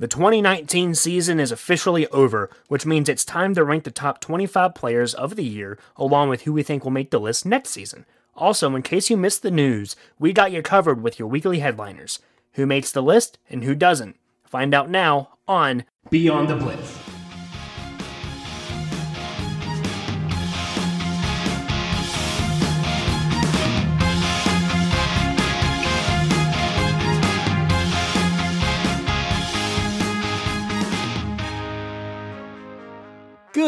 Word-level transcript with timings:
The 0.00 0.08
2019 0.08 0.94
season 0.94 1.38
is 1.38 1.52
officially 1.52 2.06
over, 2.06 2.48
which 2.68 2.86
means 2.86 3.06
it's 3.06 3.22
time 3.22 3.54
to 3.54 3.62
rank 3.62 3.84
the 3.84 3.90
top 3.90 4.18
25 4.18 4.74
players 4.74 5.12
of 5.12 5.36
the 5.36 5.44
year, 5.44 5.78
along 5.94 6.30
with 6.30 6.44
who 6.44 6.54
we 6.54 6.62
think 6.62 6.84
will 6.84 6.90
make 6.90 7.10
the 7.10 7.20
list 7.20 7.44
next 7.44 7.68
season. 7.68 8.06
Also, 8.34 8.74
in 8.74 8.80
case 8.80 9.10
you 9.10 9.18
missed 9.18 9.42
the 9.42 9.50
news, 9.50 9.96
we 10.18 10.32
got 10.32 10.52
you 10.52 10.62
covered 10.62 11.02
with 11.02 11.18
your 11.18 11.28
weekly 11.28 11.58
headliners. 11.58 12.18
Who 12.54 12.64
makes 12.64 12.90
the 12.90 13.02
list 13.02 13.36
and 13.50 13.62
who 13.62 13.74
doesn't? 13.74 14.16
Find 14.42 14.72
out 14.72 14.88
now 14.88 15.36
on 15.46 15.84
Beyond 16.08 16.48
the 16.48 16.56
Blitz. 16.56 17.09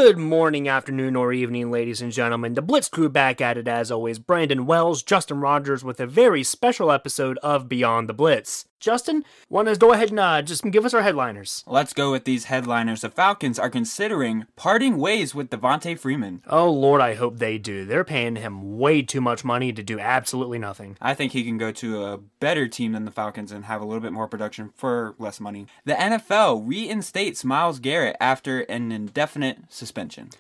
Good 0.05 0.19
morning, 0.19 0.69
afternoon, 0.69 1.15
or 1.15 1.33
evening, 1.33 1.71
ladies 1.71 2.03
and 2.03 2.11
gentlemen. 2.11 2.55
The 2.55 2.61
Blitz 2.61 2.89
crew 2.89 3.09
back 3.09 3.41
at 3.41 3.57
it 3.57 3.69
as 3.69 3.89
always. 3.93 4.19
Brandon 4.19 4.67
Wells, 4.67 5.05
Justin 5.05 5.39
Rogers 5.39 5.85
with 5.85 6.01
a 6.01 6.09
very 6.09 6.43
special 6.43 6.91
episode 6.91 7.39
of 7.39 7.69
Beyond 7.69 8.09
the 8.09 8.13
Blitz. 8.13 8.65
Justin, 8.83 9.25
want 9.49 9.69
to 9.69 9.77
go 9.77 9.93
ahead 9.93 10.11
and 10.11 10.19
uh, 10.19 10.43
just 10.43 10.65
give 10.65 10.85
us 10.85 10.93
our 10.93 11.03
headliners? 11.03 11.63
Let's 11.69 11.93
go 11.93 12.11
with 12.11 12.25
these 12.25 12.47
headliners. 12.47 13.03
The 13.03 13.11
Falcons 13.11 13.57
are 13.57 13.71
considering 13.71 14.47
parting 14.57 14.99
ways 14.99 15.37
with 15.37 15.51
Devonta 15.51 15.97
Freeman. 15.97 16.43
Oh, 16.49 16.69
Lord, 16.69 17.01
I 17.01 17.15
hope 17.15 17.39
they 17.39 17.59
do. 17.59 17.85
They're 17.85 18.03
paying 18.03 18.35
him 18.35 18.79
way 18.79 19.01
too 19.01 19.21
much 19.21 19.45
money 19.45 19.73
to 19.73 19.85
do 19.85 20.01
absolutely 20.01 20.59
nothing. 20.59 20.97
I 21.01 21.15
think 21.15 21.31
he 21.31 21.45
can 21.45 21.59
go 21.59 21.71
to 21.71 22.05
a 22.05 22.19
better 22.19 22.67
team 22.67 22.91
than 22.91 23.05
the 23.05 23.13
Falcons 23.13 23.53
and 23.53 23.67
have 23.67 23.81
a 23.81 23.85
little 23.85 24.03
bit 24.03 24.13
more 24.13 24.27
production 24.27 24.73
for 24.75 25.15
less 25.17 25.39
money. 25.39 25.69
The 25.85 25.95
NFL 25.95 26.67
reinstates 26.67 27.45
Myles 27.45 27.79
Garrett 27.79 28.17
after 28.21 28.63
an 28.63 28.91
indefinite 28.91 29.59
suspension. 29.69 30.31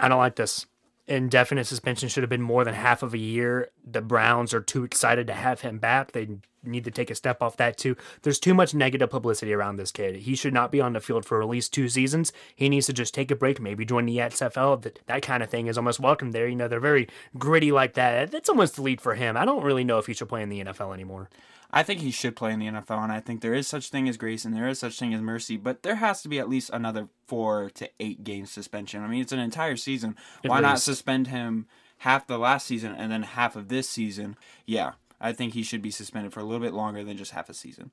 I 0.00 0.08
don't 0.08 0.18
like 0.18 0.34
this. 0.34 0.66
Indefinite 1.06 1.66
suspension 1.66 2.08
should 2.08 2.24
have 2.24 2.30
been 2.30 2.42
more 2.42 2.64
than 2.64 2.74
half 2.74 3.04
of 3.04 3.14
a 3.14 3.18
year. 3.18 3.70
The 3.88 4.00
Browns 4.00 4.52
are 4.52 4.60
too 4.60 4.82
excited 4.82 5.28
to 5.28 5.34
have 5.34 5.60
him 5.60 5.78
back. 5.78 6.12
They 6.12 6.28
need 6.62 6.84
to 6.84 6.90
take 6.90 7.10
a 7.10 7.14
step 7.14 7.42
off 7.42 7.56
that 7.56 7.76
too. 7.76 7.96
There's 8.22 8.38
too 8.38 8.54
much 8.54 8.74
negative 8.74 9.10
publicity 9.10 9.52
around 9.52 9.76
this 9.76 9.92
kid. 9.92 10.16
He 10.16 10.34
should 10.34 10.54
not 10.54 10.72
be 10.72 10.80
on 10.80 10.92
the 10.92 11.00
field 11.00 11.24
for 11.24 11.42
at 11.42 11.48
least 11.48 11.72
two 11.72 11.88
seasons. 11.88 12.32
He 12.54 12.68
needs 12.68 12.86
to 12.86 12.92
just 12.92 13.14
take 13.14 13.30
a 13.30 13.36
break, 13.36 13.60
maybe 13.60 13.84
join 13.84 14.06
the 14.06 14.18
XFL. 14.18 14.82
That, 14.82 15.00
that 15.06 15.22
kind 15.22 15.42
of 15.42 15.50
thing 15.50 15.66
is 15.66 15.78
almost 15.78 16.00
welcome 16.00 16.32
there. 16.32 16.48
You 16.48 16.56
know, 16.56 16.68
they're 16.68 16.80
very 16.80 17.08
gritty 17.38 17.72
like 17.72 17.94
that. 17.94 18.30
That's 18.30 18.48
almost 18.48 18.76
the 18.76 18.82
lead 18.82 19.00
for 19.00 19.14
him. 19.14 19.36
I 19.36 19.44
don't 19.44 19.64
really 19.64 19.84
know 19.84 19.98
if 19.98 20.06
he 20.06 20.14
should 20.14 20.28
play 20.28 20.42
in 20.42 20.48
the 20.48 20.64
NFL 20.64 20.94
anymore. 20.94 21.28
I 21.72 21.82
think 21.82 22.00
he 22.00 22.10
should 22.10 22.34
play 22.34 22.52
in 22.52 22.58
the 22.58 22.66
NFL, 22.66 23.02
and 23.02 23.12
I 23.12 23.20
think 23.20 23.40
there 23.40 23.54
is 23.54 23.68
such 23.68 23.90
thing 23.90 24.08
as 24.08 24.16
grace 24.16 24.44
and 24.44 24.54
there 24.54 24.68
is 24.68 24.80
such 24.80 24.98
thing 24.98 25.14
as 25.14 25.20
mercy, 25.20 25.56
but 25.56 25.82
there 25.82 25.96
has 25.96 26.20
to 26.22 26.28
be 26.28 26.40
at 26.40 26.48
least 26.48 26.70
another 26.72 27.08
four 27.26 27.70
to 27.74 27.88
eight 28.00 28.24
game 28.24 28.46
suspension. 28.46 29.04
I 29.04 29.06
mean, 29.06 29.20
it's 29.20 29.32
an 29.32 29.38
entire 29.38 29.76
season. 29.76 30.16
At 30.44 30.50
Why 30.50 30.60
not 30.60 30.80
suspend 30.80 31.28
him 31.28 31.66
half 31.98 32.26
the 32.26 32.38
last 32.38 32.66
season 32.66 32.92
and 32.96 33.12
then 33.12 33.22
half 33.22 33.54
of 33.54 33.68
this 33.68 33.88
season? 33.88 34.36
Yeah, 34.66 34.92
I 35.20 35.32
think 35.32 35.54
he 35.54 35.62
should 35.62 35.82
be 35.82 35.90
suspended 35.90 36.32
for 36.32 36.40
a 36.40 36.44
little 36.44 36.60
bit 36.60 36.74
longer 36.74 37.04
than 37.04 37.16
just 37.16 37.32
half 37.32 37.48
a 37.48 37.54
season. 37.54 37.90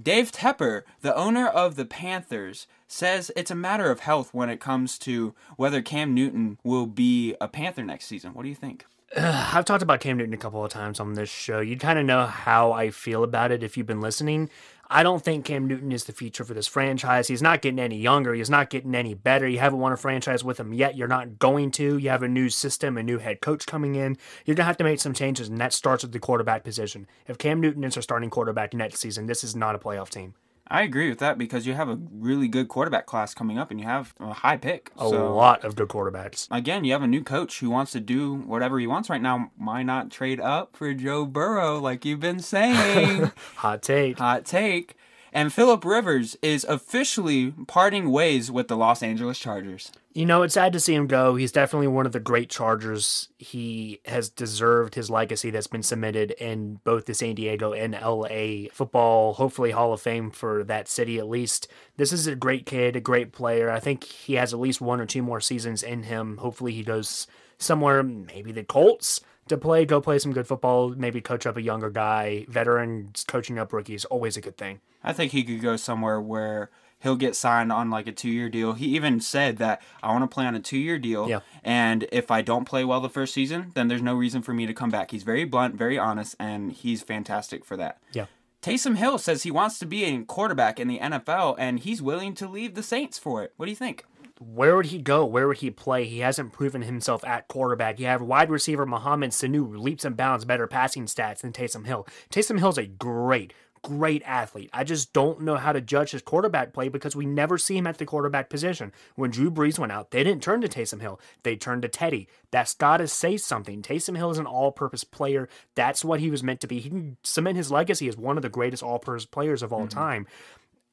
Dave 0.00 0.32
Tepper, 0.32 0.82
the 1.02 1.14
owner 1.14 1.46
of 1.46 1.76
the 1.76 1.84
Panthers, 1.84 2.66
says 2.88 3.30
it's 3.36 3.50
a 3.50 3.54
matter 3.54 3.90
of 3.90 4.00
health 4.00 4.32
when 4.32 4.48
it 4.48 4.60
comes 4.60 4.98
to 5.00 5.34
whether 5.56 5.82
Cam 5.82 6.14
Newton 6.14 6.58
will 6.64 6.86
be 6.86 7.36
a 7.40 7.48
Panther 7.48 7.84
next 7.84 8.06
season. 8.06 8.32
What 8.32 8.44
do 8.44 8.48
you 8.48 8.54
think? 8.54 8.86
I've 9.16 9.66
talked 9.66 9.82
about 9.82 10.00
Cam 10.00 10.16
Newton 10.16 10.32
a 10.32 10.38
couple 10.38 10.64
of 10.64 10.70
times 10.70 10.98
on 10.98 11.12
this 11.12 11.28
show. 11.28 11.60
You 11.60 11.76
kind 11.76 11.98
of 11.98 12.06
know 12.06 12.24
how 12.24 12.72
I 12.72 12.90
feel 12.90 13.22
about 13.22 13.52
it 13.52 13.62
if 13.62 13.76
you've 13.76 13.86
been 13.86 14.00
listening. 14.00 14.48
I 14.92 15.02
don't 15.02 15.24
think 15.24 15.46
Cam 15.46 15.66
Newton 15.66 15.90
is 15.90 16.04
the 16.04 16.12
future 16.12 16.44
for 16.44 16.52
this 16.52 16.66
franchise. 16.68 17.26
He's 17.26 17.40
not 17.40 17.62
getting 17.62 17.78
any 17.78 17.96
younger. 17.96 18.34
He's 18.34 18.50
not 18.50 18.68
getting 18.68 18.94
any 18.94 19.14
better. 19.14 19.48
You 19.48 19.58
haven't 19.58 19.78
won 19.78 19.92
a 19.92 19.96
franchise 19.96 20.44
with 20.44 20.60
him 20.60 20.74
yet. 20.74 20.96
You're 20.96 21.08
not 21.08 21.38
going 21.38 21.70
to. 21.72 21.96
You 21.96 22.10
have 22.10 22.22
a 22.22 22.28
new 22.28 22.50
system, 22.50 22.98
a 22.98 23.02
new 23.02 23.18
head 23.18 23.40
coach 23.40 23.66
coming 23.66 23.94
in. 23.94 24.18
You're 24.44 24.54
going 24.54 24.64
to 24.64 24.68
have 24.68 24.76
to 24.76 24.84
make 24.84 25.00
some 25.00 25.14
changes, 25.14 25.48
and 25.48 25.58
that 25.58 25.72
starts 25.72 26.04
with 26.04 26.12
the 26.12 26.18
quarterback 26.18 26.62
position. 26.62 27.06
If 27.26 27.38
Cam 27.38 27.60
Newton 27.60 27.84
is 27.84 27.96
our 27.96 28.02
starting 28.02 28.28
quarterback 28.28 28.74
next 28.74 28.98
season, 29.00 29.26
this 29.26 29.42
is 29.42 29.56
not 29.56 29.74
a 29.74 29.78
playoff 29.78 30.10
team. 30.10 30.34
I 30.72 30.82
agree 30.82 31.10
with 31.10 31.18
that 31.18 31.36
because 31.36 31.66
you 31.66 31.74
have 31.74 31.90
a 31.90 31.98
really 32.10 32.48
good 32.48 32.68
quarterback 32.68 33.04
class 33.04 33.34
coming 33.34 33.58
up 33.58 33.70
and 33.70 33.78
you 33.78 33.84
have 33.84 34.14
a 34.18 34.32
high 34.32 34.56
pick. 34.56 34.90
A 34.96 35.00
so 35.00 35.34
lot 35.34 35.64
of 35.64 35.76
good 35.76 35.88
quarterbacks. 35.88 36.48
again, 36.50 36.82
you 36.84 36.92
have 36.92 37.02
a 37.02 37.06
new 37.06 37.22
coach 37.22 37.60
who 37.60 37.68
wants 37.68 37.92
to 37.92 38.00
do 38.00 38.34
whatever 38.34 38.78
he 38.78 38.86
wants 38.86 39.10
right 39.10 39.20
now. 39.20 39.50
Why 39.58 39.82
not 39.82 40.10
trade 40.10 40.40
up 40.40 40.74
for 40.74 40.94
Joe 40.94 41.26
Burrow 41.26 41.78
like 41.78 42.06
you've 42.06 42.20
been 42.20 42.40
saying? 42.40 43.32
Hot 43.56 43.82
take. 43.82 44.18
Hot 44.18 44.46
take. 44.46 44.96
And 45.34 45.50
Philip 45.50 45.84
Rivers 45.84 46.36
is 46.42 46.64
officially 46.64 47.52
parting 47.66 48.10
ways 48.10 48.50
with 48.50 48.68
the 48.68 48.76
Los 48.76 49.02
Angeles 49.02 49.38
Chargers. 49.38 49.90
You 50.12 50.26
know, 50.26 50.42
it's 50.42 50.52
sad 50.52 50.74
to 50.74 50.80
see 50.80 50.94
him 50.94 51.06
go. 51.06 51.36
He's 51.36 51.52
definitely 51.52 51.86
one 51.86 52.04
of 52.04 52.12
the 52.12 52.20
great 52.20 52.50
Chargers. 52.50 53.30
He 53.38 54.00
has 54.04 54.28
deserved 54.28 54.94
his 54.94 55.08
legacy 55.08 55.48
that's 55.48 55.66
been 55.66 55.82
submitted 55.82 56.32
in 56.32 56.80
both 56.84 57.06
the 57.06 57.14
San 57.14 57.34
Diego 57.34 57.72
and 57.72 57.94
LA 57.94 58.68
football, 58.70 59.32
hopefully 59.32 59.70
Hall 59.70 59.94
of 59.94 60.02
Fame 60.02 60.30
for 60.30 60.64
that 60.64 60.86
city 60.86 61.18
at 61.18 61.28
least. 61.28 61.66
This 61.96 62.12
is 62.12 62.26
a 62.26 62.36
great 62.36 62.66
kid, 62.66 62.94
a 62.94 63.00
great 63.00 63.32
player. 63.32 63.70
I 63.70 63.80
think 63.80 64.04
he 64.04 64.34
has 64.34 64.52
at 64.52 64.60
least 64.60 64.82
one 64.82 65.00
or 65.00 65.06
two 65.06 65.22
more 65.22 65.40
seasons 65.40 65.82
in 65.82 66.02
him. 66.02 66.36
Hopefully 66.36 66.72
he 66.72 66.82
goes 66.82 67.26
somewhere, 67.56 68.02
maybe 68.02 68.52
the 68.52 68.64
Colts 68.64 69.22
to 69.48 69.56
play, 69.56 69.84
go 69.84 70.00
play 70.00 70.18
some 70.18 70.32
good 70.32 70.46
football, 70.46 70.90
maybe 70.90 71.20
coach 71.20 71.46
up 71.46 71.56
a 71.56 71.62
younger 71.62 71.90
guy. 71.90 72.46
Veterans 72.48 73.24
coaching 73.26 73.58
up 73.58 73.72
rookies, 73.72 74.04
always 74.06 74.36
a 74.36 74.40
good 74.40 74.56
thing. 74.56 74.80
I 75.02 75.12
think 75.12 75.32
he 75.32 75.42
could 75.42 75.60
go 75.60 75.76
somewhere 75.76 76.20
where 76.20 76.70
he'll 77.02 77.16
get 77.16 77.34
signed 77.34 77.72
on 77.72 77.90
like 77.90 78.06
a 78.06 78.12
two 78.12 78.30
year 78.30 78.48
deal. 78.48 78.74
He 78.74 78.86
even 78.86 79.20
said 79.20 79.58
that 79.58 79.82
I 80.02 80.12
want 80.12 80.22
to 80.22 80.32
play 80.32 80.46
on 80.46 80.54
a 80.54 80.60
two 80.60 80.78
year 80.78 80.98
deal. 80.98 81.28
Yeah. 81.28 81.40
And 81.62 82.06
if 82.12 82.30
I 82.30 82.42
don't 82.42 82.64
play 82.64 82.84
well 82.84 83.00
the 83.00 83.08
first 83.08 83.34
season, 83.34 83.72
then 83.74 83.88
there's 83.88 84.02
no 84.02 84.14
reason 84.14 84.42
for 84.42 84.54
me 84.54 84.66
to 84.66 84.74
come 84.74 84.90
back. 84.90 85.10
He's 85.10 85.24
very 85.24 85.44
blunt, 85.44 85.74
very 85.74 85.98
honest, 85.98 86.36
and 86.38 86.72
he's 86.72 87.02
fantastic 87.02 87.64
for 87.64 87.76
that. 87.76 87.98
Yeah. 88.12 88.26
Taysom 88.62 88.96
Hill 88.96 89.18
says 89.18 89.42
he 89.42 89.50
wants 89.50 89.80
to 89.80 89.86
be 89.86 90.04
a 90.04 90.22
quarterback 90.22 90.78
in 90.78 90.86
the 90.86 91.00
NFL 91.00 91.56
and 91.58 91.80
he's 91.80 92.00
willing 92.00 92.32
to 92.34 92.46
leave 92.46 92.76
the 92.76 92.82
Saints 92.82 93.18
for 93.18 93.42
it. 93.42 93.52
What 93.56 93.66
do 93.66 93.72
you 93.72 93.76
think? 93.76 94.04
Where 94.42 94.76
would 94.76 94.86
he 94.86 94.98
go? 94.98 95.24
Where 95.24 95.48
would 95.48 95.58
he 95.58 95.70
play? 95.70 96.04
He 96.04 96.20
hasn't 96.20 96.52
proven 96.52 96.82
himself 96.82 97.24
at 97.24 97.48
quarterback. 97.48 97.98
You 97.98 98.06
have 98.06 98.22
wide 98.22 98.50
receiver 98.50 98.86
Mohamed 98.86 99.30
Sanu, 99.30 99.78
leaps 99.78 100.04
and 100.04 100.16
bounds, 100.16 100.44
better 100.44 100.66
passing 100.66 101.06
stats 101.06 101.40
than 101.40 101.52
Taysom 101.52 101.86
Hill. 101.86 102.06
Taysom 102.30 102.58
Hill's 102.58 102.78
a 102.78 102.86
great, 102.86 103.52
great 103.82 104.22
athlete. 104.24 104.70
I 104.72 104.84
just 104.84 105.12
don't 105.12 105.42
know 105.42 105.56
how 105.56 105.72
to 105.72 105.80
judge 105.80 106.12
his 106.12 106.22
quarterback 106.22 106.72
play 106.72 106.88
because 106.88 107.16
we 107.16 107.26
never 107.26 107.58
see 107.58 107.76
him 107.76 107.86
at 107.86 107.98
the 107.98 108.06
quarterback 108.06 108.48
position. 108.48 108.92
When 109.16 109.30
Drew 109.30 109.50
Brees 109.50 109.78
went 109.78 109.92
out, 109.92 110.10
they 110.10 110.22
didn't 110.22 110.42
turn 110.42 110.60
to 110.60 110.68
Taysom 110.68 111.00
Hill. 111.00 111.20
They 111.42 111.56
turned 111.56 111.82
to 111.82 111.88
Teddy. 111.88 112.28
That's 112.50 112.74
got 112.74 112.98
to 112.98 113.08
say 113.08 113.36
something. 113.36 113.82
Taysom 113.82 114.16
Hill 114.16 114.30
is 114.30 114.38
an 114.38 114.46
all-purpose 114.46 115.04
player. 115.04 115.48
That's 115.74 116.04
what 116.04 116.20
he 116.20 116.30
was 116.30 116.42
meant 116.42 116.60
to 116.60 116.66
be. 116.66 116.80
He 116.80 116.90
can 116.90 117.16
cement 117.22 117.56
his 117.56 117.72
legacy 117.72 118.08
as 118.08 118.16
one 118.16 118.36
of 118.36 118.42
the 118.42 118.48
greatest 118.48 118.82
all-purpose 118.82 119.26
players 119.26 119.62
of 119.62 119.72
all 119.72 119.86
mm-hmm. 119.86 119.98
time. 119.98 120.26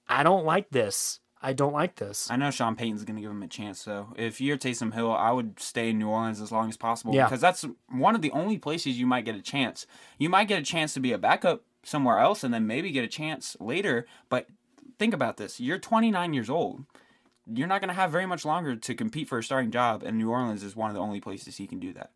I 0.07 0.23
don't 0.23 0.45
like 0.45 0.71
this. 0.71 1.19
I 1.41 1.53
don't 1.53 1.72
like 1.73 1.95
this. 1.95 2.29
I 2.29 2.35
know 2.35 2.51
Sean 2.51 2.75
Payton's 2.75 3.05
going 3.05 3.16
to 3.16 3.22
give 3.22 3.31
him 3.31 3.44
a 3.44 3.47
chance, 3.47 3.79
so 3.79 4.13
if 4.17 4.41
you're 4.41 4.57
Taysom 4.57 4.94
Hill, 4.94 5.11
I 5.13 5.31
would 5.31 5.59
stay 5.59 5.89
in 5.91 5.97
New 6.00 6.09
Orleans 6.09 6.41
as 6.41 6.51
long 6.51 6.67
as 6.67 6.75
possible 6.75 7.13
Yeah. 7.16 7.25
because 7.25 7.39
that's 7.39 7.66
one 7.89 8.13
of 8.16 8.22
the 8.22 8.31
only 8.31 8.57
places 8.57 9.00
you 9.00 9.05
might 9.07 9.23
get 9.25 9.35
a 9.35 9.41
chance. 9.41 9.88
You 10.17 10.29
might 10.29 10.49
get 10.49 10.59
a 10.59 10.66
chance 10.66 10.94
to 10.95 10.99
be 10.99 11.13
a 11.13 11.17
backup 11.17 11.63
somewhere 11.83 12.19
else 12.19 12.44
and 12.44 12.53
then 12.53 12.67
maybe 12.67 12.91
get 12.91 13.05
a 13.05 13.07
chance 13.07 13.55
later, 13.59 14.05
but 14.28 14.47
think 14.97 15.13
about 15.13 15.38
this. 15.38 15.59
You're 15.61 15.79
29 15.79 16.33
years 16.33 16.49
old. 16.49 16.83
You're 17.51 17.67
not 17.67 17.79
going 17.81 17.88
to 17.89 17.95
have 17.95 18.11
very 18.11 18.25
much 18.25 18.44
longer 18.45 18.75
to 18.75 18.94
compete 18.94 19.29
for 19.29 19.39
a 19.39 19.44
starting 19.44 19.72
job, 19.72 20.03
and 20.03 20.17
New 20.17 20.29
Orleans 20.29 20.61
is 20.61 20.75
one 20.75 20.89
of 20.89 20.94
the 20.95 21.01
only 21.01 21.22
places 21.22 21.55
he 21.57 21.67
can 21.67 21.79
do 21.79 21.94
that. 21.94 22.11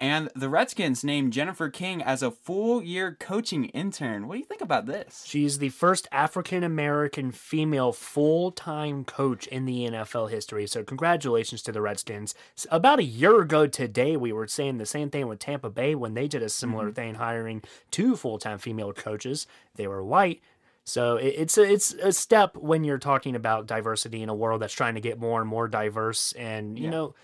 And 0.00 0.30
the 0.34 0.48
Redskins 0.48 1.04
named 1.04 1.34
Jennifer 1.34 1.68
King 1.68 2.02
as 2.02 2.22
a 2.22 2.30
full 2.30 2.82
year 2.82 3.18
coaching 3.20 3.66
intern. 3.66 4.26
What 4.26 4.36
do 4.36 4.38
you 4.38 4.46
think 4.46 4.62
about 4.62 4.86
this? 4.86 5.24
She's 5.26 5.58
the 5.58 5.68
first 5.68 6.08
African 6.10 6.64
American 6.64 7.30
female 7.30 7.92
full 7.92 8.50
time 8.50 9.04
coach 9.04 9.46
in 9.48 9.66
the 9.66 9.86
NFL 9.86 10.30
history. 10.30 10.66
So, 10.66 10.82
congratulations 10.82 11.62
to 11.64 11.72
the 11.72 11.82
Redskins. 11.82 12.34
About 12.70 12.98
a 12.98 13.04
year 13.04 13.42
ago 13.42 13.66
today, 13.66 14.16
we 14.16 14.32
were 14.32 14.48
saying 14.48 14.78
the 14.78 14.86
same 14.86 15.10
thing 15.10 15.28
with 15.28 15.38
Tampa 15.38 15.68
Bay 15.68 15.94
when 15.94 16.14
they 16.14 16.26
did 16.26 16.42
a 16.42 16.48
similar 16.48 16.86
mm-hmm. 16.86 16.94
thing, 16.94 17.14
hiring 17.16 17.62
two 17.90 18.16
full 18.16 18.38
time 18.38 18.56
female 18.56 18.94
coaches. 18.94 19.46
They 19.74 19.86
were 19.86 20.02
white. 20.02 20.40
So 20.84 21.16
it's 21.16 21.58
a, 21.58 21.62
it's 21.70 21.92
a 21.94 22.12
step 22.12 22.56
when 22.56 22.84
you're 22.84 22.98
talking 22.98 23.36
about 23.36 23.66
diversity 23.66 24.22
in 24.22 24.30
a 24.30 24.34
world 24.34 24.62
that's 24.62 24.72
trying 24.72 24.94
to 24.94 25.00
get 25.00 25.20
more 25.20 25.40
and 25.40 25.48
more 25.48 25.68
diverse. 25.68 26.32
And 26.32 26.78
you 26.78 26.84
Yeah. 26.84 26.90
know, 26.90 27.14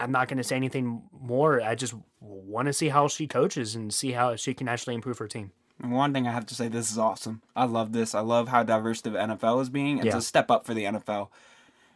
I'm 0.00 0.12
not 0.12 0.28
going 0.28 0.38
to 0.38 0.44
say 0.44 0.56
anything 0.56 1.02
more. 1.12 1.60
I 1.62 1.74
just 1.74 1.94
want 2.20 2.66
to 2.66 2.72
see 2.72 2.88
how 2.88 3.08
she 3.08 3.26
coaches 3.26 3.74
and 3.74 3.92
see 3.92 4.12
how 4.12 4.34
she 4.36 4.54
can 4.54 4.68
actually 4.68 4.94
improve 4.94 5.18
her 5.18 5.28
team. 5.28 5.52
One 5.82 6.12
thing 6.12 6.26
I 6.26 6.32
have 6.32 6.46
to 6.46 6.54
say, 6.54 6.68
this 6.68 6.90
is 6.90 6.98
awesome. 6.98 7.40
I 7.56 7.64
love 7.64 7.92
this. 7.92 8.14
I 8.14 8.20
love 8.20 8.48
how 8.48 8.62
diverse 8.62 9.00
the 9.00 9.10
NFL 9.10 9.62
is 9.62 9.70
being. 9.70 9.98
It's 9.98 10.06
Yeah. 10.06 10.18
a 10.18 10.20
step 10.22 10.50
up 10.50 10.66
for 10.66 10.74
the 10.74 10.84
NFL. 10.84 11.30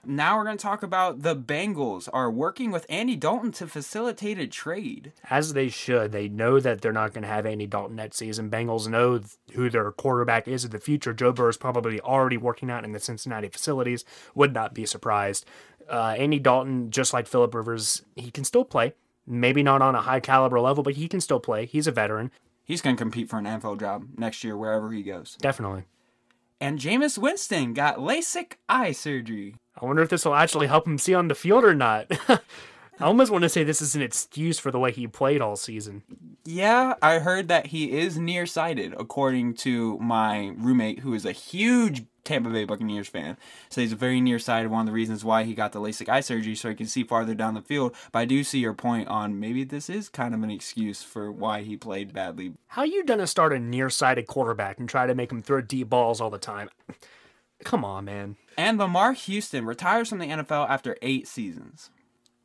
Now 0.06 0.36
we're 0.36 0.44
going 0.44 0.58
to 0.58 0.62
talk 0.62 0.82
about 0.82 1.22
the 1.22 1.34
Bengals 1.34 2.10
are 2.12 2.30
working 2.30 2.70
with 2.70 2.84
Andy 2.90 3.16
Dalton 3.16 3.52
to 3.52 3.66
facilitate 3.66 4.38
a 4.38 4.46
trade. 4.46 5.12
As 5.30 5.54
they 5.54 5.70
should. 5.70 6.12
They 6.12 6.28
know 6.28 6.60
that 6.60 6.82
they're 6.82 6.92
not 6.92 7.14
going 7.14 7.22
to 7.22 7.28
have 7.28 7.46
Andy 7.46 7.66
Dalton 7.66 7.96
next 7.96 8.18
season. 8.18 8.50
Bengals 8.50 8.86
know 8.86 9.20
who 9.54 9.70
their 9.70 9.90
quarterback 9.92 10.46
is 10.46 10.62
in 10.66 10.72
the 10.72 10.78
future. 10.78 11.14
Joe 11.14 11.32
Burrow 11.32 11.48
is 11.48 11.56
probably 11.56 12.00
already 12.02 12.36
working 12.36 12.70
out 12.70 12.84
in 12.84 12.92
the 12.92 13.00
Cincinnati 13.00 13.48
facilities. 13.48 14.04
Would 14.34 14.52
not 14.52 14.74
be 14.74 14.84
surprised. 14.84 15.46
Uh, 15.88 16.14
Andy 16.18 16.38
Dalton, 16.38 16.90
just 16.90 17.12
like 17.12 17.26
Philip 17.26 17.54
Rivers, 17.54 18.02
he 18.16 18.30
can 18.30 18.44
still 18.44 18.64
play. 18.64 18.94
Maybe 19.26 19.62
not 19.62 19.82
on 19.82 19.94
a 19.94 20.02
high 20.02 20.20
caliber 20.20 20.60
level, 20.60 20.82
but 20.82 20.94
he 20.94 21.08
can 21.08 21.20
still 21.20 21.40
play. 21.40 21.66
He's 21.66 21.86
a 21.86 21.92
veteran. 21.92 22.30
He's 22.64 22.80
going 22.80 22.96
to 22.96 23.00
compete 23.00 23.28
for 23.28 23.38
an 23.38 23.44
NFL 23.44 23.80
job 23.80 24.06
next 24.16 24.44
year 24.44 24.56
wherever 24.56 24.90
he 24.90 25.02
goes. 25.02 25.36
Definitely. 25.40 25.84
And 26.60 26.78
Jameis 26.78 27.18
Winston 27.18 27.74
got 27.74 27.98
LASIK 27.98 28.54
eye 28.68 28.92
surgery. 28.92 29.56
I 29.80 29.84
wonder 29.84 30.02
if 30.02 30.08
this 30.08 30.24
will 30.24 30.34
actually 30.34 30.66
help 30.66 30.86
him 30.86 30.98
see 30.98 31.14
on 31.14 31.28
the 31.28 31.34
field 31.34 31.64
or 31.64 31.74
not. 31.74 32.06
I 32.28 33.04
almost 33.04 33.32
want 33.32 33.42
to 33.42 33.48
say 33.48 33.64
this 33.64 33.82
is 33.82 33.94
an 33.94 34.02
excuse 34.02 34.58
for 34.58 34.70
the 34.70 34.78
way 34.78 34.92
he 34.92 35.06
played 35.06 35.40
all 35.40 35.56
season. 35.56 36.02
Yeah, 36.46 36.94
I 37.00 37.20
heard 37.20 37.48
that 37.48 37.68
he 37.68 37.92
is 37.92 38.18
nearsighted, 38.18 38.94
according 38.98 39.54
to 39.54 39.98
my 39.98 40.52
roommate, 40.58 40.98
who 41.00 41.14
is 41.14 41.24
a 41.24 41.32
huge 41.32 42.04
Tampa 42.22 42.50
Bay 42.50 42.64
Buccaneers 42.64 43.08
fan. 43.08 43.36
So 43.68 43.80
he's 43.80 43.92
very 43.94 44.20
nearsighted. 44.20 44.70
One 44.70 44.80
of 44.80 44.86
the 44.86 44.92
reasons 44.92 45.24
why 45.24 45.44
he 45.44 45.54
got 45.54 45.72
the 45.72 45.80
LASIK 45.80 46.08
eye 46.08 46.20
surgery, 46.20 46.54
so 46.54 46.68
he 46.68 46.74
can 46.74 46.86
see 46.86 47.02
farther 47.04 47.34
down 47.34 47.54
the 47.54 47.62
field. 47.62 47.94
But 48.12 48.20
I 48.20 48.24
do 48.26 48.44
see 48.44 48.58
your 48.58 48.74
point 48.74 49.08
on 49.08 49.40
maybe 49.40 49.64
this 49.64 49.88
is 49.88 50.08
kind 50.10 50.34
of 50.34 50.42
an 50.42 50.50
excuse 50.50 51.02
for 51.02 51.32
why 51.32 51.62
he 51.62 51.76
played 51.76 52.12
badly. 52.12 52.54
How 52.68 52.82
are 52.82 52.86
you 52.86 53.04
gonna 53.04 53.26
start 53.26 53.52
a 53.52 53.58
nearsighted 53.58 54.26
quarterback 54.26 54.78
and 54.78 54.88
try 54.88 55.06
to 55.06 55.14
make 55.14 55.30
him 55.32 55.42
throw 55.42 55.60
deep 55.60 55.88
balls 55.88 56.20
all 56.20 56.30
the 56.30 56.38
time? 56.38 56.68
Come 57.62 57.84
on, 57.84 58.04
man. 58.04 58.36
And 58.58 58.78
Lamar 58.78 59.12
Houston 59.12 59.64
retires 59.64 60.08
from 60.10 60.18
the 60.18 60.26
NFL 60.26 60.68
after 60.68 60.96
eight 61.00 61.26
seasons. 61.26 61.90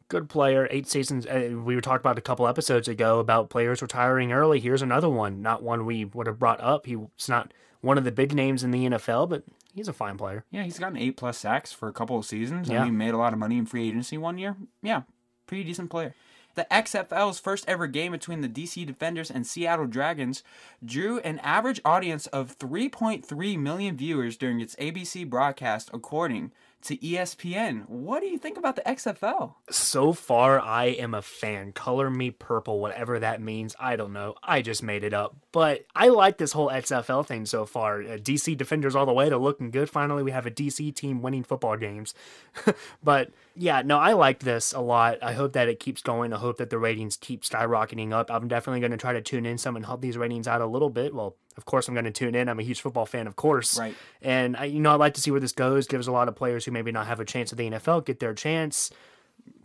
Good 0.10 0.28
player, 0.28 0.68
eight 0.72 0.88
seasons. 0.88 1.28
Uh, 1.28 1.52
we 1.64 1.76
were 1.76 1.82
talking 1.82 2.02
about 2.02 2.18
a 2.18 2.22
couple 2.22 2.48
episodes 2.48 2.88
ago 2.88 3.20
about 3.20 3.50
players 3.50 3.82
retiring 3.82 4.32
early. 4.32 4.60
Here's 4.60 4.82
another 4.82 5.10
one, 5.10 5.44
not 5.44 5.62
one 5.62 5.86
we 5.86 6.04
would 6.04 6.26
have 6.26 6.40
brought 6.40 6.60
up. 6.62 6.88
He's 6.88 6.98
not 7.28 7.54
one 7.82 7.98
of 7.98 8.04
the 8.04 8.12
big 8.12 8.34
names 8.34 8.64
in 8.64 8.72
the 8.72 8.86
NFL, 8.90 9.30
but 9.30 9.44
he's 9.74 9.88
a 9.88 9.94
fine 9.94 10.18
player. 10.18 10.46
Yeah, 10.50 10.64
he's 10.64 10.80
gotten 10.80 10.98
eight 10.98 11.16
plus 11.16 11.38
sacks 11.38 11.72
for 11.72 11.88
a 11.88 11.94
couple 11.94 12.18
of 12.18 12.26
seasons. 12.26 12.68
Yeah. 12.68 12.78
And 12.78 12.86
he 12.86 12.92
made 12.92 13.14
a 13.14 13.18
lot 13.18 13.34
of 13.34 13.40
money 13.40 13.58
in 13.60 13.68
free 13.68 13.88
agency 13.88 14.18
one 14.18 14.40
year. 14.40 14.56
Yeah, 14.82 15.04
pretty 15.46 15.64
decent 15.64 15.92
player. 15.92 16.16
The 16.56 16.66
XFL's 16.72 17.40
first 17.40 17.64
ever 17.70 17.88
game 17.88 18.12
between 18.12 18.42
the 18.42 18.50
DC 18.50 18.86
Defenders 18.86 19.30
and 19.30 19.46
Seattle 19.46 19.86
Dragons 19.86 20.44
drew 20.84 21.20
an 21.20 21.40
average 21.40 21.80
audience 21.86 22.26
of 22.28 22.58
3.3 22.58 23.60
million 23.60 23.96
viewers 23.96 24.36
during 24.36 24.60
its 24.60 24.76
ABC 24.78 25.30
broadcast, 25.30 25.92
according 25.94 26.52
to 26.84 26.98
ESPN. 26.98 27.88
What 27.90 28.22
do 28.22 28.28
you 28.28 28.38
think 28.38 28.58
about 28.58 28.76
the 28.76 28.82
XFL? 28.84 29.56
So 29.70 30.14
far, 30.14 30.60
I 30.60 30.86
am 30.86 31.14
a 31.14 31.22
fan. 31.22 31.72
Color 31.72 32.10
me 32.10 32.32
purple, 32.32 32.80
whatever 32.80 33.20
that 33.20 33.42
means. 33.42 33.76
I 33.80 33.96
don't 33.96 34.14
know. 34.14 34.36
I 34.42 34.62
just 34.62 34.82
made 34.84 35.04
it 35.04 35.14
up. 35.14 35.36
But 35.52 35.86
I 35.96 36.08
like 36.10 36.38
this 36.38 36.52
whole 36.52 36.70
XFL 36.70 37.26
thing 37.26 37.46
so 37.46 37.66
far. 37.66 38.02
Uh, 38.02 38.18
DC 38.18 38.56
Defenders 38.58 38.96
all 38.96 39.06
the 39.06 39.14
way 39.14 39.30
to 39.30 39.38
looking 39.38 39.72
good. 39.72 39.90
Finally, 39.90 40.24
we 40.24 40.32
have 40.32 40.46
a 40.46 40.52
DC 40.52 40.94
team 40.96 41.22
winning 41.22 41.44
football 41.44 41.78
games. 41.78 42.14
but 43.04 43.32
yeah, 43.60 43.82
no, 43.84 43.98
I 43.98 44.14
like 44.14 44.40
this 44.40 44.72
a 44.72 44.80
lot. 44.80 45.18
I 45.22 45.34
hope 45.34 45.52
that 45.52 45.68
it 45.68 45.82
keeps 45.82 46.02
going. 46.02 46.32
I 46.32 46.38
hope 46.38 46.58
that 46.58 46.70
the 46.70 46.78
ratings 46.78 47.18
keep 47.18 47.44
skyrocketing 47.44 48.14
up. 48.14 48.32
I'm 48.32 48.48
definitely 48.48 48.80
going 48.80 48.92
to 48.92 48.98
try 48.98 49.12
to 49.12 49.22
tune 49.22 49.46
in 49.46 49.58
some 49.58 49.76
and 49.76 49.86
help 49.86 50.00
these 50.00 50.18
ratings 50.18 50.48
out 50.48 50.62
a 50.62 50.66
little 50.66 50.90
bit. 50.90 51.14
Well, 51.14 51.36
of 51.58 51.66
course, 51.66 51.90
I'm 51.90 51.94
going 51.94 52.06
to 52.06 52.12
tune 52.12 52.36
in. 52.36 52.48
I'm 52.48 52.60
a 52.60 52.64
huge 52.64 52.80
football 52.80 53.06
fan, 53.06 53.28
of 53.28 53.36
course. 53.36 53.78
Right. 53.78 53.94
And 54.22 54.56
I, 54.56 54.66
you 54.66 54.80
know, 54.80 54.94
I'd 54.94 55.00
like 55.02 55.14
to 55.16 55.22
see 55.22 55.30
where 55.30 55.42
this 55.42 55.52
goes. 55.52 55.88
Gives 55.88 56.08
a 56.08 56.12
lot 56.14 56.30
of 56.30 56.38
players 56.38 56.64
who 56.64 56.72
maybe 56.72 56.94
not 56.94 57.08
have 57.08 57.20
a 57.20 57.26
chance 57.26 57.52
at 57.52 57.58
the 57.58 57.70
NFL 57.70 58.06
get 58.06 58.22
their 58.22 58.34
chance. 58.34 58.92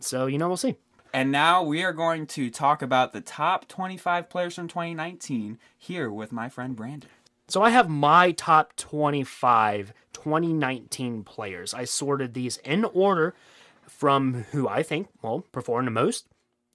So 0.01 0.25
you 0.25 0.37
know, 0.37 0.49
we'll 0.49 0.57
see. 0.57 0.75
And 1.13 1.31
now 1.31 1.63
we 1.63 1.81
are 1.81 1.93
going 1.93 2.27
to 2.27 2.49
talk 2.49 2.81
about 2.81 3.13
the 3.13 3.21
top 3.21 3.69
25 3.69 4.29
players 4.29 4.55
from 4.55 4.67
2019 4.67 5.57
here 5.77 6.11
with 6.11 6.33
my 6.33 6.49
friend 6.49 6.75
Brandon. 6.75 7.09
So 7.47 7.61
I 7.61 7.69
have 7.69 7.89
my 7.89 8.31
top 8.31 8.75
25 8.75 9.93
2019 10.11 11.23
players. 11.23 11.73
I 11.73 11.85
sorted 11.85 12.33
these 12.33 12.57
in 12.57 12.83
order 12.83 13.35
from 13.97 14.45
who 14.51 14.67
I 14.67 14.83
think, 14.83 15.07
well, 15.21 15.45
perform 15.51 15.85
the 15.85 15.91
most. 15.91 16.27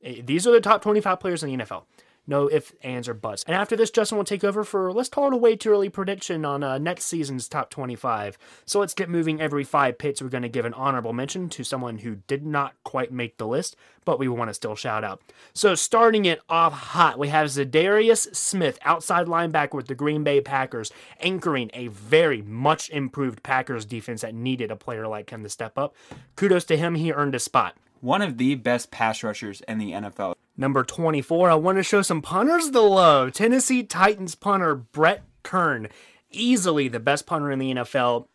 Eh, 0.03 0.23
These 0.25 0.47
are 0.47 0.53
the 0.53 0.61
top 0.61 0.83
25 0.83 1.21
players 1.21 1.43
in 1.43 1.51
the 1.57 1.65
NFL. 1.65 1.85
No 2.31 2.49
ifs, 2.49 2.73
ands, 2.85 3.09
or 3.09 3.15
buts. 3.15 3.43
And 3.43 3.57
after 3.57 3.75
this, 3.75 3.91
Justin 3.91 4.17
will 4.17 4.25
take 4.25 4.45
over 4.45 4.63
for, 4.63 4.93
let's 4.93 5.09
call 5.09 5.27
it 5.27 5.35
a 5.35 5.37
way 5.37 5.57
too 5.57 5.71
early 5.71 5.89
prediction 5.89 6.45
on 6.45 6.63
uh, 6.63 6.79
next 6.79 7.07
season's 7.07 7.49
top 7.49 7.71
25. 7.71 8.39
So 8.65 8.79
let's 8.79 8.95
get 8.95 9.09
moving. 9.09 9.41
Every 9.41 9.65
five 9.65 9.99
picks, 9.99 10.23
we're 10.23 10.29
going 10.29 10.45
to 10.45 10.49
give 10.49 10.65
an 10.65 10.75
honorable 10.75 11.13
mention 11.13 11.49
to 11.49 11.65
someone 11.65 11.99
who 11.99 12.19
did 12.29 12.47
not 12.47 12.75
quite 12.85 13.11
make 13.11 13.37
the 13.37 13.49
list, 13.49 13.75
but 14.05 14.21
we 14.21 14.29
want 14.29 14.49
to 14.49 14.55
still 14.55 14.77
shout 14.77 15.03
out. 15.03 15.21
So 15.55 15.75
starting 15.75 16.25
it 16.25 16.41
off 16.49 16.73
hot, 16.73 17.19
we 17.19 17.27
have 17.31 17.49
Za'Darius 17.49 18.33
Smith, 18.33 18.79
outside 18.83 19.27
linebacker 19.27 19.75
with 19.75 19.89
the 19.89 19.97
Green 19.97 20.23
Bay 20.23 20.41
Packers, 20.41 20.93
anchoring 21.19 21.69
a 21.75 21.89
very 21.89 22.43
much 22.43 22.91
improved 22.91 23.43
Packers 23.43 23.85
defense 23.85 24.21
that 24.21 24.35
needed 24.37 24.71
a 24.71 24.77
player 24.77 25.09
like 25.09 25.31
him 25.31 25.43
to 25.43 25.49
step 25.49 25.77
up. 25.77 25.97
Kudos 26.37 26.65
to 26.67 26.77
him, 26.77 26.95
he 26.95 27.13
earned 27.13 27.35
a 27.35 27.41
spot. 27.41 27.77
One 28.01 28.23
of 28.23 28.39
the 28.39 28.55
best 28.55 28.93
pass 28.93 29.25
rushers 29.25 29.63
in 29.67 29.79
the 29.79 29.91
NFL. 29.91 30.35
Number 30.61 30.85
24, 30.85 31.49
I 31.49 31.55
want 31.55 31.79
to 31.79 31.83
show 31.83 32.03
some 32.03 32.21
punters 32.21 32.73
the 32.73 32.83
love. 32.83 33.33
Tennessee 33.33 33.83
Titans 33.83 34.35
punter 34.35 34.75
Brett 34.75 35.23
Kern, 35.43 35.89
easily 36.31 36.87
the 36.87 37.01
best 37.01 37.25
punter 37.25 37.51
in 37.51 37.59
the 37.59 37.75
NFL. 37.77 38.27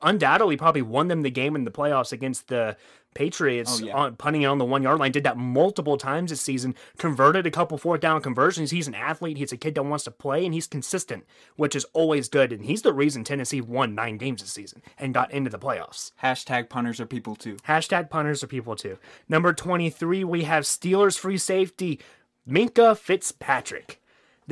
Undoubtedly, 0.00 0.56
probably 0.56 0.82
won 0.82 1.08
them 1.08 1.22
the 1.22 1.30
game 1.30 1.56
in 1.56 1.64
the 1.64 1.72
playoffs 1.72 2.12
against 2.12 2.46
the 2.46 2.76
Patriots 3.14 3.80
Oh, 3.82 3.84
yeah. 3.86 3.94
on 3.96 4.16
punting 4.16 4.46
on 4.46 4.58
the 4.58 4.64
one 4.64 4.82
yard 4.82 4.98
line. 4.98 5.12
Did 5.12 5.24
that 5.24 5.36
multiple 5.36 5.96
times 5.96 6.30
this 6.30 6.40
season. 6.40 6.74
Converted 6.98 7.46
a 7.46 7.50
couple 7.50 7.78
fourth 7.78 8.00
down 8.00 8.20
conversions. 8.22 8.70
He's 8.70 8.88
an 8.88 8.94
athlete. 8.94 9.36
He's 9.36 9.52
a 9.52 9.56
kid 9.56 9.74
that 9.74 9.82
wants 9.84 10.04
to 10.04 10.10
play, 10.10 10.44
and 10.44 10.52
he's 10.54 10.66
consistent, 10.66 11.24
which 11.56 11.76
is 11.76 11.84
always 11.92 12.28
good. 12.28 12.52
And 12.52 12.64
he's 12.64 12.82
the 12.82 12.92
reason 12.92 13.24
Tennessee 13.24 13.60
won 13.60 13.94
nine 13.94 14.16
games 14.18 14.42
this 14.42 14.52
season 14.52 14.82
and 14.98 15.14
got 15.14 15.30
into 15.30 15.50
the 15.50 15.58
playoffs. 15.58 16.12
Hashtag 16.22 16.68
punters 16.68 17.00
are 17.00 17.06
people 17.06 17.36
too. 17.36 17.56
Hashtag 17.68 18.10
punters 18.10 18.42
are 18.42 18.48
people 18.48 18.76
too. 18.76 18.98
Number 19.28 19.52
23, 19.52 20.24
we 20.24 20.44
have 20.44 20.64
Steelers 20.64 21.18
free 21.18 21.38
safety, 21.38 22.00
Minkah 22.48 22.96
Fitzpatrick. 22.98 24.00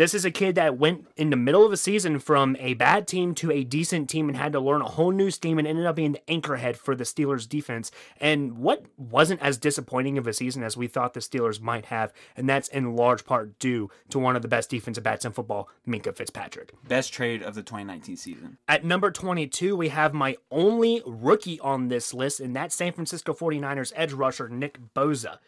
This 0.01 0.15
is 0.15 0.25
a 0.25 0.31
kid 0.31 0.55
that 0.55 0.79
went 0.79 1.09
in 1.19 1.29
the 1.29 1.37
middle 1.37 1.63
of 1.63 1.71
the 1.71 1.77
season 1.77 2.21
from 2.21 2.57
a 2.59 2.73
bad 2.73 3.07
team 3.07 3.35
to 3.35 3.53
a 3.53 3.65
decent 3.65 4.09
team 4.09 4.31
and 4.31 4.39
had 4.39 4.53
to 4.53 4.59
learn 4.59 4.81
a 4.81 4.89
whole 4.89 5.11
new 5.11 5.31
scheme 5.31 5.59
and 5.59 5.69
ended 5.69 5.85
up 5.85 5.97
being 5.97 6.13
the 6.13 6.23
anchorhead 6.27 6.77
for 6.77 6.95
the 6.95 7.05
Steelers 7.05 7.47
defense. 7.47 7.91
And 8.19 8.57
what 8.57 8.87
wasn't 8.97 9.43
as 9.43 9.59
disappointing 9.59 10.17
of 10.17 10.27
a 10.27 10.33
season 10.33 10.63
as 10.63 10.75
we 10.75 10.87
thought 10.87 11.13
the 11.13 11.21
Steelers 11.21 11.61
might 11.61 11.85
have, 11.85 12.15
and 12.35 12.49
that's 12.49 12.69
in 12.69 12.97
large 12.97 13.27
part 13.27 13.59
due 13.59 13.91
to 14.09 14.19
one 14.19 14.37
of 14.37 14.41
the 14.41 14.49
best 14.49 14.71
defensive 14.71 15.05
backs 15.05 15.27
in 15.27 15.33
football, 15.33 15.69
Minkah 15.87 16.17
Fitzpatrick. 16.17 16.73
Best 16.89 17.13
trade 17.13 17.43
of 17.43 17.55
the 17.55 17.63
2019 17.63 18.17
season. 18.17 18.57
At 18.67 18.87
number 18.87 19.11
22, 19.11 19.77
we 19.77 19.89
have 19.89 20.15
my 20.15 20.39
only 20.51 21.03
rookie 21.05 21.61
on 21.61 21.89
this 21.89 22.15
list, 22.15 22.41
and 22.41 22.57
that's 22.57 22.75
San 22.75 22.95
Francisco 22.95 23.35
49ers 23.35 23.93
edge 23.95 24.15
rusher 24.15 24.49
Nick 24.49 24.79
Bosa. 24.95 25.41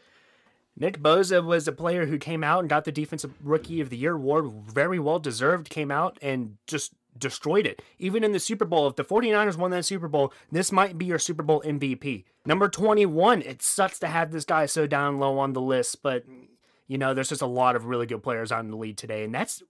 Nick 0.77 1.01
Bosa 1.01 1.45
was 1.45 1.69
a 1.69 1.73
player 1.73 2.07
who 2.07 2.19
came 2.19 2.43
out 2.43 2.61
and 2.61 2.69
got 2.69 2.85
the 2.85 2.93
Defensive 2.93 3.35
Rookie 3.43 3.81
of 3.81 3.91
the 3.91 3.97
Year 3.97 4.15
award, 4.15 4.51
very 4.67 4.99
well 4.99 5.19
deserved, 5.19 5.69
came 5.69 5.91
out 5.91 6.19
and 6.23 6.57
just 6.67 6.93
destroyed 7.19 7.67
it. 7.67 7.83
Even 7.99 8.25
in 8.25 8.33
the 8.33 8.41
Super 8.41 8.65
Bowl, 8.65 8.87
if 8.89 8.97
the 8.97 9.05
49ers 9.05 9.57
won 9.57 9.71
that 9.71 9.85
Super 9.85 10.09
Bowl, 10.09 10.33
this 10.51 10.73
might 10.73 10.97
be 10.97 11.05
your 11.05 11.19
Super 11.19 11.43
Bowl 11.43 11.63
MVP. 11.65 12.25
Number 12.47 12.69
21, 12.69 13.43
it 13.43 13.63
sucks 13.63 13.99
to 13.99 14.07
have 14.07 14.33
this 14.33 14.45
guy 14.45 14.67
so 14.67 14.87
down 14.87 15.19
low 15.19 15.39
on 15.39 15.53
the 15.53 15.61
list, 15.61 16.03
but 16.03 16.25
you 16.89 16.99
know, 16.99 17.15
there's 17.15 17.29
just 17.29 17.43
a 17.43 17.47
lot 17.47 17.77
of 17.77 17.87
really 17.87 18.07
good 18.07 18.23
players 18.23 18.51
out 18.51 18.65
in 18.65 18.71
the 18.71 18.77
lead 18.77 18.99
today, 18.99 19.25
and 19.25 19.35
that's 19.35 19.63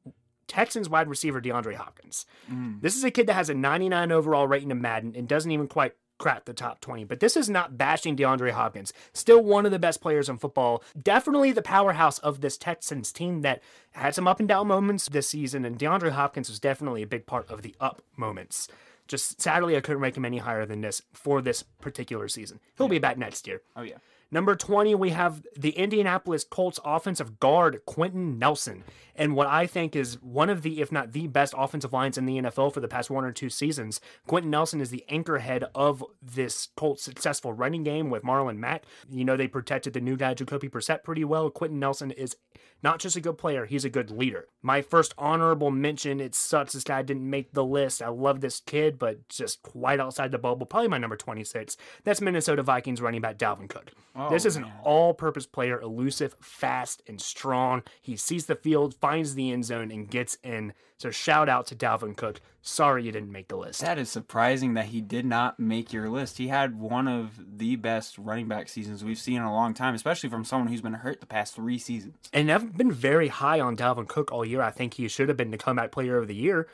Texans 0.49 0.88
wide 0.88 1.09
receiver 1.09 1.40
DeAndre 1.40 1.75
Hopkins. 1.75 2.26
Mm. 2.50 2.80
This 2.80 2.97
is 2.97 3.04
a 3.04 3.11
kid 3.11 3.26
that 3.26 3.35
has 3.35 3.49
a 3.49 3.54
99 3.54 4.12
overall 4.12 4.47
rating 4.47 4.71
in 4.71 4.80
Madden 4.80 5.14
and 5.16 5.28
doesn't 5.28 5.50
even 5.50 5.68
quite 5.68 5.94
crack 6.23 6.45
the 6.45 6.55
top 6.55 6.81
20. 6.81 7.02
But 7.05 7.19
this 7.19 7.37
is 7.37 7.50
not 7.50 7.76
bashing 7.76 8.17
DeAndre 8.17 8.52
Hopkins. 8.52 8.93
Still 9.12 9.43
one 9.43 9.67
of 9.67 9.73
the 9.73 9.79
best 9.79 10.00
players 10.00 10.29
in 10.29 10.38
football. 10.38 10.85
Definitely 11.00 11.50
the 11.50 11.62
powerhouse 11.62 12.19
of 12.21 12.41
this 12.41 12.57
Texans 12.57 13.11
team 13.11 13.43
that 13.43 13.61
had 13.91 14.14
some 14.14 14.29
up 14.29 14.38
and 14.38 14.49
down 14.49 14.69
moments 14.69 15.09
this 15.09 15.29
season. 15.29 15.64
And 15.64 15.76
DeAndre 15.76 16.12
Hopkins 16.12 16.49
was 16.49 16.61
definitely 16.61 17.02
a 17.02 17.09
big 17.09 17.26
part 17.26 17.50
of 17.50 17.62
the 17.62 17.75
up 17.81 18.02
moments. 18.17 18.69
Just 19.09 19.41
sadly, 19.41 19.76
I 19.76 19.81
couldn't 19.81 20.00
rank 20.00 20.17
him 20.17 20.25
any 20.25 20.38
higher 20.38 20.64
than 20.64 20.81
this 20.81 21.02
for 21.12 21.43
this 21.43 21.64
particular 21.64 22.29
season. 22.29 22.61
He'll 22.79 22.87
be 22.87 23.00
back 23.00 23.19
next 23.19 23.49
year. 23.49 23.61
Oh 23.75 23.83
yeah. 23.83 23.99
Number 24.33 24.57
20, 24.57 24.95
we 24.95 25.11
have 25.11 25.43
the 25.55 25.71
Indianapolis 25.71 26.43
Colts 26.43 26.81
offensive 26.87 27.39
guard, 27.39 27.83
Quenton 27.85 28.39
Nelson. 28.39 28.83
And 29.15 29.37
what 29.37 29.47
I 29.47 29.67
think 29.67 29.95
is 29.95 30.21
one 30.23 30.49
of 30.49 30.62
the, 30.62 30.81
if 30.81 30.91
not 30.91 31.12
the 31.12 31.27
best 31.27 31.53
offensive 31.55 31.93
lines 31.93 32.17
in 32.17 32.25
the 32.25 32.39
NFL 32.39 32.73
for 32.73 32.81
the 32.81 32.89
past 32.89 33.11
one 33.11 33.27
or 33.27 33.33
two 33.33 33.51
seasons. 33.51 34.01
Quenton 34.27 34.51
Nelson 34.51 34.81
is 34.81 34.89
the 34.89 35.05
anchorhead 35.11 35.65
of 35.75 36.03
this 36.23 36.69
Colts 36.77 37.03
successful 37.03 37.53
running 37.53 37.85
game 37.85 38.09
with 38.09 38.23
Marlon 38.23 38.57
Mack. 38.57 38.85
You 39.11 39.27
know, 39.27 39.37
they 39.37 39.49
protected 39.49 39.93
the 39.93 40.01
new 40.01 40.17
guy, 40.17 40.33
Jacoby 40.33 40.71
Brissett, 40.71 41.05
pretty 41.05 41.25
well. 41.25 41.51
Quenton 41.51 41.79
Nelson 41.79 42.11
is 42.11 42.35
not 42.83 42.99
just 42.99 43.17
a 43.17 43.21
good 43.21 43.39
player, 43.39 43.67
he's 43.67 43.85
a 43.85 43.91
good 43.91 44.11
leader. 44.11 44.49
My 44.61 44.83
first 44.83 45.15
honorable 45.17 45.71
mention, 45.71 46.21
it 46.21 46.35
sucks 46.35 46.73
this 46.73 46.85
guy 46.85 47.03
didn't 47.03 47.29
make 47.29 47.53
the 47.53 47.65
list. 47.65 48.03
I 48.03 48.09
love 48.09 48.41
this 48.41 48.61
kid, 48.61 48.99
but 48.99 49.29
just 49.29 49.62
quite 49.62 50.01
outside 50.01 50.33
the 50.33 50.39
bubble. 50.39 50.67
Probably 50.67 50.89
my 50.89 50.99
number 50.99 51.17
26. 51.17 51.77
That's 52.05 52.21
Minnesota 52.21 52.62
Vikings 52.62 53.01
running 53.01 53.21
back 53.21 53.39
Dalvin 53.39 53.69
Cook. 53.69 53.93
Oh, 54.17 54.29
this 54.31 54.45
is 54.45 54.57
an 54.57 54.67
all 54.83 55.15
purpose 55.15 55.47
player, 55.47 55.81
elusive, 55.81 56.35
fast, 56.41 57.03
and 57.07 57.21
strong. 57.21 57.83
He 58.01 58.17
sees 58.17 58.47
the 58.47 58.57
field, 58.57 58.95
finds 58.95 59.35
the 59.35 59.53
end 59.53 59.65
zone, 59.65 59.91
and 59.91 60.11
gets 60.11 60.37
in. 60.43 60.73
So 61.02 61.11
shout 61.11 61.49
out 61.49 61.66
to 61.66 61.75
Dalvin 61.75 62.16
Cook. 62.16 62.40
Sorry 62.61 63.02
you 63.02 63.11
didn't 63.11 63.32
make 63.32 63.49
the 63.49 63.56
list. 63.56 63.80
That 63.80 63.99
is 63.99 64.09
surprising 64.09 64.75
that 64.75 64.85
he 64.85 65.00
did 65.00 65.26
not 65.26 65.59
make 65.59 65.92
your 65.92 66.09
list. 66.09 66.38
He 66.38 66.47
had 66.47 66.78
one 66.78 67.09
of 67.09 67.40
the 67.59 67.75
best 67.75 68.16
running 68.18 68.47
back 68.47 68.68
seasons 68.68 69.02
we've 69.02 69.18
seen 69.18 69.38
in 69.38 69.42
a 69.42 69.52
long 69.52 69.75
time, 69.75 69.97
especially 69.97 70.30
from 70.30 70.44
someone 70.44 70.68
who's 70.68 70.80
been 70.80 70.92
hurt 70.92 71.18
the 71.18 71.26
past 71.26 71.56
three 71.56 71.76
seasons. 71.76 72.14
And 72.32 72.52
I've 72.52 72.76
been 72.76 72.92
very 72.92 73.26
high 73.26 73.59
on 73.59 73.76
Dalvin 73.76 74.06
Cook 74.06 74.30
all 74.30 74.44
year. 74.44 74.62
I 74.62 74.71
think 74.71 74.94
he 74.94 75.09
should 75.09 75.26
have 75.26 75.37
been 75.37 75.50
the 75.50 75.59
comeback 75.59 75.90
player 75.90 76.18
of 76.18 76.28
the 76.28 76.37
year, 76.37 76.68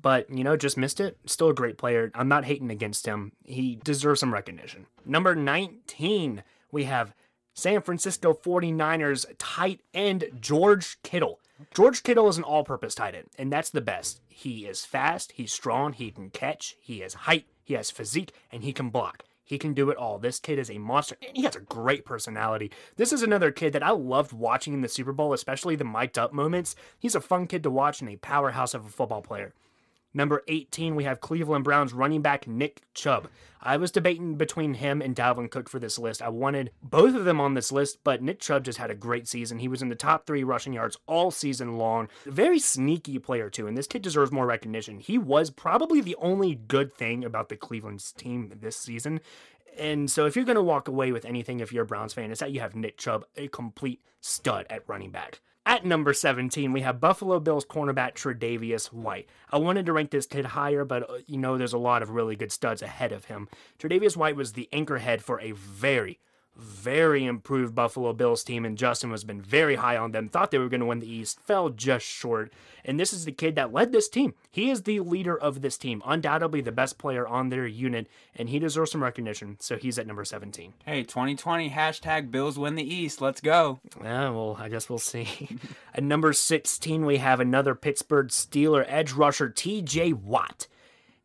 but 0.00 0.30
you 0.30 0.44
know, 0.44 0.56
just 0.56 0.78
missed 0.78 0.98
it. 0.98 1.18
Still 1.26 1.50
a 1.50 1.54
great 1.54 1.76
player. 1.76 2.10
I'm 2.14 2.28
not 2.28 2.46
hating 2.46 2.70
against 2.70 3.04
him. 3.04 3.32
He 3.44 3.78
deserves 3.84 4.20
some 4.20 4.32
recognition. 4.32 4.86
Number 5.04 5.34
19, 5.34 6.42
we 6.72 6.84
have 6.84 7.14
San 7.52 7.82
Francisco 7.82 8.32
49ers 8.32 9.26
tight 9.36 9.82
end 9.92 10.24
George 10.40 11.02
Kittle. 11.02 11.38
George 11.72 12.02
Kittle 12.02 12.28
is 12.28 12.38
an 12.38 12.44
all 12.44 12.64
purpose 12.64 12.94
tight 12.94 13.14
end, 13.14 13.28
and 13.38 13.52
that's 13.52 13.70
the 13.70 13.80
best. 13.80 14.20
He 14.28 14.66
is 14.66 14.84
fast, 14.84 15.32
he's 15.32 15.52
strong, 15.52 15.92
he 15.92 16.10
can 16.10 16.30
catch, 16.30 16.76
he 16.80 17.00
has 17.00 17.14
height, 17.14 17.46
he 17.62 17.74
has 17.74 17.90
physique, 17.90 18.32
and 18.50 18.64
he 18.64 18.72
can 18.72 18.90
block. 18.90 19.24
He 19.44 19.58
can 19.58 19.74
do 19.74 19.90
it 19.90 19.96
all. 19.98 20.18
This 20.18 20.40
kid 20.40 20.58
is 20.58 20.70
a 20.70 20.78
monster, 20.78 21.16
and 21.26 21.36
he 21.36 21.42
has 21.42 21.54
a 21.54 21.60
great 21.60 22.04
personality. 22.04 22.72
This 22.96 23.12
is 23.12 23.22
another 23.22 23.50
kid 23.50 23.72
that 23.74 23.82
I 23.82 23.90
loved 23.90 24.32
watching 24.32 24.72
in 24.72 24.80
the 24.80 24.88
Super 24.88 25.12
Bowl, 25.12 25.32
especially 25.32 25.76
the 25.76 25.84
mic'd 25.84 26.18
up 26.18 26.32
moments. 26.32 26.74
He's 26.98 27.14
a 27.14 27.20
fun 27.20 27.46
kid 27.46 27.62
to 27.62 27.70
watch 27.70 28.00
and 28.00 28.08
a 28.10 28.16
powerhouse 28.16 28.72
of 28.74 28.86
a 28.86 28.88
football 28.88 29.22
player. 29.22 29.52
Number 30.16 30.44
18, 30.46 30.94
we 30.94 31.04
have 31.04 31.20
Cleveland 31.20 31.64
Browns 31.64 31.92
running 31.92 32.22
back 32.22 32.46
Nick 32.46 32.82
Chubb. 32.94 33.28
I 33.60 33.76
was 33.76 33.90
debating 33.90 34.36
between 34.36 34.74
him 34.74 35.02
and 35.02 35.16
Dalvin 35.16 35.50
Cook 35.50 35.68
for 35.68 35.80
this 35.80 35.98
list. 35.98 36.22
I 36.22 36.28
wanted 36.28 36.70
both 36.82 37.16
of 37.16 37.24
them 37.24 37.40
on 37.40 37.54
this 37.54 37.72
list, 37.72 37.98
but 38.04 38.22
Nick 38.22 38.38
Chubb 38.38 38.64
just 38.64 38.78
had 38.78 38.92
a 38.92 38.94
great 38.94 39.26
season. 39.26 39.58
He 39.58 39.66
was 39.66 39.82
in 39.82 39.88
the 39.88 39.96
top 39.96 40.24
three 40.24 40.44
rushing 40.44 40.72
yards 40.72 40.96
all 41.08 41.32
season 41.32 41.76
long. 41.76 42.08
Very 42.26 42.60
sneaky 42.60 43.18
player, 43.18 43.50
too, 43.50 43.66
and 43.66 43.76
this 43.76 43.88
kid 43.88 44.02
deserves 44.02 44.30
more 44.30 44.46
recognition. 44.46 45.00
He 45.00 45.18
was 45.18 45.50
probably 45.50 46.00
the 46.00 46.16
only 46.16 46.54
good 46.54 46.94
thing 46.94 47.24
about 47.24 47.48
the 47.48 47.56
Cleveland's 47.56 48.12
team 48.12 48.52
this 48.60 48.76
season. 48.76 49.20
And 49.76 50.08
so, 50.08 50.26
if 50.26 50.36
you're 50.36 50.44
going 50.44 50.54
to 50.54 50.62
walk 50.62 50.86
away 50.86 51.10
with 51.10 51.24
anything, 51.24 51.58
if 51.58 51.72
you're 51.72 51.82
a 51.82 51.86
Browns 51.86 52.14
fan, 52.14 52.30
it's 52.30 52.38
that 52.38 52.52
you 52.52 52.60
have 52.60 52.76
Nick 52.76 52.98
Chubb, 52.98 53.24
a 53.36 53.48
complete 53.48 54.00
stud 54.20 54.66
at 54.70 54.88
running 54.88 55.10
back. 55.10 55.40
At 55.66 55.86
number 55.86 56.12
17, 56.12 56.72
we 56.72 56.82
have 56.82 57.00
Buffalo 57.00 57.40
Bills 57.40 57.64
cornerback 57.64 58.14
Tre'Davious 58.14 58.92
White. 58.92 59.28
I 59.50 59.56
wanted 59.56 59.86
to 59.86 59.94
rank 59.94 60.10
this 60.10 60.26
kid 60.26 60.44
higher, 60.44 60.84
but 60.84 61.08
uh, 61.08 61.14
you 61.26 61.38
know 61.38 61.56
there's 61.56 61.72
a 61.72 61.78
lot 61.78 62.02
of 62.02 62.10
really 62.10 62.36
good 62.36 62.52
studs 62.52 62.82
ahead 62.82 63.12
of 63.12 63.26
him. 63.26 63.48
Tre'Davious 63.78 64.14
White 64.14 64.36
was 64.36 64.52
the 64.52 64.68
anchorhead 64.74 65.22
for 65.22 65.40
a 65.40 65.52
very, 65.52 66.20
very 66.56 67.24
improved 67.24 67.74
Buffalo 67.74 68.12
Bills 68.12 68.44
team, 68.44 68.64
and 68.64 68.78
Justin 68.78 69.10
has 69.10 69.24
been 69.24 69.40
very 69.40 69.76
high 69.76 69.96
on 69.96 70.12
them. 70.12 70.28
Thought 70.28 70.50
they 70.50 70.58
were 70.58 70.68
going 70.68 70.80
to 70.80 70.86
win 70.86 71.00
the 71.00 71.10
East, 71.10 71.40
fell 71.40 71.68
just 71.68 72.06
short. 72.06 72.52
And 72.84 73.00
this 73.00 73.12
is 73.12 73.24
the 73.24 73.32
kid 73.32 73.54
that 73.56 73.72
led 73.72 73.92
this 73.92 74.08
team. 74.08 74.34
He 74.50 74.70
is 74.70 74.82
the 74.82 75.00
leader 75.00 75.36
of 75.36 75.62
this 75.62 75.78
team, 75.78 76.02
undoubtedly 76.04 76.60
the 76.60 76.70
best 76.72 76.98
player 76.98 77.26
on 77.26 77.48
their 77.48 77.66
unit, 77.66 78.06
and 78.36 78.48
he 78.48 78.58
deserves 78.58 78.92
some 78.92 79.02
recognition. 79.02 79.56
So 79.60 79.76
he's 79.76 79.98
at 79.98 80.06
number 80.06 80.24
17. 80.24 80.74
Hey, 80.84 81.02
2020 81.02 81.70
hashtag 81.70 82.30
Bills 82.30 82.58
win 82.58 82.74
the 82.74 82.94
East. 82.94 83.20
Let's 83.20 83.40
go. 83.40 83.80
Yeah, 84.02 84.30
well, 84.30 84.56
I 84.60 84.68
guess 84.68 84.88
we'll 84.88 84.98
see. 84.98 85.58
at 85.94 86.04
number 86.04 86.32
16, 86.32 87.04
we 87.06 87.16
have 87.16 87.40
another 87.40 87.74
Pittsburgh 87.74 88.28
Steeler 88.28 88.84
edge 88.86 89.12
rusher, 89.12 89.48
TJ 89.48 90.14
Watt. 90.14 90.68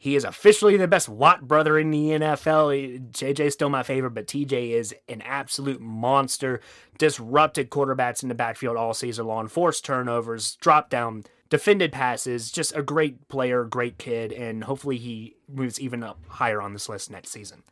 He 0.01 0.15
is 0.15 0.23
officially 0.23 0.77
the 0.77 0.87
best 0.87 1.09
Watt 1.09 1.45
brother 1.45 1.77
in 1.77 1.91
the 1.91 2.11
NFL. 2.11 3.11
JJ's 3.11 3.53
still 3.53 3.69
my 3.69 3.83
favorite, 3.83 4.13
but 4.13 4.27
TJ 4.27 4.71
is 4.71 4.95
an 5.09 5.21
absolute 5.23 5.81
monster. 5.81 6.61
Disrupted 6.97 7.69
quarterbacks 7.69 8.23
in 8.23 8.29
the 8.29 8.35
backfield 8.35 8.77
all 8.77 8.93
season 8.93 9.27
long, 9.27 9.49
forced 9.49 9.83
turnovers, 9.83 10.55
drop 10.55 10.89
down, 10.89 11.25
defended 11.49 11.91
passes. 11.91 12.49
Just 12.49 12.73
a 12.77 12.81
great 12.81 13.27
player, 13.27 13.65
great 13.65 13.97
kid, 13.97 14.31
and 14.31 14.63
hopefully 14.63 14.97
he 14.97 15.35
moves 15.49 15.81
even 15.81 16.01
up 16.01 16.17
higher 16.29 16.61
on 16.61 16.71
this 16.71 16.87
list 16.87 17.11
next 17.11 17.31
season. 17.31 17.63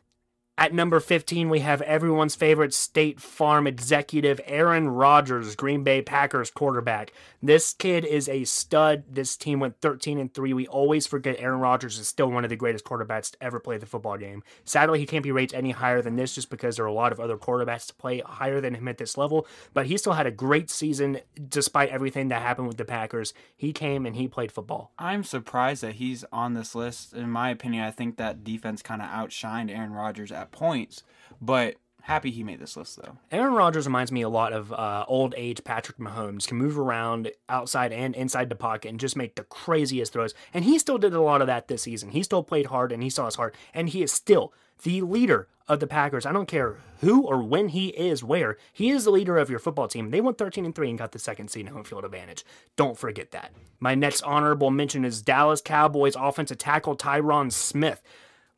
At 0.58 0.74
number 0.74 0.98
15, 0.98 1.50
we 1.50 1.60
have 1.60 1.80
everyone's 1.82 2.34
favorite 2.34 2.74
State 2.74 3.20
Farm 3.20 3.68
executive, 3.68 4.40
Aaron 4.44 4.88
Rodgers, 4.88 5.54
Green 5.54 5.84
Bay 5.84 6.02
Packers 6.02 6.50
quarterback. 6.50 7.12
This 7.40 7.72
kid 7.72 8.04
is 8.04 8.28
a 8.28 8.42
stud. 8.42 9.04
This 9.08 9.36
team 9.36 9.60
went 9.60 9.80
13 9.80 10.18
and 10.18 10.34
3. 10.34 10.52
We 10.52 10.66
always 10.66 11.06
forget 11.06 11.36
Aaron 11.38 11.60
Rodgers 11.60 11.96
is 12.00 12.08
still 12.08 12.32
one 12.32 12.42
of 12.42 12.50
the 12.50 12.56
greatest 12.56 12.84
quarterbacks 12.84 13.30
to 13.30 13.38
ever 13.40 13.60
play 13.60 13.78
the 13.78 13.86
football 13.86 14.16
game. 14.16 14.42
Sadly, 14.64 14.98
he 14.98 15.06
can't 15.06 15.22
be 15.22 15.30
rated 15.30 15.56
any 15.56 15.70
higher 15.70 16.02
than 16.02 16.16
this 16.16 16.34
just 16.34 16.50
because 16.50 16.74
there 16.74 16.84
are 16.84 16.88
a 16.88 16.92
lot 16.92 17.12
of 17.12 17.20
other 17.20 17.36
quarterbacks 17.36 17.86
to 17.86 17.94
play 17.94 18.18
higher 18.26 18.60
than 18.60 18.74
him 18.74 18.88
at 18.88 18.98
this 18.98 19.16
level. 19.16 19.46
But 19.74 19.86
he 19.86 19.96
still 19.96 20.14
had 20.14 20.26
a 20.26 20.32
great 20.32 20.70
season 20.70 21.20
despite 21.48 21.90
everything 21.90 22.26
that 22.28 22.42
happened 22.42 22.66
with 22.66 22.78
the 22.78 22.84
Packers. 22.84 23.32
He 23.56 23.72
came 23.72 24.04
and 24.04 24.16
he 24.16 24.26
played 24.26 24.50
football. 24.50 24.90
I'm 24.98 25.22
surprised 25.22 25.84
that 25.84 25.94
he's 25.94 26.24
on 26.32 26.54
this 26.54 26.74
list. 26.74 27.12
In 27.12 27.30
my 27.30 27.50
opinion, 27.50 27.84
I 27.84 27.92
think 27.92 28.16
that 28.16 28.42
defense 28.42 28.82
kind 28.82 29.00
of 29.00 29.08
outshined 29.08 29.70
Aaron 29.70 29.92
Rodgers 29.92 30.32
at 30.32 30.47
points, 30.52 31.02
but 31.40 31.76
happy 32.02 32.30
he 32.30 32.42
made 32.42 32.58
this 32.58 32.76
list 32.76 32.96
though. 32.96 33.18
Aaron 33.30 33.52
Rodgers 33.52 33.86
reminds 33.86 34.10
me 34.10 34.22
a 34.22 34.28
lot 34.28 34.52
of 34.52 34.72
uh, 34.72 35.04
old 35.06 35.34
age 35.36 35.62
Patrick 35.62 35.98
Mahomes. 35.98 36.48
Can 36.48 36.56
move 36.56 36.78
around 36.78 37.30
outside 37.48 37.92
and 37.92 38.16
inside 38.16 38.48
the 38.48 38.54
pocket 38.56 38.88
and 38.88 38.98
just 38.98 39.14
make 39.16 39.36
the 39.36 39.44
craziest 39.44 40.14
throws. 40.14 40.34
And 40.54 40.64
he 40.64 40.78
still 40.78 40.98
did 40.98 41.12
a 41.12 41.20
lot 41.20 41.42
of 41.42 41.46
that 41.46 41.68
this 41.68 41.82
season. 41.82 42.10
He 42.10 42.22
still 42.22 42.42
played 42.42 42.66
hard 42.66 42.92
and 42.92 43.02
he 43.02 43.10
saw 43.10 43.26
his 43.26 43.36
heart. 43.36 43.54
And 43.74 43.90
he 43.90 44.02
is 44.02 44.10
still 44.10 44.52
the 44.82 45.02
leader 45.02 45.48
of 45.68 45.80
the 45.80 45.86
Packers. 45.86 46.24
I 46.24 46.32
don't 46.32 46.48
care 46.48 46.78
who 47.00 47.26
or 47.26 47.42
when 47.42 47.68
he 47.68 47.88
is 47.88 48.24
where. 48.24 48.56
He 48.72 48.88
is 48.88 49.04
the 49.04 49.10
leader 49.10 49.36
of 49.36 49.50
your 49.50 49.58
football 49.58 49.86
team. 49.86 50.10
They 50.10 50.20
went 50.20 50.38
13 50.38 50.64
and 50.64 50.74
3 50.74 50.88
and 50.88 50.98
got 50.98 51.12
the 51.12 51.18
second 51.18 51.50
seed 51.50 51.68
home 51.68 51.84
field 51.84 52.04
advantage. 52.04 52.44
Don't 52.76 52.96
forget 52.96 53.32
that. 53.32 53.52
My 53.80 53.94
next 53.94 54.22
honorable 54.22 54.70
mention 54.70 55.04
is 55.04 55.20
Dallas 55.20 55.60
Cowboys 55.60 56.16
offensive 56.16 56.58
tackle 56.58 56.96
Tyron 56.96 57.52
Smith. 57.52 58.00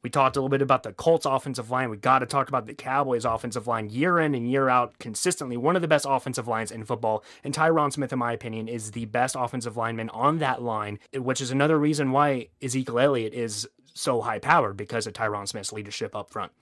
We 0.02 0.08
talked 0.08 0.36
a 0.36 0.40
little 0.40 0.48
bit 0.48 0.62
about 0.62 0.82
the 0.82 0.92
Colts 0.92 1.26
offensive 1.26 1.70
line. 1.70 1.90
We 1.90 1.98
got 1.98 2.20
to 2.20 2.26
talk 2.26 2.48
about 2.48 2.66
the 2.66 2.74
Cowboys 2.74 3.26
offensive 3.26 3.66
line 3.66 3.90
year 3.90 4.18
in 4.18 4.34
and 4.34 4.50
year 4.50 4.68
out, 4.68 4.98
consistently 4.98 5.58
one 5.58 5.76
of 5.76 5.82
the 5.82 5.88
best 5.88 6.06
offensive 6.08 6.48
lines 6.48 6.70
in 6.70 6.84
football. 6.84 7.22
And 7.44 7.54
Tyron 7.54 7.92
Smith, 7.92 8.12
in 8.12 8.18
my 8.18 8.32
opinion, 8.32 8.66
is 8.66 8.92
the 8.92 9.04
best 9.04 9.36
offensive 9.38 9.76
lineman 9.76 10.08
on 10.10 10.38
that 10.38 10.62
line, 10.62 10.98
which 11.14 11.40
is 11.40 11.50
another 11.50 11.78
reason 11.78 12.12
why 12.12 12.48
Ezekiel 12.62 12.98
Elliott 12.98 13.34
is 13.34 13.68
so 13.92 14.22
high 14.22 14.38
powered 14.38 14.76
because 14.76 15.06
of 15.06 15.12
Tyron 15.12 15.46
Smith's 15.46 15.72
leadership 15.72 16.16
up 16.16 16.30
front. 16.30 16.52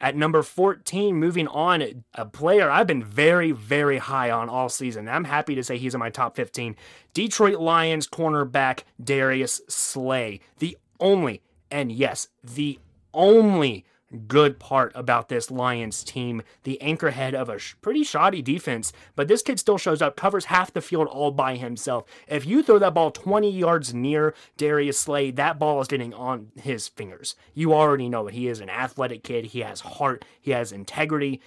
At 0.00 0.14
number 0.14 0.42
14, 0.42 1.16
moving 1.16 1.48
on, 1.48 2.04
a 2.14 2.26
player 2.26 2.70
I've 2.70 2.86
been 2.86 3.02
very, 3.02 3.50
very 3.50 3.96
high 3.96 4.30
on 4.30 4.50
all 4.50 4.68
season. 4.68 5.08
I'm 5.08 5.24
happy 5.24 5.54
to 5.54 5.64
say 5.64 5.78
he's 5.78 5.94
in 5.94 6.00
my 6.00 6.10
top 6.10 6.36
15. 6.36 6.76
Detroit 7.14 7.58
Lions 7.58 8.06
cornerback 8.06 8.80
Darius 9.02 9.62
Slay, 9.68 10.40
the 10.58 10.76
only 11.00 11.40
and 11.70 11.90
yes, 11.90 12.28
the 12.42 12.78
only 13.12 13.84
good 14.28 14.58
part 14.58 14.92
about 14.94 15.28
this 15.28 15.50
Lions 15.50 16.04
team, 16.04 16.42
the 16.62 16.78
anchorhead 16.80 17.34
of 17.34 17.48
a 17.48 17.58
sh- 17.58 17.74
pretty 17.82 18.04
shoddy 18.04 18.40
defense, 18.40 18.92
but 19.16 19.28
this 19.28 19.42
kid 19.42 19.58
still 19.58 19.78
shows 19.78 20.00
up, 20.00 20.16
covers 20.16 20.46
half 20.46 20.72
the 20.72 20.80
field 20.80 21.08
all 21.08 21.32
by 21.32 21.56
himself. 21.56 22.04
If 22.28 22.46
you 22.46 22.62
throw 22.62 22.78
that 22.78 22.94
ball 22.94 23.10
20 23.10 23.50
yards 23.50 23.92
near 23.92 24.34
Darius 24.56 24.98
Slay, 24.98 25.30
that 25.32 25.58
ball 25.58 25.80
is 25.80 25.88
getting 25.88 26.14
on 26.14 26.52
his 26.56 26.88
fingers. 26.88 27.34
You 27.54 27.74
already 27.74 28.08
know 28.08 28.28
it. 28.28 28.34
He 28.34 28.48
is 28.48 28.60
an 28.60 28.70
athletic 28.70 29.24
kid. 29.24 29.46
He 29.46 29.60
has 29.60 29.80
heart. 29.80 30.24
He 30.40 30.52
has 30.52 30.72
integrity. 30.72 31.40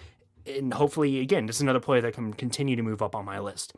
And 0.45 0.73
hopefully, 0.73 1.19
again, 1.19 1.45
this 1.45 1.57
is 1.57 1.61
another 1.61 1.79
player 1.79 2.01
that 2.01 2.13
can 2.13 2.33
continue 2.33 2.75
to 2.75 2.83
move 2.83 3.01
up 3.01 3.15
on 3.15 3.25
my 3.25 3.39
list. 3.39 3.73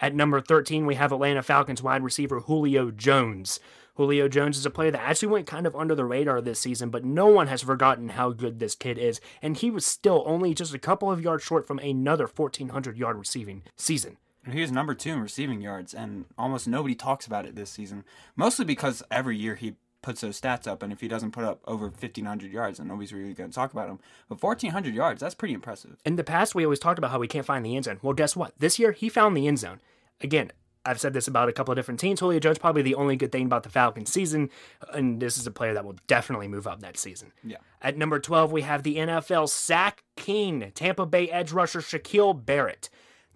At 0.00 0.14
number 0.14 0.40
13, 0.40 0.86
we 0.86 0.94
have 0.94 1.12
Atlanta 1.12 1.42
Falcons 1.42 1.82
wide 1.82 2.04
receiver 2.04 2.40
Julio 2.40 2.90
Jones. 2.90 3.58
Julio 3.98 4.28
Jones 4.28 4.56
is 4.56 4.64
a 4.64 4.70
player 4.70 4.92
that 4.92 5.02
actually 5.02 5.26
went 5.26 5.48
kind 5.48 5.66
of 5.66 5.74
under 5.74 5.92
the 5.92 6.04
radar 6.04 6.40
this 6.40 6.60
season, 6.60 6.88
but 6.88 7.04
no 7.04 7.26
one 7.26 7.48
has 7.48 7.62
forgotten 7.62 8.10
how 8.10 8.30
good 8.30 8.60
this 8.60 8.76
kid 8.76 8.96
is, 8.96 9.20
and 9.42 9.56
he 9.56 9.72
was 9.72 9.84
still 9.84 10.22
only 10.24 10.54
just 10.54 10.72
a 10.72 10.78
couple 10.78 11.10
of 11.10 11.20
yards 11.20 11.42
short 11.42 11.66
from 11.66 11.80
another 11.80 12.28
1,400 12.28 12.96
yard 12.96 13.18
receiving 13.18 13.64
season. 13.74 14.16
He 14.48 14.60
was 14.60 14.70
number 14.70 14.94
two 14.94 15.10
in 15.10 15.20
receiving 15.20 15.60
yards, 15.60 15.94
and 15.94 16.26
almost 16.38 16.68
nobody 16.68 16.94
talks 16.94 17.26
about 17.26 17.44
it 17.44 17.56
this 17.56 17.70
season. 17.70 18.04
Mostly 18.36 18.64
because 18.64 19.02
every 19.10 19.36
year 19.36 19.56
he 19.56 19.74
puts 20.00 20.20
those 20.20 20.40
stats 20.40 20.68
up, 20.68 20.80
and 20.80 20.92
if 20.92 21.00
he 21.00 21.08
doesn't 21.08 21.32
put 21.32 21.42
up 21.42 21.60
over 21.66 21.86
1,500 21.86 22.52
yards, 22.52 22.78
then 22.78 22.86
nobody's 22.86 23.12
really 23.12 23.34
going 23.34 23.50
to 23.50 23.54
talk 23.54 23.72
about 23.72 23.90
him. 23.90 23.98
But 24.28 24.40
1,400 24.40 24.94
yards, 24.94 25.20
that's 25.20 25.34
pretty 25.34 25.54
impressive. 25.54 25.96
In 26.04 26.14
the 26.14 26.22
past, 26.22 26.54
we 26.54 26.62
always 26.62 26.78
talked 26.78 26.98
about 26.98 27.10
how 27.10 27.18
we 27.18 27.26
can't 27.26 27.44
find 27.44 27.66
the 27.66 27.74
end 27.74 27.86
zone. 27.86 27.98
Well, 28.00 28.14
guess 28.14 28.36
what? 28.36 28.52
This 28.60 28.78
year, 28.78 28.92
he 28.92 29.08
found 29.08 29.36
the 29.36 29.48
end 29.48 29.58
zone. 29.58 29.80
Again, 30.20 30.52
I've 30.88 30.98
said 31.00 31.12
this 31.12 31.28
about 31.28 31.48
a 31.48 31.52
couple 31.52 31.72
of 31.72 31.76
different 31.76 32.00
teams. 32.00 32.20
Julio 32.20 32.40
Jones 32.40 32.58
probably 32.58 32.82
the 32.82 32.94
only 32.94 33.14
good 33.14 33.30
thing 33.30 33.44
about 33.44 33.62
the 33.62 33.68
Falcons 33.68 34.10
season, 34.10 34.48
and 34.92 35.20
this 35.20 35.36
is 35.36 35.46
a 35.46 35.50
player 35.50 35.74
that 35.74 35.84
will 35.84 35.96
definitely 36.06 36.48
move 36.48 36.66
up 36.66 36.80
next 36.80 37.00
season. 37.00 37.32
Yeah. 37.44 37.58
At 37.82 37.98
number 37.98 38.18
12, 38.18 38.50
we 38.50 38.62
have 38.62 38.82
the 38.82 38.96
NFL 38.96 39.50
sack 39.50 40.02
king, 40.16 40.72
Tampa 40.74 41.04
Bay 41.04 41.28
edge 41.30 41.52
rusher 41.52 41.80
Shaquille 41.80 42.44
Barrett. 42.44 42.88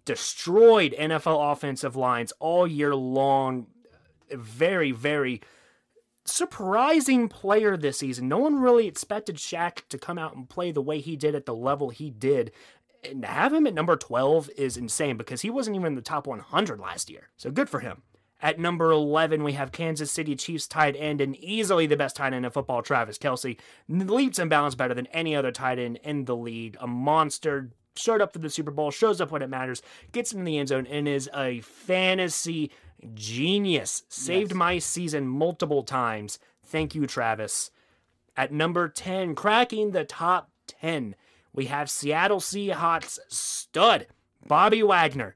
destroyed 0.05 0.95
NFL 0.99 1.53
offensive 1.53 1.97
lines 1.97 2.33
all 2.39 2.67
year 2.67 2.95
long. 2.95 3.67
Very, 4.31 4.91
very 4.91 5.41
surprising 6.25 7.29
player 7.29 7.77
this 7.77 7.99
season. 7.99 8.29
No 8.29 8.39
one 8.39 8.61
really 8.61 8.87
expected 8.87 9.37
Shaq 9.37 9.89
to 9.89 9.99
come 9.99 10.19
out 10.19 10.37
and 10.37 10.49
play 10.49 10.71
the 10.73 10.83
way 10.83 11.01
he 11.01 11.17
did 11.17 11.35
at 11.35 11.47
the 11.47 11.55
level 11.55 11.91
he 11.91 12.11
did. 12.11 12.53
And 13.05 13.23
to 13.23 13.29
have 13.29 13.53
him 13.53 13.67
at 13.67 13.75
number 13.75 13.97
12 13.97 14.51
is 14.57 14.77
insane 14.77 15.17
because 15.17 15.43
he 15.43 15.51
wasn't 15.51 15.77
even 15.77 15.89
in 15.89 15.95
the 15.97 16.03
top 16.03 16.27
100 16.27 16.79
last 16.79 17.11
year. 17.11 17.29
So 17.37 17.51
good 17.51 17.69
for 17.69 17.81
him. 17.81 18.03
At 18.41 18.59
number 18.59 18.91
11, 18.91 19.45
we 19.45 19.53
have 19.53 19.71
Kansas 19.71 20.11
City 20.11 20.35
Chiefs 20.35 20.67
tight 20.67 20.97
end 20.99 21.21
and 21.21 21.37
easily 21.37 21.87
the 21.87 21.97
best 21.97 22.17
tight 22.17 22.33
end 22.33 22.45
in 22.45 22.51
football, 22.51 22.83
Travis 22.83 23.19
Kelce. 23.19 23.59
Leaps 23.89 24.39
and 24.39 24.51
bounds 24.51 24.75
better 24.75 24.95
than 24.95 25.07
any 25.09 25.35
other 25.35 25.53
tight 25.53 25.79
end 25.79 26.01
in 26.03 26.25
the 26.25 26.35
league. 26.37 26.77
A 26.81 26.87
monster, 26.87 27.71
showed 27.95 28.21
up 28.21 28.33
for 28.33 28.41
the 28.41 28.51
Super 28.51 28.71
Bowl, 28.73 28.91
shows 28.91 29.21
up 29.21 29.31
when 29.31 29.43
it 29.43 29.51
matters, 29.51 29.83
gets 30.11 30.33
in 30.33 30.45
the 30.45 30.59
end 30.59 30.69
zone, 30.69 30.87
and 30.87 31.07
is 31.07 31.31
a 31.35 31.61
fantasy 31.61 32.73
genius. 33.15 34.03
Saved 34.09 34.53
Yes. 34.53 34.57
my 34.57 34.79
season 34.79 35.27
multiple 35.29 35.83
times. 35.83 36.39
Thank 36.65 36.95
you, 36.95 37.07
Travis. 37.07 37.71
At 38.37 38.53
number 38.53 38.89
10, 38.89 39.35
cracking 39.35 39.91
the 39.91 40.05
top 40.05 40.51
10, 40.67 41.15
we 41.55 41.67
have 41.67 41.91
Seattle 41.91 42.41
Seahawks 42.41 43.19
stud, 43.29 44.07
Bobby 44.47 44.83
Wagner. 44.83 45.35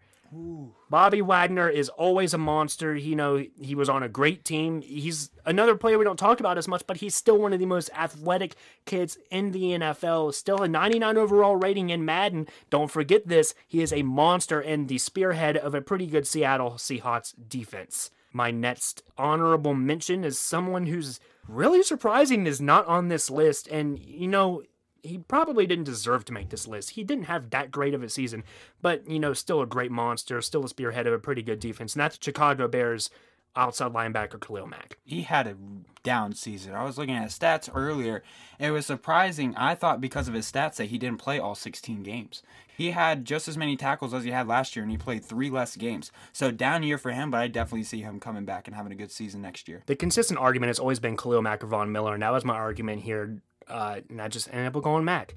Bobby 0.90 1.22
Wagner 1.22 1.68
is 1.68 1.88
always 1.88 2.34
a 2.34 2.38
monster. 2.38 2.94
You 2.94 3.16
know, 3.16 3.44
he 3.60 3.74
was 3.74 3.88
on 3.88 4.02
a 4.02 4.08
great 4.08 4.44
team. 4.44 4.82
He's 4.82 5.30
another 5.44 5.76
player 5.76 5.98
we 5.98 6.04
don't 6.04 6.18
talk 6.18 6.40
about 6.40 6.58
as 6.58 6.68
much, 6.68 6.86
but 6.86 6.98
he's 6.98 7.14
still 7.14 7.38
one 7.38 7.52
of 7.52 7.58
the 7.58 7.66
most 7.66 7.90
athletic 7.94 8.54
kids 8.84 9.18
in 9.30 9.52
the 9.52 9.72
NFL. 9.72 10.34
Still 10.34 10.62
a 10.62 10.68
99 10.68 11.16
overall 11.16 11.56
rating 11.56 11.90
in 11.90 12.04
Madden. 12.04 12.48
Don't 12.70 12.90
forget 12.90 13.28
this. 13.28 13.54
He 13.66 13.82
is 13.82 13.92
a 13.92 14.02
monster 14.02 14.60
and 14.60 14.88
the 14.88 14.98
spearhead 14.98 15.56
of 15.56 15.74
a 15.74 15.80
pretty 15.80 16.06
good 16.06 16.26
Seattle 16.26 16.72
Seahawks 16.72 17.34
defense. 17.48 18.10
My 18.32 18.50
next 18.50 19.02
honorable 19.16 19.74
mention 19.74 20.24
is 20.24 20.38
someone 20.38 20.86
who's 20.86 21.20
really 21.48 21.82
surprising 21.82 22.46
is 22.46 22.60
not 22.60 22.86
on 22.86 23.08
this 23.08 23.30
list. 23.30 23.66
And, 23.68 23.98
you 23.98 24.28
know, 24.28 24.62
he 25.06 25.18
probably 25.18 25.66
didn't 25.66 25.84
deserve 25.84 26.24
to 26.26 26.32
make 26.32 26.50
this 26.50 26.66
list. 26.66 26.90
He 26.90 27.04
didn't 27.04 27.24
have 27.24 27.50
that 27.50 27.70
great 27.70 27.94
of 27.94 28.02
a 28.02 28.08
season, 28.08 28.44
but 28.82 29.08
you 29.08 29.18
know, 29.18 29.32
still 29.32 29.60
a 29.60 29.66
great 29.66 29.90
monster, 29.90 30.40
still 30.40 30.64
a 30.64 30.68
spearhead 30.68 31.06
of 31.06 31.12
a 31.12 31.18
pretty 31.18 31.42
good 31.42 31.60
defense. 31.60 31.94
And 31.94 32.00
that's 32.00 32.18
Chicago 32.20 32.68
Bears 32.68 33.10
outside 33.56 33.92
linebacker 33.92 34.40
Khalil 34.40 34.66
Mack. 34.66 34.98
he 35.04 35.22
had 35.22 35.46
a 35.46 35.56
down 36.02 36.34
season. 36.34 36.74
I 36.74 36.84
was 36.84 36.98
looking 36.98 37.16
at 37.16 37.24
his 37.24 37.38
stats 37.38 37.70
earlier. 37.74 38.22
It 38.60 38.70
was 38.70 38.86
surprising. 38.86 39.56
I 39.56 39.74
thought 39.74 40.00
because 40.00 40.28
of 40.28 40.34
his 40.34 40.50
stats 40.50 40.76
that 40.76 40.86
he 40.86 40.98
didn't 40.98 41.18
play 41.18 41.38
all 41.38 41.54
16 41.54 42.02
games. 42.02 42.42
He 42.76 42.90
had 42.90 43.24
just 43.24 43.48
as 43.48 43.56
many 43.56 43.76
tackles 43.76 44.12
as 44.12 44.24
he 44.24 44.30
had 44.30 44.46
last 44.46 44.76
year, 44.76 44.82
and 44.82 44.92
he 44.92 44.98
played 44.98 45.24
three 45.24 45.48
less 45.48 45.74
games. 45.76 46.12
So 46.32 46.50
down 46.50 46.82
year 46.82 46.98
for 46.98 47.10
him, 47.10 47.30
but 47.30 47.40
I 47.40 47.48
definitely 47.48 47.84
see 47.84 48.02
him 48.02 48.20
coming 48.20 48.44
back 48.44 48.68
and 48.68 48.76
having 48.76 48.92
a 48.92 48.96
good 48.96 49.10
season 49.10 49.40
next 49.40 49.66
year. 49.66 49.82
The 49.86 49.96
consistent 49.96 50.38
argument 50.38 50.68
has 50.68 50.78
always 50.78 51.00
been 51.00 51.16
Khalil 51.16 51.42
Mack 51.42 51.64
or 51.64 51.68
Von 51.68 51.90
Miller, 51.90 52.14
and 52.14 52.22
that 52.22 52.32
was 52.32 52.44
my 52.44 52.54
argument 52.54 53.02
here. 53.02 53.40
Uh, 53.68 54.00
and 54.08 54.20
I 54.20 54.28
just 54.28 54.48
ended 54.52 54.74
up 54.74 54.82
going 54.82 55.04
Mack. 55.04 55.34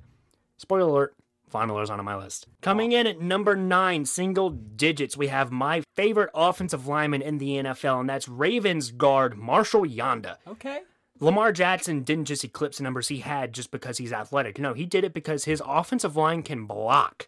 Spoiler 0.58 0.88
alert. 0.88 1.16
Von 1.50 1.68
Miller's 1.68 1.90
on 1.90 2.04
my 2.06 2.16
list. 2.16 2.48
Coming 2.62 2.92
in 2.92 3.08
at 3.08 3.20
number 3.20 3.56
nine, 3.56 4.06
single 4.06 4.52
digits, 4.52 5.18
we 5.18 5.28
have 5.28 5.52
my 5.52 5.82
favorite 5.96 6.30
offensive 6.36 6.86
lineman 6.86 7.24
in 7.24 7.40
the 7.40 7.58
NFL, 7.58 8.02
and 8.02 8.10
that's 8.10 8.28
Ravens 8.28 8.92
guard 8.92 9.36
Marshall 9.36 9.84
Yanda. 9.84 10.36
Okay. 10.48 10.82
Lamar 11.20 11.52
Jackson 11.52 12.04
didn't 12.04 12.26
just 12.26 12.44
eclipse 12.44 12.78
the 12.78 12.84
numbers 12.84 13.08
he 13.08 13.20
had 13.20 13.52
just 13.52 13.72
because 13.72 13.98
he's 13.98 14.14
athletic. 14.14 14.60
No, 14.60 14.74
he 14.74 14.86
did 14.86 15.04
it 15.04 15.14
because 15.14 15.46
his 15.46 15.62
offensive 15.66 16.16
line 16.16 16.44
can 16.44 16.66
block. 16.66 17.28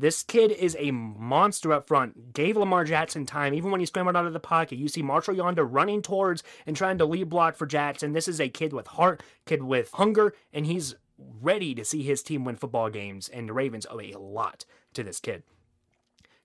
This 0.00 0.22
kid 0.22 0.52
is 0.52 0.76
a 0.78 0.92
monster 0.92 1.72
up 1.72 1.88
front. 1.88 2.32
Gave 2.32 2.56
Lamar 2.56 2.84
Jackson 2.84 3.26
time, 3.26 3.52
even 3.52 3.72
when 3.72 3.80
he 3.80 3.86
scrambled 3.86 4.16
out 4.16 4.26
of 4.26 4.32
the 4.32 4.38
pocket. 4.38 4.78
You 4.78 4.86
see 4.86 5.02
Marshall 5.02 5.34
Yanda 5.34 5.66
running 5.68 6.02
towards 6.02 6.44
and 6.66 6.76
trying 6.76 6.98
to 6.98 7.04
lead 7.04 7.28
block 7.28 7.56
for 7.56 7.66
Jackson. 7.66 8.12
This 8.12 8.28
is 8.28 8.40
a 8.40 8.48
kid 8.48 8.72
with 8.72 8.86
heart, 8.86 9.24
kid 9.44 9.62
with 9.62 9.90
hunger, 9.92 10.34
and 10.52 10.66
he's 10.66 10.94
ready 11.18 11.74
to 11.74 11.84
see 11.84 12.04
his 12.04 12.22
team 12.22 12.44
win 12.44 12.54
football 12.54 12.90
games. 12.90 13.28
And 13.28 13.48
the 13.48 13.52
Ravens 13.52 13.86
owe 13.90 14.00
a 14.00 14.12
lot 14.12 14.64
to 14.94 15.02
this 15.02 15.18
kid. 15.18 15.42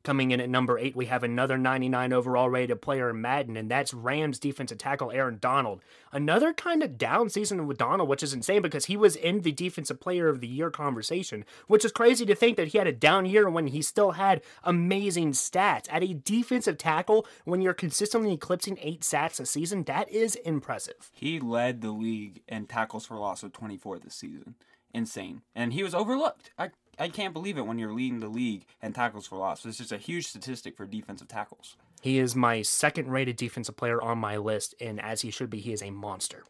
Coming 0.04 0.32
in 0.32 0.42
at 0.42 0.50
number 0.50 0.78
eight, 0.78 0.98
we 0.98 1.06
have 1.06 1.24
another 1.24 1.58
99 1.58 2.12
overall 2.12 2.50
rated 2.50 2.82
player 2.82 3.10
in 3.10 3.22
Madden, 3.22 3.56
and 3.56 3.72
that's 3.72 3.94
Rams 3.94 4.38
defensive 4.38 4.78
tackle 4.78 5.12
Aaron 5.12 5.38
Donald. 5.40 5.82
Another 6.12 6.52
kind 6.52 6.84
of 6.84 6.98
down 6.98 7.30
season 7.30 7.68
with 7.68 7.78
Donald, 7.78 8.10
which 8.10 8.22
is 8.22 8.34
insane 8.34 8.62
because 8.62 8.86
he 8.86 8.98
was 8.98 9.16
in 9.16 9.42
the 9.42 9.54
defensive 9.54 10.02
player 10.02 10.28
of 10.28 10.42
the 10.42 10.48
year 10.48 10.70
conversation, 10.70 11.46
which 11.68 11.86
is 11.86 11.94
crazy 11.94 12.26
to 12.26 12.36
think 12.36 12.58
that 12.58 12.68
he 12.68 12.78
had 12.78 12.86
a 12.86 12.92
down 12.92 13.26
year 13.26 13.50
when 13.50 13.68
he 13.68 13.82
still 13.82 14.12
had 14.12 14.42
amazing 14.66 15.32
stats. 15.32 15.88
At 15.90 16.04
a 16.04 16.14
defensive 16.14 16.78
tackle, 16.78 17.26
when 17.46 17.62
you're 17.62 17.74
consistently 17.74 18.34
eclipsing 18.34 18.78
eight 18.82 19.06
sacks 19.06 19.40
a 19.40 19.46
season, 19.46 19.86
that 19.86 20.10
is 20.10 20.36
impressive. 20.36 21.12
He 21.14 21.40
led 21.40 21.80
the 21.80 21.92
league 21.92 22.42
in 22.50 22.66
tackles 22.66 23.06
for 23.06 23.16
loss 23.16 23.42
with 23.42 23.54
24 23.54 24.00
this 24.00 24.16
season. 24.16 24.56
Insane. 24.94 25.44
And 25.56 25.72
he 25.72 25.82
was 25.82 25.96
overlooked. 25.96 26.52
I 26.58 26.72
I 27.00 27.10
can't 27.10 27.34
believe 27.34 27.58
it 27.58 27.66
when 27.66 27.80
you're 27.80 27.94
leading 27.94 28.20
the 28.20 28.28
league 28.28 28.66
in 28.82 28.94
tackles 28.94 29.28
for 29.28 29.38
loss. 29.38 29.66
It's 29.66 29.78
just 29.78 29.92
a 29.92 29.98
huge 29.98 30.28
statistic 30.28 30.78
for 30.78 30.86
defensive 30.86 31.28
tackles. 31.28 31.76
He 32.02 32.20
is 32.20 32.36
my 32.36 32.62
second 32.62 33.10
rated 33.10 33.38
defensive 33.38 33.78
player 33.78 34.02
on 34.02 34.18
my 34.18 34.38
list, 34.38 34.76
and 34.80 35.02
as 35.02 35.22
he 35.22 35.32
should 35.32 35.50
be, 35.50 35.60
he 35.60 35.74
is 35.74 35.82
a 35.82 35.90
monster. 35.90 36.44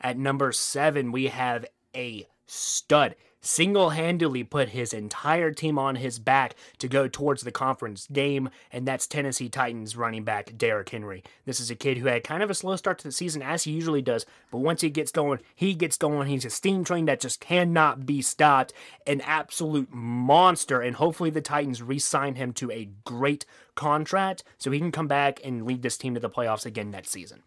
At 0.00 0.18
number 0.18 0.52
seven, 0.52 1.12
we 1.12 1.28
have 1.28 1.64
a 1.94 2.26
stud. 2.48 3.14
Single 3.40 3.90
handedly 3.90 4.42
put 4.42 4.70
his 4.70 4.92
entire 4.92 5.52
team 5.52 5.78
on 5.78 5.94
his 5.94 6.18
back 6.18 6.56
to 6.78 6.88
go 6.88 7.06
towards 7.06 7.42
the 7.42 7.52
conference 7.52 8.08
game, 8.12 8.50
and 8.72 8.86
that's 8.86 9.06
Tennessee 9.06 9.48
Titans 9.48 9.96
running 9.96 10.24
back 10.24 10.58
Derrick 10.58 10.88
Henry. 10.88 11.22
This 11.44 11.60
is 11.60 11.70
a 11.70 11.76
kid 11.76 11.98
who 11.98 12.08
had 12.08 12.24
kind 12.24 12.42
of 12.42 12.50
a 12.50 12.54
slow 12.54 12.74
start 12.74 12.98
to 12.98 13.04
the 13.04 13.12
season, 13.12 13.40
as 13.40 13.62
he 13.62 13.70
usually 13.70 14.02
does, 14.02 14.26
but 14.50 14.58
once 14.58 14.80
he 14.80 14.90
gets 14.90 15.12
going, 15.12 15.38
he 15.54 15.72
gets 15.74 15.96
going. 15.96 16.26
He's 16.26 16.44
a 16.44 16.50
steam 16.50 16.82
train 16.82 17.04
that 17.04 17.20
just 17.20 17.40
cannot 17.40 18.04
be 18.04 18.22
stopped. 18.22 18.72
An 19.06 19.20
absolute 19.20 19.92
monster, 19.92 20.80
and 20.80 20.96
hopefully 20.96 21.30
the 21.30 21.40
Titans 21.40 21.80
re 21.80 22.00
sign 22.00 22.34
him 22.34 22.52
to 22.54 22.72
a 22.72 22.90
great 23.04 23.46
contract 23.76 24.42
so 24.58 24.72
he 24.72 24.80
can 24.80 24.90
come 24.90 25.06
back 25.06 25.40
and 25.44 25.64
lead 25.64 25.82
this 25.82 25.96
team 25.96 26.14
to 26.14 26.20
the 26.20 26.28
playoffs 26.28 26.66
again 26.66 26.90
next 26.90 27.10
season. 27.10 27.44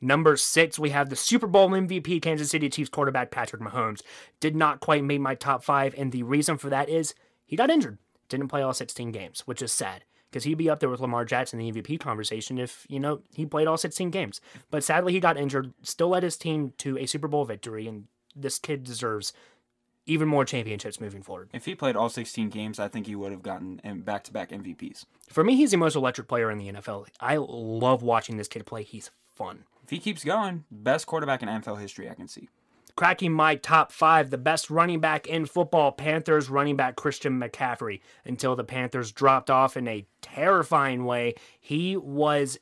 Number 0.00 0.36
six, 0.36 0.78
we 0.78 0.90
have 0.90 1.08
the 1.08 1.16
Super 1.16 1.46
Bowl 1.46 1.70
MVP 1.70 2.20
Kansas 2.20 2.50
City 2.50 2.68
Chiefs 2.68 2.90
quarterback 2.90 3.30
Patrick 3.30 3.62
Mahomes. 3.62 4.02
Did 4.40 4.54
not 4.54 4.80
quite 4.80 5.04
make 5.04 5.20
my 5.20 5.34
top 5.34 5.64
five, 5.64 5.94
and 5.96 6.12
the 6.12 6.22
reason 6.22 6.58
for 6.58 6.68
that 6.68 6.88
is 6.88 7.14
he 7.46 7.56
got 7.56 7.70
injured. 7.70 7.98
Didn't 8.28 8.48
play 8.48 8.62
all 8.62 8.74
16 8.74 9.10
games, 9.12 9.40
which 9.46 9.62
is 9.62 9.72
sad 9.72 10.04
because 10.30 10.44
he'd 10.44 10.54
be 10.54 10.68
up 10.68 10.80
there 10.80 10.88
with 10.88 11.00
Lamar 11.00 11.24
Jackson 11.24 11.60
in 11.60 11.72
the 11.72 11.80
MVP 11.80 12.00
conversation 12.00 12.58
if, 12.58 12.84
you 12.88 13.00
know, 13.00 13.22
he 13.32 13.46
played 13.46 13.66
all 13.66 13.76
16 13.76 14.10
games. 14.10 14.40
But 14.70 14.84
sadly, 14.84 15.12
he 15.12 15.20
got 15.20 15.38
injured, 15.38 15.72
still 15.82 16.08
led 16.08 16.24
his 16.24 16.36
team 16.36 16.74
to 16.78 16.98
a 16.98 17.06
Super 17.06 17.28
Bowl 17.28 17.44
victory, 17.44 17.86
and 17.86 18.04
this 18.34 18.58
kid 18.58 18.84
deserves 18.84 19.32
even 20.04 20.28
more 20.28 20.44
championships 20.44 21.00
moving 21.00 21.22
forward. 21.22 21.50
If 21.52 21.64
he 21.64 21.74
played 21.74 21.96
all 21.96 22.08
16 22.08 22.48
games, 22.50 22.78
I 22.78 22.88
think 22.88 23.06
he 23.06 23.16
would 23.16 23.32
have 23.32 23.42
gotten 23.42 23.80
um, 23.84 24.02
back 24.02 24.24
to 24.24 24.32
back 24.32 24.50
MVPs. 24.50 25.04
For 25.30 25.42
me, 25.42 25.56
he's 25.56 25.72
the 25.72 25.76
most 25.76 25.96
electric 25.96 26.28
player 26.28 26.50
in 26.50 26.58
the 26.58 26.72
NFL. 26.72 27.06
I 27.20 27.36
love 27.38 28.02
watching 28.02 28.36
this 28.36 28.48
kid 28.48 28.66
play. 28.66 28.82
He's 28.82 29.10
fun. 29.34 29.64
If 29.86 29.90
he 29.90 29.98
keeps 30.00 30.24
going, 30.24 30.64
best 30.68 31.06
quarterback 31.06 31.44
in 31.44 31.48
NFL 31.48 31.80
history 31.80 32.10
I 32.10 32.14
can 32.14 32.26
see. 32.26 32.48
cracking 32.96 33.32
my 33.32 33.54
top 33.54 33.92
five, 33.92 34.30
the 34.30 34.38
best 34.38 34.68
running 34.68 34.98
back 34.98 35.28
in 35.28 35.46
football, 35.46 35.92
Panthers 35.92 36.50
running 36.50 36.74
back 36.74 36.96
Christian 36.96 37.38
McCaffrey. 37.38 38.00
Until 38.24 38.56
the 38.56 38.64
Panthers 38.64 39.12
dropped 39.12 39.48
off 39.48 39.76
in 39.76 39.86
a 39.86 40.04
terrifying 40.20 41.04
way, 41.04 41.36
he 41.60 41.96
was 41.96 42.58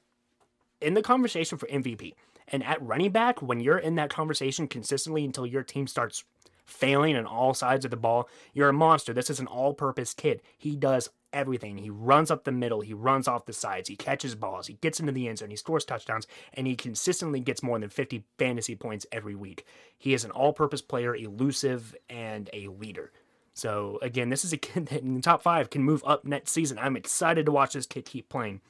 in 0.83 0.93
the 0.93 1.01
conversation 1.01 1.57
for 1.57 1.67
MVP. 1.69 2.13
And 2.49 2.63
at 2.63 2.83
running 2.83 3.11
back, 3.11 3.41
when 3.41 3.61
you're 3.61 3.79
in 3.79 3.95
that 3.95 4.11
conversation 4.11 4.69
consistently 4.69 5.25
until 5.25 5.47
your 5.47 5.63
team 5.63 5.87
starts 5.87 6.25
failing 6.67 7.17
on 7.17 7.25
all 7.25 7.55
sides 7.55 7.87
of 7.87 7.91
the 7.91 7.97
ball, 7.97 8.29
you're 8.53 8.69
a 8.69 8.75
monster. 8.75 9.15
This 9.15 9.31
is 9.31 9.41
an 9.41 9.47
all 9.47 9.73
purpose 9.73 10.13
kid. 10.13 10.43
He 10.59 10.77
does 10.77 11.09
everything. 11.35 11.77
He 11.77 11.91
runs 11.91 12.31
up 12.31 12.45
the 12.45 12.53
middle, 12.53 12.81
he 12.81 12.95
runs 12.95 13.29
off 13.29 13.45
the 13.45 13.53
sides, 13.53 13.89
he 13.89 13.97
catches 13.97 14.35
balls, 14.35 14.69
he 14.69 14.75
gets 14.75 15.01
into 15.01 15.13
the 15.13 15.29
end 15.29 15.39
zone, 15.39 15.51
he 15.51 15.57
scores 15.57 15.85
touchdowns, 15.85 16.27
and 16.55 16.67
he 16.67 16.77
consistently 16.77 17.41
gets 17.41 17.63
more 17.63 17.79
than 17.79 17.91
50 17.91 18.25
fantasy 18.39 18.75
points 18.75 19.07
every 19.13 19.35
week. 19.35 19.67
He 19.99 20.15
is 20.15 20.25
an 20.25 20.31
all 20.31 20.53
purpose 20.53 20.81
player, 20.81 21.15
elusive, 21.15 21.95
and 22.09 22.49
a 22.53 22.69
leader. 22.69 23.13
So, 23.53 23.99
again, 24.01 24.31
this 24.31 24.45
is 24.45 24.53
a 24.53 24.57
kid 24.59 24.87
that 24.87 25.03
in 25.03 25.15
the 25.15 25.21
top 25.21 25.43
five 25.43 25.71
can 25.71 25.83
move 25.83 26.03
up 26.07 26.25
next 26.25 26.53
season. 26.53 26.79
I'm 26.79 26.97
excited 26.97 27.47
to 27.47 27.53
watch 27.53 27.75
this 27.75 27.87
kid 27.87 28.07
keep 28.07 28.29
playing. 28.29 28.61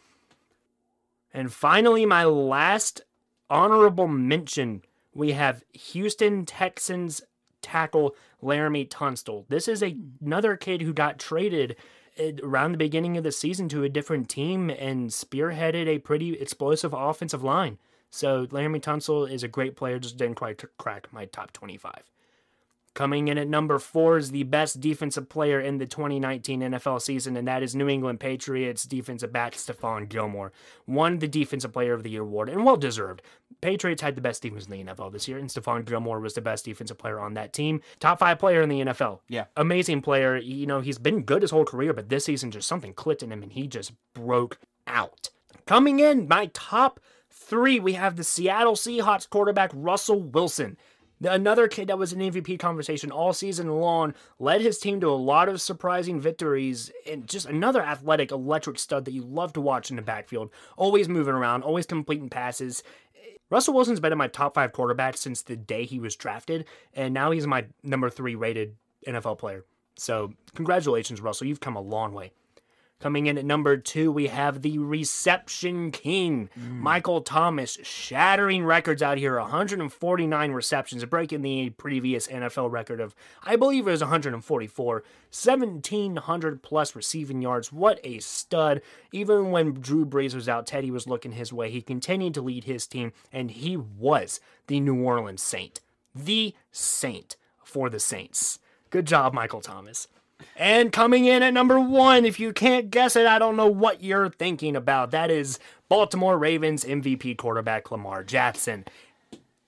And 1.32 1.52
finally, 1.52 2.06
my 2.06 2.24
last 2.24 3.02
honorable 3.50 4.08
mention 4.08 4.82
we 5.14 5.32
have 5.32 5.64
Houston 5.72 6.44
Texans 6.44 7.22
tackle 7.62 8.14
Laremy 8.42 8.88
Tunstall. 8.88 9.46
This 9.48 9.68
is 9.68 9.82
a, 9.82 9.96
another 10.24 10.56
kid 10.56 10.82
who 10.82 10.92
got 10.92 11.18
traded 11.18 11.76
around 12.42 12.72
the 12.72 12.78
beginning 12.78 13.16
of 13.16 13.24
the 13.24 13.32
season 13.32 13.68
to 13.70 13.82
a 13.82 13.88
different 13.88 14.28
team 14.28 14.70
and 14.70 15.10
spearheaded 15.10 15.86
a 15.86 15.98
pretty 15.98 16.34
explosive 16.34 16.92
offensive 16.92 17.42
line. 17.42 17.78
So 18.10 18.46
Laremy 18.46 18.80
Tunstall 18.80 19.26
is 19.26 19.42
a 19.42 19.48
great 19.48 19.76
player, 19.76 19.98
just 19.98 20.16
didn't 20.16 20.36
quite 20.36 20.62
crack 20.78 21.12
my 21.12 21.24
top 21.24 21.52
25. 21.52 21.92
Coming 22.94 23.26
in 23.26 23.38
at 23.38 23.48
number 23.48 23.80
four 23.80 24.18
is 24.18 24.30
the 24.30 24.44
best 24.44 24.80
defensive 24.80 25.28
player 25.28 25.60
in 25.60 25.78
the 25.78 25.86
2019 25.86 26.60
NFL 26.60 27.02
season, 27.02 27.36
and 27.36 27.48
that 27.48 27.60
is 27.60 27.74
New 27.74 27.88
England 27.88 28.20
Patriots 28.20 28.84
defensive 28.84 29.32
back 29.32 29.54
Stephon 29.54 30.08
Gilmore. 30.08 30.52
Won 30.86 31.18
the 31.18 31.26
Defensive 31.26 31.72
Player 31.72 31.92
of 31.92 32.04
the 32.04 32.10
Year 32.10 32.22
award, 32.22 32.48
and 32.48 32.64
well 32.64 32.76
deserved. 32.76 33.20
Patriots 33.60 34.00
had 34.00 34.14
the 34.14 34.20
best 34.20 34.42
defense 34.42 34.66
in 34.66 34.70
the 34.70 34.92
NFL 34.92 35.12
this 35.12 35.26
year, 35.26 35.38
and 35.38 35.48
Stephon 35.48 35.84
Gilmore 35.84 36.20
was 36.20 36.34
the 36.34 36.40
best 36.40 36.66
defensive 36.66 36.96
player 36.96 37.18
on 37.18 37.34
that 37.34 37.52
team. 37.52 37.80
Top 37.98 38.20
five 38.20 38.38
player 38.38 38.62
in 38.62 38.68
the 38.68 38.80
NFL. 38.80 39.20
Yeah. 39.28 39.46
Amazing 39.56 40.02
player. 40.02 40.36
You 40.36 40.66
know, 40.66 40.80
he's 40.80 40.98
been 40.98 41.22
good 41.22 41.42
his 41.42 41.50
whole 41.50 41.64
career, 41.64 41.92
but 41.92 42.10
this 42.10 42.26
season 42.26 42.52
just 42.52 42.68
something 42.68 42.94
clicked 42.94 43.24
in 43.24 43.32
him, 43.32 43.42
and 43.42 43.52
he 43.52 43.66
just 43.66 43.92
broke 44.14 44.58
out. 44.86 45.30
Coming 45.66 45.98
in, 45.98 46.28
my 46.28 46.50
top 46.52 47.00
three, 47.28 47.80
we 47.80 47.94
have 47.94 48.14
the 48.16 48.24
Seattle 48.24 48.74
Seahawks 48.74 49.28
quarterback 49.28 49.70
Russell 49.74 50.20
Wilson. 50.20 50.76
Another 51.26 51.68
kid 51.68 51.88
that 51.88 51.98
was 51.98 52.12
in 52.12 52.20
MVP 52.20 52.58
conversation 52.58 53.10
all 53.10 53.32
season 53.32 53.68
long 53.68 54.14
led 54.38 54.60
his 54.60 54.78
team 54.78 55.00
to 55.00 55.08
a 55.08 55.10
lot 55.10 55.48
of 55.48 55.60
surprising 55.60 56.20
victories 56.20 56.90
and 57.10 57.28
just 57.28 57.46
another 57.46 57.82
athletic, 57.82 58.30
electric 58.30 58.78
stud 58.78 59.04
that 59.04 59.12
you 59.12 59.22
love 59.22 59.52
to 59.54 59.60
watch 59.60 59.90
in 59.90 59.96
the 59.96 60.02
backfield. 60.02 60.50
Always 60.76 61.08
moving 61.08 61.34
around, 61.34 61.62
always 61.62 61.86
completing 61.86 62.28
passes. 62.28 62.82
Russell 63.50 63.74
Wilson's 63.74 64.00
been 64.00 64.12
in 64.12 64.18
my 64.18 64.28
top 64.28 64.54
five 64.54 64.72
quarterbacks 64.72 65.18
since 65.18 65.42
the 65.42 65.56
day 65.56 65.84
he 65.84 65.98
was 65.98 66.16
drafted, 66.16 66.64
and 66.94 67.14
now 67.14 67.30
he's 67.30 67.46
my 67.46 67.66
number 67.82 68.10
three 68.10 68.34
rated 68.34 68.76
NFL 69.06 69.38
player. 69.38 69.64
So, 69.96 70.32
congratulations, 70.54 71.20
Russell. 71.20 71.46
You've 71.46 71.60
come 71.60 71.76
a 71.76 71.80
long 71.80 72.12
way. 72.12 72.32
Coming 73.04 73.26
in 73.26 73.36
at 73.36 73.44
number 73.44 73.76
two, 73.76 74.10
we 74.10 74.28
have 74.28 74.62
the 74.62 74.78
reception 74.78 75.90
king, 75.90 76.48
mm. 76.58 76.78
Michael 76.78 77.20
Thomas, 77.20 77.76
shattering 77.82 78.64
records 78.64 79.02
out 79.02 79.18
here 79.18 79.38
149 79.38 80.52
receptions, 80.52 81.04
breaking 81.04 81.42
the 81.42 81.68
previous 81.68 82.26
NFL 82.28 82.70
record 82.70 83.00
of, 83.00 83.14
I 83.42 83.56
believe 83.56 83.86
it 83.86 83.90
was 83.90 84.00
144, 84.00 84.94
1700 84.94 86.62
plus 86.62 86.96
receiving 86.96 87.42
yards. 87.42 87.70
What 87.70 88.00
a 88.02 88.20
stud. 88.20 88.80
Even 89.12 89.50
when 89.50 89.74
Drew 89.74 90.06
Brees 90.06 90.34
was 90.34 90.48
out, 90.48 90.66
Teddy 90.66 90.90
was 90.90 91.06
looking 91.06 91.32
his 91.32 91.52
way. 91.52 91.70
He 91.70 91.82
continued 91.82 92.32
to 92.32 92.40
lead 92.40 92.64
his 92.64 92.86
team, 92.86 93.12
and 93.30 93.50
he 93.50 93.76
was 93.76 94.40
the 94.66 94.80
New 94.80 95.02
Orleans 95.02 95.42
Saint. 95.42 95.82
The 96.14 96.54
Saint 96.72 97.36
for 97.62 97.90
the 97.90 98.00
Saints. 98.00 98.60
Good 98.88 99.06
job, 99.06 99.34
Michael 99.34 99.60
Thomas. 99.60 100.08
And 100.56 100.92
coming 100.92 101.24
in 101.24 101.42
at 101.42 101.54
number 101.54 101.80
one, 101.80 102.24
if 102.24 102.38
you 102.38 102.52
can't 102.52 102.90
guess 102.90 103.16
it, 103.16 103.26
I 103.26 103.38
don't 103.38 103.56
know 103.56 103.68
what 103.68 104.02
you're 104.02 104.30
thinking 104.30 104.76
about. 104.76 105.10
That 105.10 105.30
is 105.30 105.58
Baltimore 105.88 106.38
Ravens 106.38 106.84
MVP 106.84 107.36
quarterback 107.36 107.90
Lamar 107.90 108.22
Jackson. 108.24 108.84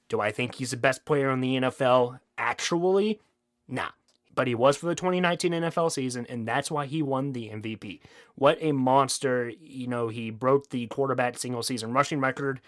Do 0.09 0.21
I 0.21 0.31
think 0.31 0.57
he's 0.57 0.71
the 0.71 0.77
best 0.77 1.05
player 1.05 1.31
in 1.31 1.41
the 1.41 1.57
NFL? 1.57 2.21
Actually, 2.39 3.21
nah. 3.69 3.89
But 4.35 4.47
he 4.47 4.55
was 4.55 4.77
for 4.77 4.87
the 4.87 4.95
2019 4.95 5.53
NFL 5.53 5.91
season, 5.91 6.27
and 6.29 6.47
that's 6.47 6.71
why 6.71 6.87
he 6.87 7.03
won 7.03 7.33
the 7.33 7.49
MVP. 7.49 8.01
What 8.35 8.59
a 8.61 8.73
monster. 8.73 9.51
You 9.61 9.87
know, 9.87 10.09
he 10.09 10.31
broke 10.31 10.69
the 10.69 10.87
quarterback 10.89 11.39
single 11.39 11.63
season 11.63 11.93
rushing 11.93 12.21
record 12.21 12.61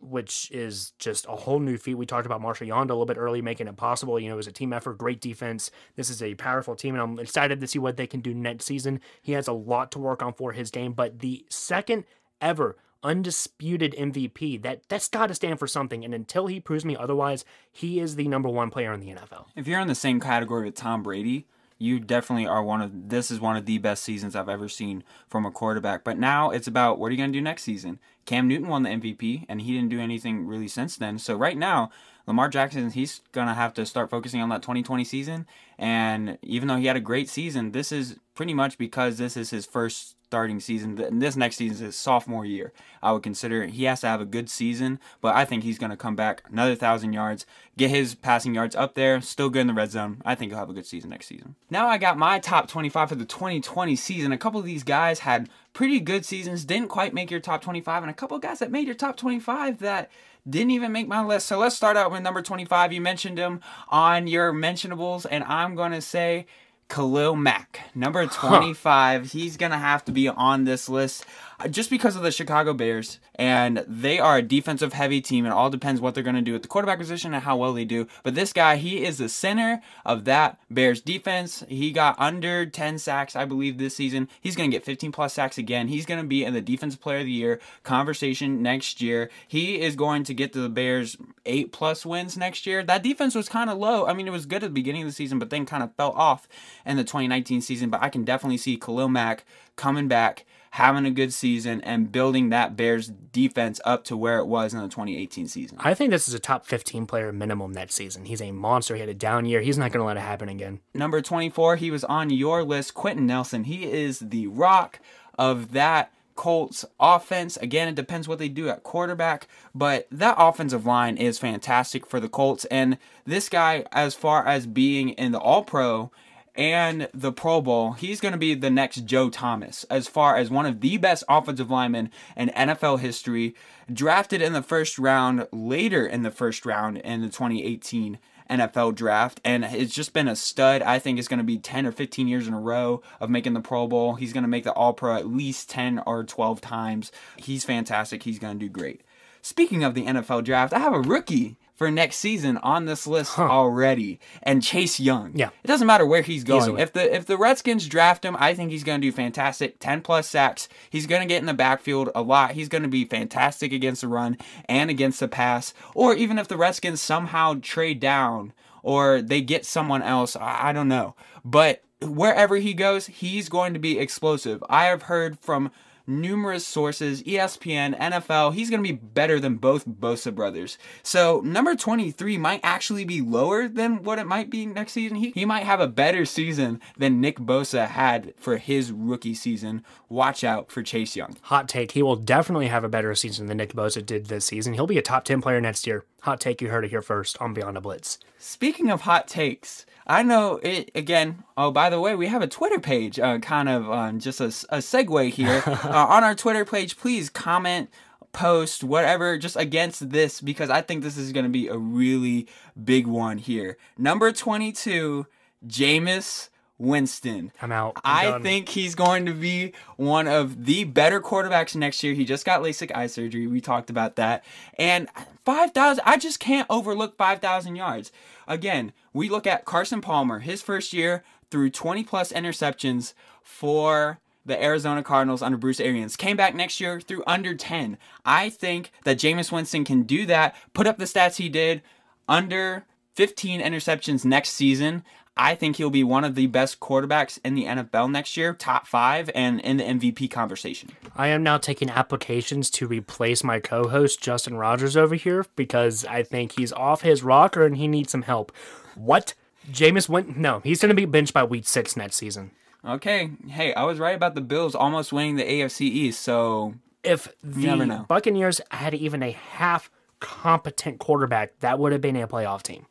which 0.00 0.50
is 0.50 0.92
just 0.98 1.26
a 1.26 1.32
whole 1.32 1.58
new 1.58 1.76
feat. 1.76 1.94
We 1.94 2.06
talked 2.06 2.26
about 2.26 2.40
Marshall 2.40 2.68
Yanda 2.68 2.90
a 2.90 2.94
little 2.94 3.06
bit 3.06 3.16
early, 3.16 3.42
making 3.42 3.68
it 3.68 3.76
possible. 3.76 4.18
You 4.18 4.28
know, 4.28 4.34
it 4.34 4.36
was 4.36 4.46
a 4.46 4.52
team 4.52 4.72
effort, 4.72 4.98
great 4.98 5.20
defense. 5.20 5.70
This 5.96 6.10
is 6.10 6.22
a 6.22 6.34
powerful 6.34 6.76
team, 6.76 6.94
and 6.94 7.02
I'm 7.02 7.18
excited 7.18 7.60
to 7.60 7.66
see 7.66 7.78
what 7.78 7.96
they 7.96 8.06
can 8.06 8.20
do 8.20 8.34
next 8.34 8.66
season. 8.66 9.00
He 9.22 9.32
has 9.32 9.48
a 9.48 9.52
lot 9.52 9.90
to 9.92 9.98
work 9.98 10.22
on 10.22 10.32
for 10.32 10.52
his 10.52 10.70
game, 10.70 10.92
but 10.92 11.18
the 11.18 11.44
second 11.48 12.04
ever 12.40 12.76
undisputed 13.02 13.94
MVP, 13.98 14.60
that 14.62 14.82
that's 14.88 15.08
got 15.08 15.28
to 15.28 15.34
stand 15.34 15.58
for 15.58 15.66
something. 15.66 16.04
And 16.04 16.14
until 16.14 16.46
he 16.46 16.60
proves 16.60 16.84
me 16.84 16.96
otherwise, 16.96 17.44
he 17.70 18.00
is 18.00 18.16
the 18.16 18.28
number 18.28 18.48
one 18.48 18.70
player 18.70 18.92
in 18.92 19.00
the 19.00 19.08
NFL. 19.08 19.46
If 19.56 19.66
you're 19.66 19.80
in 19.80 19.88
the 19.88 19.94
same 19.94 20.20
category 20.20 20.64
with 20.64 20.74
Tom 20.74 21.02
Brady, 21.02 21.46
you 21.78 22.00
definitely 22.00 22.46
are 22.46 22.62
one 22.62 22.82
of 22.82 23.08
this 23.08 23.30
is 23.30 23.40
one 23.40 23.56
of 23.56 23.64
the 23.64 23.78
best 23.78 24.02
seasons 24.02 24.34
I've 24.34 24.48
ever 24.48 24.68
seen 24.68 25.04
from 25.28 25.46
a 25.46 25.50
quarterback. 25.50 26.04
But 26.04 26.18
now 26.18 26.50
it's 26.50 26.66
about 26.66 26.98
what 26.98 27.08
are 27.08 27.10
you 27.12 27.18
going 27.18 27.32
to 27.32 27.38
do 27.38 27.42
next 27.42 27.62
season? 27.62 28.00
Cam 28.26 28.48
Newton 28.48 28.68
won 28.68 28.82
the 28.82 28.90
MVP 28.90 29.46
and 29.48 29.60
he 29.60 29.72
didn't 29.72 29.90
do 29.90 30.00
anything 30.00 30.46
really 30.46 30.68
since 30.68 30.96
then. 30.96 31.18
So 31.18 31.36
right 31.36 31.56
now, 31.56 31.90
Lamar 32.26 32.48
Jackson 32.48 32.90
he's 32.90 33.20
going 33.32 33.46
to 33.46 33.54
have 33.54 33.72
to 33.74 33.86
start 33.86 34.10
focusing 34.10 34.42
on 34.42 34.48
that 34.50 34.62
2020 34.62 35.04
season 35.04 35.46
and 35.78 36.36
even 36.42 36.68
though 36.68 36.76
he 36.76 36.86
had 36.86 36.96
a 36.96 37.00
great 37.00 37.28
season, 37.28 37.72
this 37.72 37.92
is 37.92 38.16
pretty 38.34 38.54
much 38.54 38.76
because 38.76 39.16
this 39.16 39.36
is 39.36 39.50
his 39.50 39.64
first 39.64 40.16
starting 40.28 40.60
season. 40.60 41.00
And 41.00 41.22
this 41.22 41.36
next 41.36 41.56
season 41.56 41.76
is 41.76 41.80
his 41.80 41.96
sophomore 41.96 42.44
year. 42.44 42.70
I 43.02 43.12
would 43.12 43.22
consider 43.22 43.64
he 43.64 43.84
has 43.84 44.02
to 44.02 44.08
have 44.08 44.20
a 44.20 44.26
good 44.26 44.50
season, 44.50 45.00
but 45.22 45.34
I 45.34 45.46
think 45.46 45.62
he's 45.62 45.78
going 45.78 45.90
to 45.90 45.96
come 45.96 46.16
back 46.16 46.42
another 46.52 46.74
thousand 46.74 47.14
yards, 47.14 47.46
get 47.78 47.88
his 47.88 48.14
passing 48.14 48.54
yards 48.54 48.76
up 48.76 48.94
there, 48.94 49.22
still 49.22 49.48
good 49.48 49.62
in 49.62 49.66
the 49.68 49.72
red 49.72 49.90
zone. 49.90 50.20
I 50.26 50.34
think 50.34 50.52
he'll 50.52 50.58
have 50.58 50.68
a 50.68 50.74
good 50.74 50.84
season 50.84 51.08
next 51.08 51.28
season. 51.28 51.54
Now 51.70 51.86
I 51.86 51.96
got 51.96 52.18
my 52.18 52.38
top 52.38 52.68
25 52.68 53.08
for 53.08 53.14
the 53.14 53.24
2020 53.24 53.96
season. 53.96 54.32
A 54.32 54.38
couple 54.38 54.60
of 54.60 54.66
these 54.66 54.84
guys 54.84 55.20
had 55.20 55.48
pretty 55.72 55.98
good 55.98 56.26
seasons, 56.26 56.66
didn't 56.66 56.88
quite 56.88 57.14
make 57.14 57.30
your 57.30 57.40
top 57.40 57.62
25, 57.62 58.02
and 58.02 58.10
a 58.10 58.14
couple 58.14 58.36
of 58.36 58.42
guys 58.42 58.58
that 58.58 58.70
made 58.70 58.86
your 58.86 58.96
top 58.96 59.16
25 59.16 59.78
that 59.78 60.10
didn't 60.48 60.72
even 60.72 60.92
make 60.92 61.08
my 61.08 61.24
list. 61.24 61.46
So 61.46 61.58
let's 61.58 61.74
start 61.74 61.96
out 61.96 62.10
with 62.10 62.22
number 62.22 62.42
25. 62.42 62.92
You 62.92 63.00
mentioned 63.00 63.38
him 63.38 63.60
on 63.88 64.26
your 64.26 64.52
mentionables, 64.52 65.24
and 65.30 65.42
I'm 65.44 65.74
going 65.74 65.92
to 65.92 66.02
say 66.02 66.46
Khalil 66.88 67.36
Mack, 67.36 67.80
number 67.94 68.26
25. 68.26 69.22
Huh. 69.22 69.28
He's 69.30 69.56
going 69.56 69.72
to 69.72 69.78
have 69.78 70.04
to 70.06 70.12
be 70.12 70.28
on 70.28 70.64
this 70.64 70.88
list 70.88 71.24
just 71.70 71.90
because 71.90 72.14
of 72.14 72.22
the 72.22 72.30
Chicago 72.30 72.72
Bears, 72.72 73.18
and 73.34 73.84
they 73.88 74.18
are 74.18 74.38
a 74.38 74.42
defensive 74.42 74.92
heavy 74.92 75.20
team. 75.20 75.44
It 75.44 75.50
all 75.50 75.70
depends 75.70 76.00
what 76.00 76.14
they're 76.14 76.22
going 76.22 76.36
to 76.36 76.42
do 76.42 76.54
at 76.54 76.62
the 76.62 76.68
quarterback 76.68 76.98
position 76.98 77.34
and 77.34 77.42
how 77.42 77.56
well 77.56 77.72
they 77.72 77.84
do. 77.84 78.06
But 78.22 78.36
this 78.36 78.52
guy, 78.52 78.76
he 78.76 79.04
is 79.04 79.18
the 79.18 79.28
center 79.28 79.82
of 80.04 80.24
that 80.24 80.58
Bears 80.70 81.00
defense. 81.00 81.64
He 81.68 81.90
got 81.90 82.18
under 82.18 82.64
10 82.64 82.98
sacks, 82.98 83.34
I 83.34 83.44
believe, 83.44 83.78
this 83.78 83.96
season. 83.96 84.28
He's 84.40 84.54
going 84.54 84.70
to 84.70 84.76
get 84.76 84.84
15 84.84 85.10
plus 85.10 85.34
sacks 85.34 85.58
again. 85.58 85.88
He's 85.88 86.06
going 86.06 86.20
to 86.20 86.26
be 86.26 86.44
in 86.44 86.54
the 86.54 86.60
defensive 86.60 87.00
player 87.00 87.18
of 87.18 87.26
the 87.26 87.32
year 87.32 87.60
conversation 87.82 88.62
next 88.62 89.00
year. 89.00 89.30
He 89.46 89.80
is 89.80 89.96
going 89.96 90.24
to 90.24 90.34
get 90.34 90.52
to 90.52 90.60
the 90.60 90.68
Bears 90.68 91.16
eight 91.44 91.72
plus 91.72 92.06
wins 92.06 92.36
next 92.36 92.66
year. 92.66 92.84
That 92.84 93.02
defense 93.02 93.34
was 93.34 93.48
kind 93.48 93.68
of 93.68 93.78
low. 93.78 94.06
I 94.06 94.12
mean, 94.12 94.28
it 94.28 94.32
was 94.32 94.46
good 94.46 94.62
at 94.62 94.68
the 94.68 94.70
beginning 94.70 95.02
of 95.02 95.08
the 95.08 95.12
season, 95.12 95.38
but 95.38 95.50
then 95.50 95.66
kind 95.66 95.82
of 95.82 95.94
fell 95.96 96.12
off 96.12 96.46
in 96.86 96.96
the 96.96 97.04
2019 97.04 97.62
season. 97.62 97.90
But 97.90 98.02
I 98.02 98.10
can 98.10 98.24
definitely 98.24 98.58
see 98.58 98.76
Khalil 98.76 99.08
Mack 99.08 99.44
coming 99.76 100.06
back 100.08 100.44
having 100.72 101.06
a 101.06 101.10
good 101.10 101.32
season 101.32 101.80
and 101.82 102.12
building 102.12 102.50
that 102.50 102.76
Bears 102.76 103.08
defense 103.32 103.80
up 103.84 104.04
to 104.04 104.16
where 104.16 104.38
it 104.38 104.46
was 104.46 104.74
in 104.74 104.80
the 104.80 104.88
2018 104.88 105.48
season. 105.48 105.78
I 105.80 105.94
think 105.94 106.10
this 106.10 106.28
is 106.28 106.34
a 106.34 106.38
top 106.38 106.66
15 106.66 107.06
player 107.06 107.32
minimum 107.32 107.72
that 107.74 107.90
season. 107.92 108.24
He's 108.24 108.42
a 108.42 108.52
monster. 108.52 108.94
He 108.94 109.00
had 109.00 109.08
a 109.08 109.14
down 109.14 109.46
year. 109.46 109.60
He's 109.60 109.78
not 109.78 109.92
going 109.92 110.00
to 110.00 110.06
let 110.06 110.16
it 110.16 110.20
happen 110.20 110.48
again. 110.48 110.80
Number 110.94 111.20
24, 111.20 111.76
he 111.76 111.90
was 111.90 112.04
on 112.04 112.30
your 112.30 112.62
list, 112.62 112.94
Quenton 112.94 113.26
Nelson. 113.26 113.64
He 113.64 113.90
is 113.90 114.18
the 114.20 114.46
rock 114.48 115.00
of 115.38 115.72
that 115.72 116.12
Colts 116.38 116.84
offense. 117.00 117.56
Again, 117.56 117.88
it 117.88 117.96
depends 117.96 118.28
what 118.28 118.38
they 118.38 118.48
do 118.48 118.68
at 118.68 118.84
quarterback, 118.84 119.48
but 119.74 120.06
that 120.12 120.36
offensive 120.38 120.86
line 120.86 121.16
is 121.16 121.36
fantastic 121.36 122.06
for 122.06 122.20
the 122.20 122.28
Colts. 122.28 122.64
And 122.66 122.96
this 123.26 123.48
guy, 123.48 123.84
as 123.90 124.14
far 124.14 124.46
as 124.46 124.64
being 124.64 125.08
in 125.10 125.32
the 125.32 125.40
All 125.40 125.64
Pro, 125.64 126.12
and 126.58 127.08
the 127.14 127.30
Pro 127.30 127.60
Bowl, 127.62 127.92
he's 127.92 128.20
going 128.20 128.32
to 128.32 128.38
be 128.38 128.52
the 128.54 128.68
next 128.68 129.06
Joe 129.06 129.30
Thomas 129.30 129.84
as 129.84 130.08
far 130.08 130.36
as 130.36 130.50
one 130.50 130.66
of 130.66 130.80
the 130.80 130.96
best 130.96 131.22
offensive 131.28 131.70
linemen 131.70 132.10
in 132.36 132.48
NFL 132.48 132.98
history. 132.98 133.54
Drafted 133.90 134.42
in 134.42 134.52
the 134.52 134.62
first 134.62 134.98
round, 134.98 135.46
later 135.52 136.04
in 136.04 136.24
the 136.24 136.32
first 136.32 136.66
round 136.66 136.98
in 136.98 137.20
the 137.20 137.28
2018 137.28 138.18
NFL 138.50 138.96
draft, 138.96 139.40
and 139.44 139.64
it's 139.64 139.94
just 139.94 140.12
been 140.12 140.26
a 140.26 140.34
stud. 140.34 140.82
I 140.82 140.98
think 140.98 141.18
it's 141.18 141.28
going 141.28 141.38
to 141.38 141.44
be 141.44 141.58
10 141.58 141.86
or 141.86 141.92
15 141.92 142.26
years 142.26 142.48
in 142.48 142.54
a 142.54 142.60
row 142.60 143.02
of 143.20 143.30
making 143.30 143.52
the 143.52 143.60
Pro 143.60 143.86
Bowl. 143.86 144.14
He's 144.14 144.32
going 144.32 144.42
to 144.42 144.48
make 144.48 144.64
the 144.64 144.72
All 144.72 144.94
Pro 144.94 145.14
at 145.14 145.28
least 145.28 145.70
10 145.70 146.02
or 146.06 146.24
12 146.24 146.60
times. 146.60 147.12
He's 147.36 147.64
fantastic. 147.64 148.24
He's 148.24 148.38
going 148.38 148.58
to 148.58 148.66
do 148.66 148.70
great. 148.70 149.02
Speaking 149.42 149.84
of 149.84 149.94
the 149.94 150.06
NFL 150.06 150.44
draft, 150.44 150.72
I 150.72 150.80
have 150.80 150.92
a 150.92 151.00
rookie 151.00 151.56
for 151.78 151.90
next 151.92 152.16
season 152.16 152.56
on 152.58 152.86
this 152.86 153.06
list 153.06 153.34
huh. 153.34 153.44
already. 153.44 154.18
And 154.42 154.62
Chase 154.62 154.98
Young. 154.98 155.32
Yeah. 155.34 155.50
It 155.62 155.68
doesn't 155.68 155.86
matter 155.86 156.04
where 156.04 156.22
he's 156.22 156.42
going. 156.42 156.62
Easily. 156.62 156.82
If 156.82 156.92
the 156.92 157.14
if 157.14 157.24
the 157.24 157.38
Redskins 157.38 157.86
draft 157.86 158.24
him, 158.24 158.36
I 158.38 158.52
think 158.52 158.72
he's 158.72 158.82
going 158.82 159.00
to 159.00 159.06
do 159.06 159.12
fantastic. 159.12 159.78
10 159.78 160.02
plus 160.02 160.28
sacks. 160.28 160.68
He's 160.90 161.06
going 161.06 161.22
to 161.22 161.28
get 161.28 161.40
in 161.40 161.46
the 161.46 161.54
backfield 161.54 162.10
a 162.14 162.22
lot. 162.22 162.50
He's 162.50 162.68
going 162.68 162.82
to 162.82 162.88
be 162.88 163.04
fantastic 163.04 163.72
against 163.72 164.00
the 164.00 164.08
run 164.08 164.36
and 164.68 164.90
against 164.90 165.20
the 165.20 165.28
pass. 165.28 165.72
Or 165.94 166.14
even 166.14 166.38
if 166.38 166.48
the 166.48 166.56
Redskins 166.56 167.00
somehow 167.00 167.60
trade 167.62 168.00
down 168.00 168.52
or 168.82 169.22
they 169.22 169.40
get 169.40 169.64
someone 169.64 170.02
else, 170.02 170.34
I, 170.34 170.70
I 170.70 170.72
don't 170.72 170.88
know. 170.88 171.14
But 171.44 171.84
wherever 172.02 172.56
he 172.56 172.74
goes, 172.74 173.06
he's 173.06 173.48
going 173.48 173.72
to 173.74 173.80
be 173.80 174.00
explosive. 174.00 174.64
I 174.68 174.86
have 174.86 175.02
heard 175.02 175.38
from 175.38 175.70
numerous 176.08 176.66
sources, 176.66 177.22
ESPN, 177.22 177.98
NFL. 177.98 178.54
He's 178.54 178.70
going 178.70 178.82
to 178.82 178.88
be 178.88 178.96
better 178.96 179.38
than 179.38 179.56
both 179.56 179.86
Bosa 179.86 180.34
brothers. 180.34 180.78
So 181.02 181.40
number 181.44 181.76
23 181.76 182.38
might 182.38 182.60
actually 182.62 183.04
be 183.04 183.20
lower 183.20 183.68
than 183.68 184.02
what 184.02 184.18
it 184.18 184.26
might 184.26 184.50
be 184.50 184.66
next 184.66 184.92
season. 184.92 185.18
He, 185.18 185.30
he 185.30 185.44
might 185.44 185.64
have 185.64 185.80
a 185.80 185.86
better 185.86 186.24
season 186.24 186.80
than 186.96 187.20
Nick 187.20 187.38
Bosa 187.38 187.86
had 187.86 188.34
for 188.36 188.56
his 188.56 188.90
rookie 188.90 189.34
season. 189.34 189.84
Watch 190.08 190.42
out 190.42 190.70
for 190.70 190.82
Chase 190.82 191.14
Young. 191.14 191.36
Hot 191.42 191.68
take. 191.68 191.92
He 191.92 192.02
will 192.02 192.16
definitely 192.16 192.68
have 192.68 192.84
a 192.84 192.88
better 192.88 193.14
season 193.14 193.46
than 193.46 193.58
Nick 193.58 193.74
Bosa 193.74 194.04
did 194.04 194.26
this 194.26 194.46
season. 194.46 194.74
He'll 194.74 194.86
be 194.86 194.98
a 194.98 195.02
top 195.02 195.24
10 195.24 195.42
player 195.42 195.60
next 195.60 195.86
year. 195.86 196.04
Hot 196.22 196.40
take. 196.40 196.60
You 196.60 196.68
heard 196.68 196.84
it 196.84 196.90
here 196.90 197.02
first 197.02 197.40
on 197.40 197.54
Beyond 197.54 197.76
the 197.76 197.80
Blitz. 197.80 198.18
Speaking 198.38 198.90
of 198.90 199.02
hot 199.02 199.28
takes, 199.28 199.84
I 200.08 200.22
know 200.22 200.58
it 200.62 200.90
again. 200.94 201.44
Oh, 201.56 201.70
by 201.70 201.90
the 201.90 202.00
way, 202.00 202.14
we 202.14 202.28
have 202.28 202.40
a 202.40 202.46
Twitter 202.46 202.80
page. 202.80 203.18
Uh, 203.18 203.38
kind 203.38 203.68
of 203.68 203.90
um, 203.90 204.20
just 204.20 204.40
a, 204.40 204.46
a 204.46 204.78
segue 204.78 205.30
here 205.30 205.62
uh, 205.66 206.06
on 206.08 206.24
our 206.24 206.34
Twitter 206.34 206.64
page. 206.64 206.96
Please 206.96 207.28
comment, 207.28 207.90
post, 208.32 208.82
whatever, 208.82 209.36
just 209.36 209.56
against 209.56 210.10
this 210.10 210.40
because 210.40 210.70
I 210.70 210.80
think 210.80 211.02
this 211.02 211.18
is 211.18 211.32
going 211.32 211.44
to 211.44 211.50
be 211.50 211.68
a 211.68 211.76
really 211.76 212.48
big 212.82 213.06
one 213.06 213.38
here. 213.38 213.76
Number 213.98 214.32
twenty-two, 214.32 215.26
Jameis 215.66 216.48
Winston. 216.78 217.52
I'm 217.60 217.72
out. 217.72 218.00
I'm 218.04 218.34
I 218.34 218.38
think 218.40 218.68
he's 218.68 218.94
going 218.94 219.26
to 219.26 219.34
be 219.34 219.72
one 219.96 220.28
of 220.28 220.64
the 220.64 220.84
better 220.84 221.20
quarterbacks 221.20 221.74
next 221.74 222.02
year. 222.02 222.14
He 222.14 222.24
just 222.24 222.46
got 222.46 222.62
LASIK 222.62 222.92
eye 222.94 223.08
surgery. 223.08 223.46
We 223.46 223.60
talked 223.60 223.90
about 223.90 224.16
that. 224.16 224.44
And 224.78 225.08
5,000, 225.44 226.02
I 226.06 226.16
just 226.18 226.38
can't 226.38 226.66
overlook 226.70 227.16
5,000 227.16 227.74
yards. 227.74 228.12
Again, 228.48 228.92
we 229.12 229.28
look 229.28 229.46
at 229.46 229.66
Carson 229.66 230.00
Palmer, 230.00 230.40
his 230.40 230.62
first 230.62 230.92
year 230.92 231.22
threw 231.50 231.70
20 231.70 232.02
plus 232.02 232.32
interceptions 232.32 233.12
for 233.42 234.18
the 234.44 234.60
Arizona 234.60 235.02
Cardinals 235.02 235.42
under 235.42 235.58
Bruce 235.58 235.80
Arians. 235.80 236.16
Came 236.16 236.36
back 236.36 236.54
next 236.54 236.80
year 236.80 237.00
through 237.00 237.22
under 237.26 237.54
10. 237.54 237.98
I 238.24 238.48
think 238.48 238.90
that 239.04 239.18
Jameis 239.18 239.52
Winston 239.52 239.84
can 239.84 240.02
do 240.02 240.24
that, 240.26 240.56
put 240.72 240.86
up 240.86 240.96
the 240.96 241.04
stats 241.04 241.36
he 241.36 241.50
did 241.50 241.82
under 242.26 242.86
15 243.14 243.60
interceptions 243.60 244.24
next 244.24 244.50
season. 244.50 245.04
I 245.38 245.54
think 245.54 245.76
he'll 245.76 245.88
be 245.88 246.02
one 246.02 246.24
of 246.24 246.34
the 246.34 246.48
best 246.48 246.80
quarterbacks 246.80 247.38
in 247.44 247.54
the 247.54 247.64
NFL 247.64 248.10
next 248.10 248.36
year, 248.36 248.52
top 248.54 248.88
five, 248.88 249.30
and 249.36 249.60
in 249.60 249.76
the 249.76 249.84
MVP 249.84 250.30
conversation. 250.30 250.90
I 251.16 251.28
am 251.28 251.44
now 251.44 251.58
taking 251.58 251.88
applications 251.88 252.70
to 252.70 252.88
replace 252.88 253.44
my 253.44 253.60
co-host 253.60 254.20
Justin 254.20 254.56
Rogers 254.56 254.96
over 254.96 255.14
here 255.14 255.46
because 255.54 256.04
I 256.04 256.24
think 256.24 256.58
he's 256.58 256.72
off 256.72 257.02
his 257.02 257.22
rocker 257.22 257.64
and 257.64 257.76
he 257.76 257.86
needs 257.86 258.10
some 258.10 258.22
help. 258.22 258.50
What? 258.96 259.34
Jameis 259.70 260.08
went? 260.08 260.36
No, 260.36 260.58
he's 260.60 260.80
going 260.80 260.88
to 260.88 260.94
be 260.94 261.04
benched 261.04 261.34
by 261.34 261.44
week 261.44 261.68
six 261.68 261.96
next 261.96 262.16
season. 262.16 262.50
Okay, 262.84 263.30
hey, 263.48 263.72
I 263.74 263.84
was 263.84 263.98
right 263.98 264.16
about 264.16 264.34
the 264.34 264.40
Bills 264.40 264.74
almost 264.74 265.12
winning 265.12 265.36
the 265.36 265.44
AFC 265.44 265.82
East, 265.82 266.20
so 266.20 266.74
If 267.04 267.28
the. 267.44 268.04
Buccaneers 268.08 268.60
had 268.70 268.94
even 268.94 269.22
a 269.22 269.30
half 269.30 269.90
competent 270.20 270.98
quarterback, 270.98 271.58
that 271.60 271.78
would 271.78 271.92
have 271.92 272.00
been 272.00 272.16
a 272.16 272.26
playoff 272.26 272.62
team. 272.62 272.86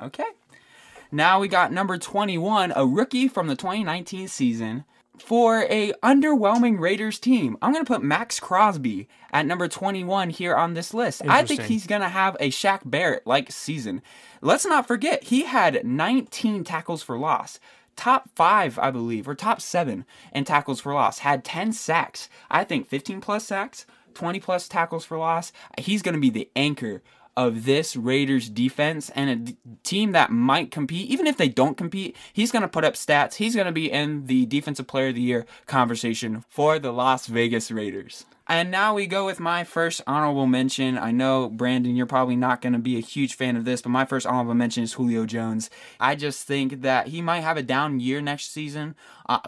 Okay. 0.00 0.24
Now 1.10 1.40
we 1.40 1.48
got 1.48 1.72
number 1.72 1.96
21, 1.96 2.72
a 2.76 2.86
rookie 2.86 3.28
from 3.28 3.46
the 3.46 3.56
2019 3.56 4.28
season 4.28 4.84
for 5.18 5.62
a 5.64 5.92
underwhelming 6.02 6.78
Raiders 6.78 7.18
team. 7.18 7.56
I'm 7.62 7.72
going 7.72 7.84
to 7.84 7.90
put 7.90 8.02
Maxx 8.02 8.38
Crosby 8.38 9.08
at 9.32 9.46
number 9.46 9.68
21 9.68 10.30
here 10.30 10.54
on 10.54 10.74
this 10.74 10.92
list. 10.92 11.22
I 11.26 11.44
think 11.44 11.62
he's 11.62 11.86
going 11.86 12.02
to 12.02 12.08
have 12.08 12.36
a 12.38 12.50
Shaq 12.50 12.80
Barrett 12.84 13.26
like 13.26 13.50
season. 13.50 14.02
Let's 14.42 14.66
not 14.66 14.86
forget, 14.86 15.24
he 15.24 15.44
had 15.44 15.84
19 15.84 16.62
tackles 16.64 17.02
for 17.02 17.18
loss. 17.18 17.58
Top 17.96 18.28
five, 18.36 18.78
I 18.78 18.90
believe, 18.90 19.26
or 19.26 19.34
top 19.34 19.60
seven 19.60 20.04
in 20.32 20.44
tackles 20.44 20.80
for 20.80 20.92
loss. 20.94 21.20
Had 21.20 21.42
10 21.42 21.72
sacks. 21.72 22.28
I 22.50 22.62
think 22.62 22.86
15 22.86 23.20
plus 23.20 23.44
sacks, 23.44 23.86
20 24.14 24.38
plus 24.40 24.68
tackles 24.68 25.04
for 25.04 25.18
loss. 25.18 25.52
He's 25.78 26.02
going 26.02 26.14
to 26.14 26.20
be 26.20 26.30
the 26.30 26.50
anchor 26.54 27.02
of 27.38 27.66
this 27.66 27.94
Raiders 27.94 28.48
defense 28.48 29.10
and 29.10 29.48
a 29.48 29.72
team 29.84 30.10
that 30.10 30.32
might 30.32 30.72
compete, 30.72 31.08
even 31.08 31.28
if 31.28 31.36
they 31.36 31.48
don't 31.48 31.76
compete, 31.76 32.16
he's 32.32 32.50
going 32.50 32.62
to 32.62 32.68
put 32.68 32.84
up 32.84 32.94
stats. 32.94 33.34
He's 33.34 33.54
going 33.54 33.66
to 33.66 33.72
be 33.72 33.92
in 33.92 34.26
the 34.26 34.44
Defensive 34.46 34.88
Player 34.88 35.10
of 35.10 35.14
the 35.14 35.20
Year 35.20 35.46
conversation 35.66 36.44
for 36.48 36.80
the 36.80 36.92
Las 36.92 37.28
Vegas 37.28 37.70
Raiders. 37.70 38.26
And 38.48 38.72
now 38.72 38.94
we 38.94 39.06
go 39.06 39.24
with 39.24 39.38
my 39.38 39.62
first 39.62 40.00
honorable 40.06 40.46
mention. 40.46 40.98
I 40.98 41.12
know, 41.12 41.48
Brandon, 41.48 41.94
you're 41.94 42.06
probably 42.06 42.34
not 42.34 42.60
going 42.60 42.72
to 42.72 42.78
be 42.78 42.96
a 42.96 43.00
huge 43.00 43.34
fan 43.34 43.56
of 43.56 43.64
this, 43.64 43.82
but 43.82 43.90
my 43.90 44.04
first 44.04 44.26
honorable 44.26 44.54
mention 44.54 44.82
is 44.82 44.94
Julio 44.94 45.24
Jones. 45.24 45.70
I 46.00 46.16
just 46.16 46.44
think 46.46 46.80
that 46.80 47.08
he 47.08 47.22
might 47.22 47.42
have 47.42 47.58
a 47.58 47.62
down 47.62 48.00
year 48.00 48.20
next 48.20 48.50
season 48.50 48.96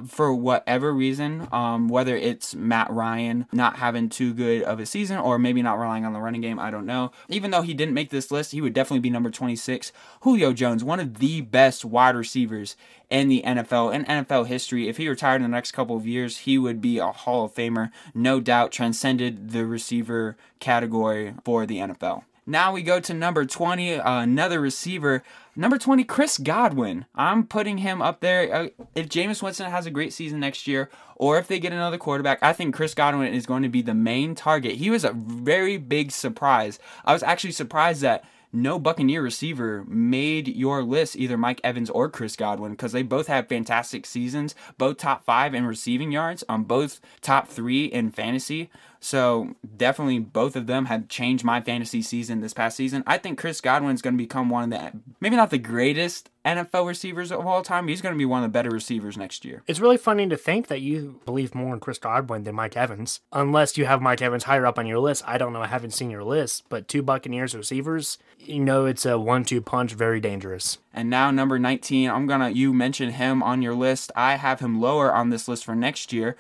for 0.06 0.34
whatever 0.34 0.92
reason, 0.92 1.48
um, 1.52 1.88
whether 1.88 2.16
it's 2.16 2.54
Matt 2.54 2.90
Ryan 2.90 3.46
not 3.52 3.76
having 3.76 4.08
too 4.08 4.34
good 4.34 4.62
of 4.62 4.78
a 4.78 4.86
season 4.86 5.18
or 5.18 5.38
maybe 5.38 5.62
not 5.62 5.78
relying 5.78 6.04
on 6.04 6.12
the 6.12 6.20
running 6.20 6.40
game. 6.40 6.58
I 6.58 6.70
don't 6.70 6.86
know. 6.86 7.12
Even 7.28 7.50
though 7.50 7.62
he 7.62 7.74
didn't 7.74 7.94
make 7.94 8.10
this 8.10 8.30
list, 8.30 8.52
he 8.52 8.60
would 8.60 8.74
definitely 8.74 9.00
be 9.00 9.10
number 9.10 9.30
26. 9.30 9.92
Julio 10.20 10.52
Jones, 10.52 10.84
one 10.84 11.00
of 11.00 11.18
the 11.18 11.40
best 11.40 11.84
wide 11.84 12.16
receivers 12.16 12.76
in 13.08 13.28
the 13.28 13.42
NFL, 13.44 13.94
in 13.94 14.04
NFL 14.04 14.46
history. 14.46 14.88
If 14.88 14.98
he 14.98 15.08
retired 15.08 15.36
in 15.36 15.42
the 15.42 15.48
next 15.48 15.72
couple 15.72 15.96
of 15.96 16.06
years, 16.06 16.38
he 16.38 16.58
would 16.58 16.80
be 16.80 16.98
a 16.98 17.08
Hall 17.08 17.44
of 17.44 17.54
Famer. 17.54 17.90
No 18.14 18.40
doubt 18.40 18.72
transcended 18.72 19.50
the 19.50 19.66
receiver 19.66 20.36
category 20.60 21.34
for 21.44 21.66
the 21.66 21.78
NFL. 21.78 22.24
Now 22.50 22.72
we 22.72 22.82
go 22.82 22.98
to 22.98 23.14
number 23.14 23.44
20, 23.44 23.94
uh, 23.94 24.22
another 24.22 24.60
receiver. 24.60 25.22
Number 25.54 25.78
20, 25.78 26.02
Chris 26.02 26.36
Godwin. 26.36 27.04
I'm 27.14 27.46
putting 27.46 27.78
him 27.78 28.02
up 28.02 28.18
there. 28.18 28.52
Uh, 28.52 28.68
if 28.96 29.08
Jameis 29.08 29.40
Winston 29.40 29.70
has 29.70 29.86
a 29.86 29.90
great 29.90 30.12
season 30.12 30.40
next 30.40 30.66
year, 30.66 30.90
or 31.14 31.38
if 31.38 31.46
they 31.46 31.60
get 31.60 31.72
another 31.72 31.96
quarterback, 31.96 32.40
I 32.42 32.52
think 32.52 32.74
Chris 32.74 32.92
Godwin 32.92 33.32
is 33.32 33.46
going 33.46 33.62
to 33.62 33.68
be 33.68 33.82
the 33.82 33.94
main 33.94 34.34
target. 34.34 34.72
He 34.72 34.90
was 34.90 35.04
a 35.04 35.12
very 35.12 35.76
big 35.76 36.10
surprise. 36.10 36.80
I 37.04 37.12
was 37.12 37.22
actually 37.22 37.52
surprised 37.52 38.02
that 38.02 38.24
no 38.52 38.80
Buccaneer 38.80 39.22
receiver 39.22 39.84
made 39.86 40.48
your 40.48 40.82
list, 40.82 41.14
either 41.14 41.38
Mike 41.38 41.60
Evans 41.62 41.88
or 41.88 42.08
Chris 42.08 42.34
Godwin, 42.34 42.72
because 42.72 42.90
they 42.90 43.04
both 43.04 43.28
had 43.28 43.48
fantastic 43.48 44.04
seasons, 44.04 44.56
both 44.76 44.96
top 44.96 45.22
five 45.22 45.54
in 45.54 45.66
receiving 45.66 46.10
yards, 46.10 46.42
on 46.48 46.64
both 46.64 47.00
top 47.20 47.46
three 47.46 47.84
in 47.84 48.10
fantasy. 48.10 48.68
So 49.00 49.56
definitely 49.76 50.18
both 50.18 50.56
of 50.56 50.66
them 50.66 50.86
have 50.86 51.08
changed 51.08 51.42
my 51.42 51.60
fantasy 51.60 52.02
season 52.02 52.40
this 52.40 52.52
past 52.52 52.76
season. 52.76 53.02
I 53.06 53.16
think 53.16 53.38
Chris 53.38 53.60
Godwin's 53.60 54.02
going 54.02 54.14
to 54.14 54.22
become 54.22 54.50
one 54.50 54.64
of 54.64 54.70
the 54.70 55.00
maybe 55.20 55.36
not 55.36 55.50
the 55.50 55.58
greatest 55.58 56.30
NFL 56.44 56.86
receivers 56.86 57.30
of 57.30 57.46
all 57.46 57.62
time. 57.62 57.88
He's 57.88 58.00
going 58.00 58.14
to 58.14 58.18
be 58.18 58.24
one 58.24 58.42
of 58.42 58.50
the 58.50 58.52
better 58.52 58.70
receivers 58.70 59.16
next 59.16 59.44
year. 59.44 59.62
It's 59.66 59.80
really 59.80 59.96
funny 59.96 60.28
to 60.28 60.36
think 60.36 60.68
that 60.68 60.80
you 60.80 61.20
believe 61.26 61.54
more 61.54 61.74
in 61.74 61.80
Chris 61.80 61.98
Godwin 61.98 62.44
than 62.44 62.54
Mike 62.54 62.76
Evans. 62.76 63.20
Unless 63.32 63.76
you 63.76 63.84
have 63.86 64.00
Mike 64.00 64.22
Evans 64.22 64.44
higher 64.44 64.66
up 64.66 64.78
on 64.78 64.86
your 64.86 64.98
list. 64.98 65.22
I 65.26 65.38
don't 65.38 65.52
know. 65.52 65.62
I 65.62 65.66
haven't 65.66 65.92
seen 65.92 66.10
your 66.10 66.24
list, 66.24 66.64
but 66.68 66.88
two 66.88 67.02
Buccaneers 67.02 67.54
receivers, 67.54 68.18
you 68.38 68.60
know, 68.60 68.86
it's 68.86 69.04
a 69.04 69.18
one 69.18 69.44
two 69.44 69.60
punch, 69.60 69.92
very 69.92 70.20
dangerous. 70.20 70.78
And 70.92 71.08
now 71.10 71.30
number 71.30 71.58
19, 71.58 72.10
I'm 72.10 72.26
gonna 72.26 72.50
you 72.50 72.72
mentioned 72.72 73.14
him 73.14 73.42
on 73.42 73.62
your 73.62 73.74
list. 73.74 74.10
I 74.16 74.36
have 74.36 74.60
him 74.60 74.80
lower 74.80 75.12
on 75.12 75.30
this 75.30 75.46
list 75.46 75.64
for 75.64 75.74
next 75.74 76.12
year. 76.12 76.36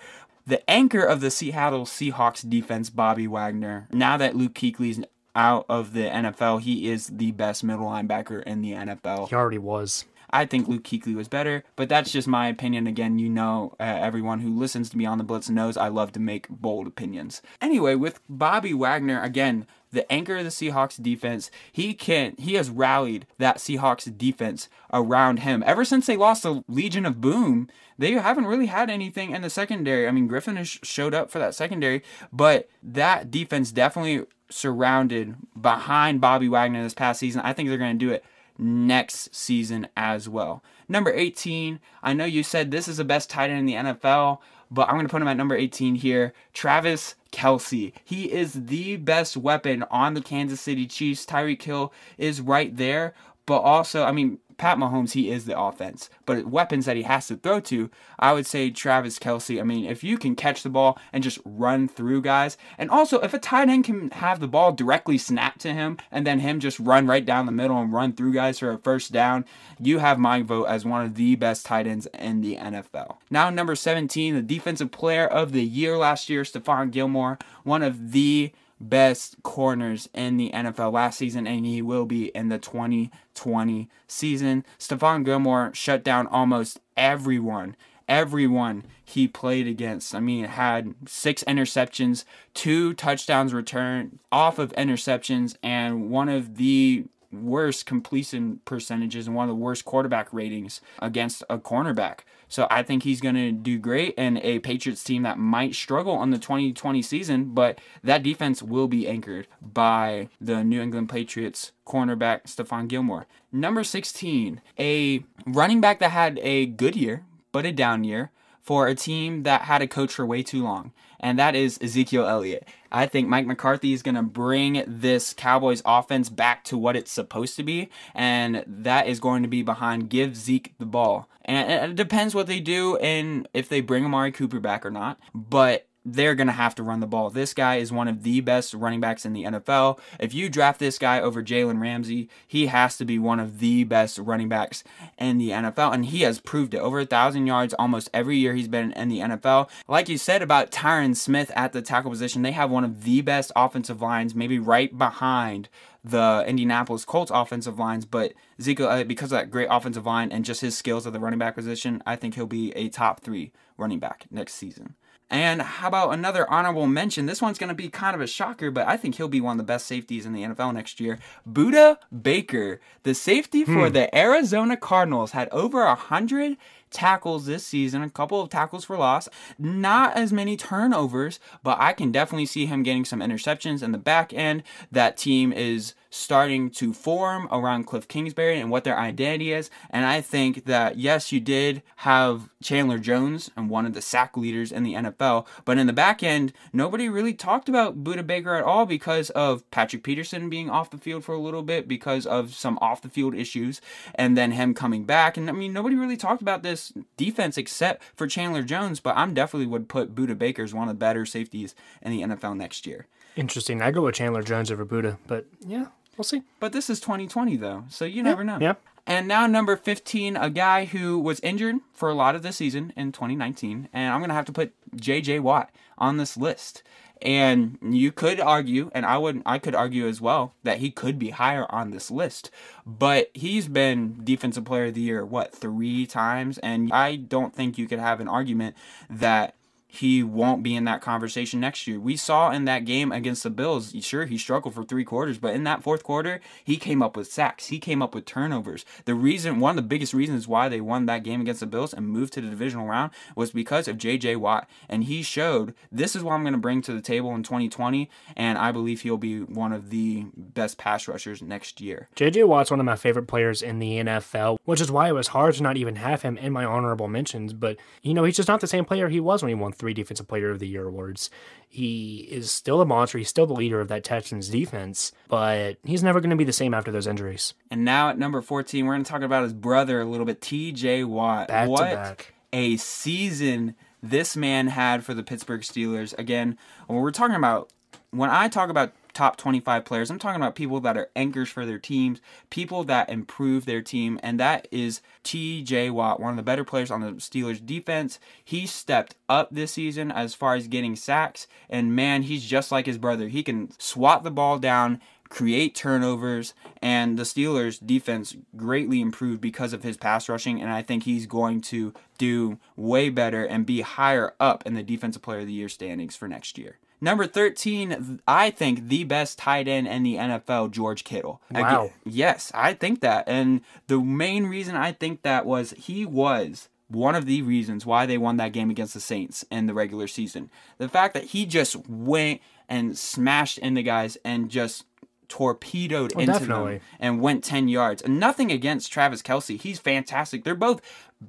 The 0.50 0.68
anchor 0.68 1.04
of 1.04 1.20
the 1.20 1.30
Seattle 1.30 1.86
Seahawks 1.86 2.50
defense, 2.50 2.90
Bobby 2.90 3.28
Wagner. 3.28 3.86
Now 3.92 4.16
that 4.16 4.34
Luke 4.34 4.54
Kuechly's 4.54 5.00
out 5.36 5.64
of 5.68 5.92
the 5.92 6.06
NFL, 6.06 6.62
he 6.62 6.90
is 6.90 7.06
the 7.06 7.30
best 7.30 7.62
middle 7.62 7.86
linebacker 7.86 8.42
in 8.42 8.60
the 8.60 8.72
NFL. 8.72 9.28
He 9.28 9.36
already 9.36 9.58
was. 9.58 10.06
I 10.28 10.46
think 10.46 10.66
Luke 10.66 10.82
Kuechly 10.82 11.14
was 11.14 11.28
better, 11.28 11.62
but 11.76 11.88
that's 11.88 12.10
just 12.10 12.26
my 12.26 12.48
opinion. 12.48 12.88
Again, 12.88 13.20
you 13.20 13.28
know, 13.28 13.76
uh, 13.78 13.84
everyone 13.84 14.40
who 14.40 14.58
listens 14.58 14.90
to 14.90 14.98
me 14.98 15.06
on 15.06 15.18
the 15.18 15.24
Blitz 15.24 15.48
knows 15.48 15.76
I 15.76 15.86
love 15.86 16.10
to 16.14 16.20
make 16.20 16.48
bold 16.48 16.88
opinions. 16.88 17.42
Anyway, 17.60 17.94
with 17.94 18.18
Bobby 18.28 18.74
Wagner, 18.74 19.22
again, 19.22 19.68
the 19.92 20.10
anchor 20.10 20.36
of 20.36 20.44
the 20.44 20.50
Seahawks 20.50 21.02
defense, 21.02 21.50
he 21.72 21.94
can 21.94 22.34
he 22.38 22.54
has 22.54 22.70
rallied 22.70 23.26
that 23.38 23.58
Seahawks 23.58 24.16
defense 24.16 24.68
around 24.92 25.40
him. 25.40 25.62
Ever 25.66 25.84
since 25.84 26.06
they 26.06 26.16
lost 26.16 26.42
the 26.42 26.64
Legion 26.68 27.06
of 27.06 27.20
Boom, 27.20 27.68
they 27.98 28.12
haven't 28.12 28.46
really 28.46 28.66
had 28.66 28.90
anything 28.90 29.32
in 29.32 29.42
the 29.42 29.50
secondary. 29.50 30.08
I 30.08 30.10
mean, 30.10 30.26
Griffin 30.26 30.56
has 30.56 30.68
showed 30.68 31.14
up 31.14 31.30
for 31.30 31.38
that 31.38 31.54
secondary, 31.54 32.02
but 32.32 32.68
that 32.82 33.30
defense 33.30 33.72
definitely 33.72 34.26
surrounded 34.48 35.36
behind 35.60 36.20
Bobby 36.20 36.48
Wagner 36.48 36.82
this 36.82 36.94
past 36.94 37.20
season. 37.20 37.40
I 37.42 37.52
think 37.52 37.68
they're 37.68 37.78
going 37.78 37.98
to 37.98 38.06
do 38.06 38.12
it 38.12 38.24
next 38.58 39.34
season 39.34 39.88
as 39.96 40.28
well. 40.28 40.62
Number 40.88 41.12
18, 41.12 41.80
I 42.02 42.12
know 42.12 42.24
you 42.24 42.42
said 42.42 42.70
this 42.70 42.88
is 42.88 42.98
the 42.98 43.04
best 43.04 43.30
tight 43.30 43.50
end 43.50 43.60
in 43.60 43.66
the 43.66 43.92
NFL, 43.92 44.38
but 44.70 44.88
I'm 44.88 44.94
going 44.94 45.06
to 45.06 45.10
put 45.10 45.22
him 45.22 45.28
at 45.28 45.36
number 45.36 45.56
18 45.56 45.96
here. 45.96 46.32
Travis 46.52 47.14
Kelce. 47.32 47.92
He 48.04 48.32
is 48.32 48.52
the 48.52 48.96
best 48.96 49.36
weapon 49.36 49.84
on 49.90 50.14
the 50.14 50.20
Kansas 50.20 50.60
City 50.60 50.86
Chiefs. 50.86 51.24
Tyreek 51.26 51.62
Hill 51.62 51.92
is 52.18 52.40
right 52.40 52.76
there, 52.76 53.14
but 53.46 53.60
also, 53.60 54.04
I 54.04 54.12
mean, 54.12 54.38
Pat 54.60 54.76
Mahomes, 54.76 55.12
he 55.12 55.30
is 55.30 55.46
the 55.46 55.58
offense. 55.58 56.10
But 56.26 56.44
weapons 56.44 56.84
that 56.84 56.98
he 56.98 57.04
has 57.04 57.28
to 57.28 57.36
throw 57.36 57.60
to, 57.60 57.90
I 58.18 58.34
would 58.34 58.46
say 58.46 58.70
Travis 58.70 59.18
Kelce. 59.18 59.58
I 59.58 59.62
mean, 59.62 59.86
if 59.86 60.04
you 60.04 60.18
can 60.18 60.36
catch 60.36 60.62
the 60.62 60.68
ball 60.68 60.98
and 61.14 61.24
just 61.24 61.38
run 61.46 61.88
through 61.88 62.20
guys, 62.20 62.58
and 62.76 62.90
also 62.90 63.20
if 63.20 63.32
a 63.32 63.38
tight 63.38 63.70
end 63.70 63.84
can 63.84 64.10
have 64.10 64.38
the 64.38 64.46
ball 64.46 64.72
directly 64.72 65.16
snapped 65.16 65.60
to 65.62 65.72
him 65.72 65.96
and 66.12 66.26
then 66.26 66.40
him 66.40 66.60
just 66.60 66.78
run 66.78 67.06
right 67.06 67.24
down 67.24 67.46
the 67.46 67.52
middle 67.52 67.80
and 67.80 67.90
run 67.90 68.12
through 68.12 68.34
guys 68.34 68.58
for 68.58 68.70
a 68.70 68.76
first 68.76 69.12
down, 69.12 69.46
you 69.80 69.96
have 69.96 70.18
my 70.18 70.42
vote 70.42 70.66
as 70.66 70.84
one 70.84 71.06
of 71.06 71.14
the 71.14 71.36
best 71.36 71.64
tight 71.64 71.86
ends 71.86 72.06
in 72.18 72.42
the 72.42 72.56
NFL. 72.56 73.16
Now, 73.30 73.48
number 73.48 73.74
17, 73.74 74.34
the 74.34 74.42
defensive 74.42 74.90
player 74.90 75.26
of 75.26 75.52
the 75.52 75.64
year 75.64 75.96
last 75.96 76.28
year, 76.28 76.42
Stephon 76.42 76.90
Gilmore, 76.90 77.38
one 77.64 77.82
of 77.82 78.12
the 78.12 78.52
best 78.80 79.42
corners 79.42 80.08
in 80.14 80.36
the 80.36 80.50
NFL 80.50 80.92
last 80.92 81.18
season, 81.18 81.46
and 81.46 81.66
he 81.66 81.82
will 81.82 82.06
be 82.06 82.26
in 82.28 82.48
the 82.48 82.58
2020 82.58 83.88
season. 84.08 84.64
Stephon 84.78 85.24
Gilmore 85.24 85.70
shut 85.74 86.02
down 86.02 86.26
almost 86.26 86.80
everyone, 86.96 87.76
everyone 88.08 88.84
he 89.04 89.28
played 89.28 89.66
against. 89.66 90.14
I 90.14 90.20
mean, 90.20 90.44
had 90.44 90.94
six 91.06 91.44
interceptions, 91.44 92.24
two 92.54 92.94
touchdowns 92.94 93.52
returned 93.52 94.18
off 94.32 94.58
of 94.58 94.72
interceptions, 94.72 95.56
and 95.62 96.10
one 96.10 96.28
of 96.28 96.56
the 96.56 97.04
worst 97.32 97.86
completion 97.86 98.60
percentages 98.64 99.26
and 99.26 99.36
one 99.36 99.48
of 99.48 99.48
the 99.48 99.62
worst 99.62 99.84
quarterback 99.84 100.32
ratings 100.32 100.80
against 101.00 101.42
a 101.48 101.58
cornerback. 101.58 102.20
So 102.48 102.66
I 102.70 102.82
think 102.82 103.04
he's 103.04 103.20
going 103.20 103.36
to 103.36 103.52
do 103.52 103.78
great 103.78 104.14
in 104.14 104.38
a 104.38 104.58
Patriots 104.58 105.04
team 105.04 105.22
that 105.22 105.38
might 105.38 105.74
struggle 105.74 106.14
on 106.14 106.30
the 106.30 106.38
2020 106.38 107.00
season, 107.02 107.54
but 107.54 107.80
that 108.02 108.22
defense 108.22 108.62
will 108.62 108.88
be 108.88 109.06
anchored 109.06 109.46
by 109.62 110.28
the 110.40 110.64
New 110.64 110.80
England 110.82 111.08
Patriots 111.08 111.72
cornerback 111.86 112.44
Stephon 112.44 112.88
Gilmore. 112.88 113.26
Number 113.52 113.84
16, 113.84 114.60
a 114.78 115.24
running 115.46 115.80
back 115.80 116.00
that 116.00 116.10
had 116.10 116.40
a 116.42 116.66
good 116.66 116.96
year, 116.96 117.24
but 117.52 117.64
a 117.64 117.72
down 117.72 118.04
year 118.04 118.30
for 118.62 118.86
a 118.86 118.94
team 118.94 119.42
that 119.44 119.62
had 119.62 119.82
a 119.82 119.86
coach 119.86 120.14
for 120.14 120.26
way 120.26 120.42
too 120.42 120.62
long, 120.62 120.92
and 121.18 121.38
that 121.38 121.54
is 121.54 121.78
Ezekiel 121.82 122.26
Elliott. 122.26 122.66
I 122.92 123.06
think 123.06 123.28
Mike 123.28 123.46
McCarthy 123.46 123.92
is 123.92 124.02
going 124.02 124.14
to 124.16 124.22
bring 124.22 124.82
this 124.86 125.32
Cowboys 125.32 125.82
offense 125.84 126.28
back 126.28 126.64
to 126.64 126.78
what 126.78 126.96
it's 126.96 127.12
supposed 127.12 127.56
to 127.56 127.62
be, 127.62 127.88
and 128.14 128.64
that 128.66 129.06
is 129.06 129.20
going 129.20 129.42
to 129.42 129.48
be 129.48 129.62
behind 129.62 130.10
give 130.10 130.36
Zeke 130.36 130.74
the 130.78 130.86
ball. 130.86 131.28
And 131.44 131.90
it 131.90 131.96
depends 131.96 132.34
what 132.34 132.46
they 132.46 132.60
do 132.60 132.96
and 132.98 133.48
if 133.54 133.68
they 133.68 133.80
bring 133.80 134.04
Amari 134.04 134.30
Cooper 134.30 134.60
back 134.60 134.84
or 134.84 134.90
not, 134.90 135.18
but 135.34 135.86
they're 136.04 136.34
going 136.34 136.46
to 136.46 136.52
have 136.52 136.74
to 136.76 136.82
run 136.82 137.00
the 137.00 137.06
ball. 137.06 137.30
This 137.30 137.52
guy 137.52 137.76
is 137.76 137.92
one 137.92 138.08
of 138.08 138.22
the 138.22 138.40
best 138.40 138.74
running 138.74 139.00
backs 139.00 139.26
in 139.26 139.32
the 139.32 139.44
NFL. 139.44 139.98
If 140.18 140.32
you 140.32 140.48
draft 140.48 140.80
this 140.80 140.98
guy 140.98 141.20
over 141.20 141.42
Jalen 141.42 141.80
Ramsey, 141.80 142.28
he 142.46 142.66
has 142.66 142.96
to 142.98 143.04
be 143.04 143.18
one 143.18 143.38
of 143.38 143.58
the 143.58 143.84
best 143.84 144.18
running 144.18 144.48
backs 144.48 144.82
in 145.18 145.38
the 145.38 145.50
NFL. 145.50 145.92
And 145.92 146.06
he 146.06 146.22
has 146.22 146.40
proved 146.40 146.74
it. 146.74 146.78
Over 146.78 147.00
a 147.00 147.06
thousand 147.06 147.46
yards 147.46 147.74
almost 147.74 148.08
every 148.14 148.36
year 148.36 148.54
he's 148.54 148.68
been 148.68 148.92
in 148.92 149.08
the 149.08 149.18
NFL. 149.18 149.68
Like 149.88 150.08
you 150.08 150.18
said 150.18 150.42
about 150.42 150.70
Tyron 150.70 151.14
Smith 151.16 151.50
at 151.54 151.72
the 151.72 151.82
tackle 151.82 152.10
position, 152.10 152.42
they 152.42 152.52
have 152.52 152.70
one 152.70 152.84
of 152.84 153.04
the 153.04 153.20
best 153.20 153.52
offensive 153.54 154.00
lines, 154.00 154.34
maybe 154.34 154.58
right 154.58 154.96
behind 154.96 155.68
the 156.02 156.44
Indianapolis 156.46 157.04
Colts 157.04 157.30
offensive 157.32 157.78
lines, 157.78 158.06
but 158.06 158.32
Ezekiel, 158.58 158.88
uh, 158.88 159.04
because 159.04 159.32
of 159.32 159.38
that 159.38 159.50
great 159.50 159.68
offensive 159.70 160.06
line 160.06 160.32
and 160.32 160.44
just 160.44 160.62
his 160.62 160.76
skills 160.76 161.06
at 161.06 161.12
the 161.12 161.20
running 161.20 161.38
back 161.38 161.54
position, 161.54 162.02
I 162.06 162.16
think 162.16 162.34
he'll 162.34 162.46
be 162.46 162.72
a 162.72 162.88
top 162.88 163.20
three 163.20 163.52
running 163.76 163.98
back 163.98 164.26
next 164.30 164.54
season. 164.54 164.94
And 165.30 165.62
how 165.62 165.86
about 165.88 166.10
another 166.12 166.50
honorable 166.50 166.88
mention? 166.88 167.26
This 167.26 167.40
one's 167.40 167.56
going 167.58 167.68
to 167.68 167.74
be 167.74 167.88
kind 167.88 168.16
of 168.16 168.20
a 168.20 168.26
shocker, 168.26 168.70
but 168.72 168.88
I 168.88 168.96
think 168.96 169.14
he'll 169.14 169.28
be 169.28 169.40
one 169.40 169.52
of 169.52 169.58
the 169.58 169.62
best 169.72 169.86
safeties 169.86 170.26
in 170.26 170.32
the 170.32 170.42
NFL 170.42 170.74
next 170.74 170.98
year. 171.00 171.18
Budda 171.48 171.98
Baker, 172.22 172.80
the 173.04 173.14
safety 173.14 173.64
for 173.64 173.86
Hmm. 173.86 173.92
the 173.92 174.16
Arizona 174.16 174.76
Cardinals, 174.76 175.30
had 175.30 175.48
over 175.50 175.82
a 175.84 175.94
hundred 175.94 176.56
tackles 176.90 177.46
this 177.46 177.66
season, 177.66 178.02
a 178.02 178.10
couple 178.10 178.40
of 178.40 178.50
tackles 178.50 178.84
for 178.84 178.96
loss, 178.96 179.28
not 179.58 180.16
as 180.16 180.32
many 180.32 180.56
turnovers, 180.56 181.40
but 181.62 181.78
I 181.80 181.92
can 181.92 182.12
definitely 182.12 182.46
see 182.46 182.66
him 182.66 182.82
getting 182.82 183.04
some 183.04 183.20
interceptions 183.20 183.82
in 183.82 183.92
the 183.92 183.98
back 183.98 184.32
end. 184.32 184.62
That 184.90 185.16
team 185.16 185.52
is 185.52 185.94
starting 186.10 186.70
to 186.70 186.92
form 186.92 187.48
around 187.52 187.84
Cliff 187.84 188.08
Kingsbury 188.08 188.58
and 188.58 188.70
what 188.70 188.82
their 188.82 188.98
identity 188.98 189.52
is. 189.52 189.70
And 189.90 190.04
I 190.04 190.20
think 190.20 190.64
that, 190.64 190.98
yes, 190.98 191.30
you 191.30 191.38
did 191.38 191.82
have 191.96 192.50
Chandler 192.60 192.98
Jones 192.98 193.50
and 193.56 193.70
one 193.70 193.86
of 193.86 193.94
the 193.94 194.02
sack 194.02 194.36
leaders 194.36 194.72
in 194.72 194.82
the 194.82 194.94
NFL, 194.94 195.46
but 195.64 195.78
in 195.78 195.86
the 195.86 195.92
back 195.92 196.22
end, 196.22 196.52
nobody 196.72 197.08
really 197.08 197.32
talked 197.32 197.68
about 197.68 198.02
Budda 198.02 198.26
Baker 198.26 198.56
at 198.56 198.64
all 198.64 198.86
because 198.86 199.30
of 199.30 199.68
Patrick 199.70 200.02
Peterson 200.02 200.50
being 200.50 200.68
off 200.68 200.90
the 200.90 200.98
field 200.98 201.24
for 201.24 201.34
a 201.34 201.40
little 201.40 201.62
bit, 201.62 201.86
because 201.86 202.26
of 202.26 202.54
some 202.54 202.76
off 202.80 203.02
the 203.02 203.08
field 203.08 203.34
issues, 203.34 203.80
and 204.14 204.36
then 204.36 204.50
him 204.52 204.74
coming 204.74 205.04
back. 205.04 205.36
And 205.36 205.48
I 205.48 205.52
mean, 205.52 205.72
nobody 205.72 205.94
really 205.94 206.16
talked 206.16 206.42
about 206.42 206.62
this 206.62 206.79
defense 207.16 207.56
except 207.56 208.02
for 208.14 208.26
Chandler 208.26 208.62
Jones, 208.62 209.00
but 209.00 209.16
I'm 209.16 209.34
definitely 209.34 209.66
would 209.66 209.88
put 209.88 210.14
Budda 210.14 210.36
Baker 210.36 210.62
as 210.62 210.74
one 210.74 210.88
of 210.88 210.94
the 210.94 210.98
better 210.98 211.24
safeties 211.26 211.74
in 212.02 212.12
the 212.12 212.22
NFL 212.22 212.56
next 212.56 212.86
year. 212.86 213.06
Interesting. 213.36 213.80
I 213.80 213.90
go 213.90 214.02
with 214.02 214.14
Chandler 214.14 214.42
Jones 214.42 214.70
over 214.70 214.84
Budda, 214.84 215.18
but 215.26 215.46
yeah, 215.66 215.86
we'll 216.16 216.24
see. 216.24 216.42
But 216.58 216.72
this 216.72 216.90
is 216.90 217.00
2020 217.00 217.56
though, 217.56 217.84
so 217.88 218.04
you 218.04 218.22
never 218.22 218.44
know. 218.44 218.58
Yeah. 218.60 218.74
And 219.06 219.26
now 219.26 219.46
number 219.46 219.76
15, 219.76 220.36
a 220.36 220.50
guy 220.50 220.84
who 220.84 221.18
was 221.18 221.40
injured 221.40 221.76
for 221.92 222.08
a 222.08 222.14
lot 222.14 222.34
of 222.34 222.42
the 222.42 222.52
season 222.52 222.92
in 222.96 223.12
2019, 223.12 223.88
and 223.92 224.12
I'm 224.12 224.20
gonna 224.20 224.34
have 224.34 224.44
to 224.46 224.52
put 224.52 224.72
J.J. 224.94 225.40
Watt 225.40 225.70
on 225.98 226.16
this 226.16 226.36
list. 226.36 226.82
And 227.22 227.78
you 227.82 228.12
could 228.12 228.40
argue, 228.40 228.90
and 228.94 229.04
I 229.04 229.18
would, 229.18 229.42
I 229.44 229.58
could 229.58 229.74
argue 229.74 230.08
as 230.08 230.20
well 230.20 230.54
that 230.62 230.78
he 230.78 230.90
could 230.90 231.18
be 231.18 231.30
higher 231.30 231.66
on 231.70 231.90
this 231.90 232.10
list. 232.10 232.50
But 232.86 233.30
he's 233.34 233.68
been 233.68 234.20
Defensive 234.24 234.64
Player 234.64 234.86
of 234.86 234.94
the 234.94 235.02
Year 235.02 235.24
what 235.24 235.54
three 235.54 236.06
times, 236.06 236.58
and 236.58 236.92
I 236.92 237.16
don't 237.16 237.54
think 237.54 237.76
you 237.76 237.86
could 237.86 237.98
have 237.98 238.20
an 238.20 238.28
argument 238.28 238.74
that 239.10 239.54
he 239.90 240.22
won't 240.22 240.62
be 240.62 240.74
in 240.74 240.84
that 240.84 241.00
conversation 241.00 241.60
next 241.60 241.86
year. 241.86 241.98
We 241.98 242.16
saw 242.16 242.50
in 242.50 242.64
that 242.66 242.84
game 242.84 243.10
against 243.10 243.42
the 243.42 243.50
Bills, 243.50 243.92
sure, 244.00 244.26
he 244.26 244.38
struggled 244.38 244.74
for 244.74 244.84
three 244.84 245.04
quarters, 245.04 245.38
but 245.38 245.54
in 245.54 245.64
that 245.64 245.82
fourth 245.82 246.04
quarter, 246.04 246.40
he 246.64 246.76
came 246.76 247.02
up 247.02 247.16
with 247.16 247.30
sacks. 247.30 247.66
He 247.66 247.78
came 247.78 248.00
up 248.00 248.14
with 248.14 248.24
turnovers. 248.24 248.84
The 249.04 249.14
reason, 249.14 249.60
one 249.60 249.70
of 249.70 249.76
the 249.76 249.88
biggest 249.88 250.14
reasons 250.14 250.46
why 250.46 250.68
they 250.68 250.80
won 250.80 251.06
that 251.06 251.24
game 251.24 251.40
against 251.40 251.60
the 251.60 251.66
Bills 251.66 251.92
and 251.92 252.06
moved 252.06 252.32
to 252.34 252.40
the 252.40 252.48
divisional 252.48 252.86
round 252.86 253.10
was 253.34 253.50
because 253.50 253.88
of 253.88 253.98
J.J. 253.98 254.36
Watt. 254.36 254.68
And 254.88 255.04
he 255.04 255.22
showed 255.22 255.74
this 255.90 256.14
is 256.14 256.22
what 256.22 256.34
I'm 256.34 256.42
going 256.42 256.52
to 256.52 256.58
bring 256.58 256.82
to 256.82 256.92
the 256.92 257.00
table 257.00 257.34
in 257.34 257.42
2020, 257.42 258.08
and 258.36 258.58
I 258.58 258.70
believe 258.72 259.02
he'll 259.02 259.16
be 259.16 259.40
one 259.40 259.72
of 259.72 259.90
the 259.90 260.26
best 260.36 260.78
pass 260.78 261.08
rushers 261.08 261.42
next 261.42 261.80
year. 261.80 262.08
JJ 262.16 262.46
Watt's 262.46 262.70
one 262.70 262.80
of 262.80 262.86
my 262.86 262.96
favorite 262.96 263.26
players 263.26 263.62
in 263.62 263.78
the 263.78 263.98
NFL, 263.98 264.58
which 264.64 264.80
is 264.80 264.90
why 264.90 265.08
it 265.08 265.12
was 265.12 265.28
hard 265.28 265.54
to 265.54 265.62
not 265.62 265.76
even 265.76 265.96
have 265.96 266.22
him 266.22 266.38
in 266.38 266.52
my 266.52 266.64
honorable 266.64 267.08
mentions. 267.08 267.52
But, 267.52 267.76
you 268.02 268.14
know, 268.14 268.24
he's 268.24 268.36
just 268.36 268.48
not 268.48 268.60
the 268.60 268.66
same 268.66 268.84
player 268.84 269.08
he 269.08 269.20
was 269.20 269.42
when 269.42 269.48
he 269.48 269.54
won 269.54 269.72
three 269.80 269.94
Defensive 269.94 270.28
Player 270.28 270.50
of 270.50 270.60
the 270.60 270.68
Year 270.68 270.86
awards. 270.86 271.30
He 271.68 272.28
is 272.30 272.52
still 272.52 272.80
a 272.80 272.86
monster. 272.86 273.18
He's 273.18 273.28
still 273.28 273.46
the 273.46 273.54
leader 273.54 273.80
of 273.80 273.88
that 273.88 274.04
Texans 274.04 274.48
defense, 274.48 275.10
but 275.28 275.78
he's 275.82 276.02
never 276.02 276.20
going 276.20 276.30
to 276.30 276.36
be 276.36 276.44
the 276.44 276.52
same 276.52 276.74
after 276.74 276.92
those 276.92 277.06
injuries. 277.06 277.54
And 277.70 277.84
now 277.84 278.10
at 278.10 278.18
number 278.18 278.40
14, 278.40 278.86
we're 278.86 278.94
going 278.94 279.04
to 279.04 279.10
talk 279.10 279.22
about 279.22 279.42
his 279.42 279.52
brother 279.52 280.00
a 280.00 280.04
little 280.04 280.26
bit, 280.26 280.40
T.J. 280.40 281.04
Watt. 281.04 281.48
Back 281.48 281.64
to 281.64 281.70
what 281.70 281.94
back. 281.94 282.34
a 282.52 282.76
season 282.76 283.74
this 284.02 284.36
man 284.36 284.68
had 284.68 285.04
for 285.04 285.14
the 285.14 285.22
Pittsburgh 285.22 285.62
Steelers. 285.62 286.16
Again, 286.18 286.56
when 286.86 287.00
we're 287.00 287.10
talking 287.10 287.36
about, 287.36 287.70
when 288.10 288.30
I 288.30 288.48
talk 288.48 288.70
about 288.70 288.92
top 289.12 289.36
25 289.36 289.84
players, 289.84 290.10
I'm 290.10 290.18
talking 290.18 290.40
about 290.40 290.54
people 290.54 290.80
that 290.80 290.96
are 290.96 291.10
anchors 291.14 291.48
for 291.48 291.66
their 291.66 291.78
teams, 291.78 292.20
people 292.50 292.84
that 292.84 293.10
improve 293.10 293.66
their 293.66 293.82
team, 293.82 294.18
and 294.22 294.38
that 294.40 294.68
is 294.70 295.00
T.J. 295.22 295.90
Watt, 295.90 296.20
one 296.20 296.30
of 296.30 296.36
the 296.36 296.42
better 296.42 296.64
players 296.64 296.90
on 296.90 297.00
the 297.00 297.12
Steelers 297.12 297.64
defense. 297.64 298.18
He 298.44 298.66
stepped 298.66 299.14
up 299.28 299.48
this 299.50 299.72
season 299.72 300.10
as 300.10 300.34
far 300.34 300.54
as 300.54 300.68
getting 300.68 300.96
sacks, 300.96 301.46
and 301.68 301.94
man, 301.94 302.22
he's 302.22 302.44
just 302.44 302.72
like 302.72 302.86
his 302.86 302.98
brother. 302.98 303.28
He 303.28 303.42
can 303.42 303.70
swat 303.78 304.22
the 304.24 304.30
ball 304.30 304.58
down 304.58 305.00
create 305.30 305.74
turnovers, 305.76 306.52
and 306.82 307.18
the 307.18 307.22
Steelers' 307.22 307.84
defense 307.84 308.36
greatly 308.56 309.00
improved 309.00 309.40
because 309.40 309.72
of 309.72 309.82
his 309.82 309.96
pass 309.96 310.28
rushing. 310.28 310.60
And 310.60 310.70
I 310.70 310.82
think 310.82 311.04
he's 311.04 311.24
going 311.24 311.62
to 311.62 311.94
do 312.18 312.58
way 312.76 313.08
better 313.08 313.44
and 313.44 313.64
be 313.64 313.80
higher 313.80 314.34
up 314.38 314.66
in 314.66 314.74
the 314.74 314.82
Defensive 314.82 315.22
Player 315.22 315.40
of 315.40 315.46
the 315.46 315.52
Year 315.52 315.70
standings 315.70 316.16
for 316.16 316.28
next 316.28 316.58
year. 316.58 316.78
Number 317.00 317.26
13, 317.26 318.20
I 318.28 318.50
think 318.50 318.88
the 318.88 319.04
best 319.04 319.38
tight 319.38 319.66
end 319.68 319.86
in 319.88 320.02
the 320.02 320.16
NFL, 320.16 320.70
George 320.70 321.04
Kittle. 321.04 321.40
Wow. 321.50 321.84
Again, 321.84 321.92
yes, 322.04 322.52
I 322.54 322.74
think 322.74 323.00
that. 323.00 323.24
And 323.26 323.62
the 323.86 323.98
main 324.00 324.46
reason 324.46 324.76
I 324.76 324.92
think 324.92 325.22
that 325.22 325.46
was 325.46 325.70
he 325.72 326.04
was 326.04 326.68
one 326.88 327.14
of 327.14 327.24
the 327.24 327.40
reasons 327.42 327.86
why 327.86 328.04
they 328.04 328.18
won 328.18 328.36
that 328.36 328.52
game 328.52 328.68
against 328.68 328.94
the 328.94 329.00
Saints 329.00 329.44
in 329.50 329.66
the 329.66 329.74
regular 329.74 330.08
season. 330.08 330.50
The 330.78 330.88
fact 330.88 331.14
that 331.14 331.24
he 331.24 331.46
just 331.46 331.88
went 331.88 332.40
and 332.68 332.98
smashed 332.98 333.58
into 333.58 333.82
guys 333.82 334.18
and 334.24 334.50
just 334.50 334.84
torpedoed 335.28 336.12
Oh, 336.16 336.20
into 336.20 336.32
definitely. 336.32 336.72
them 336.78 336.80
and 336.98 337.20
went 337.20 337.44
10 337.44 337.68
yards. 337.68 338.02
And 338.02 338.18
nothing 338.20 338.50
against 338.52 338.92
Travis 338.92 339.22
Kelce. 339.22 339.60
He's 339.60 339.78
fantastic. 339.78 340.44
They're 340.44 340.54
both 340.56 340.80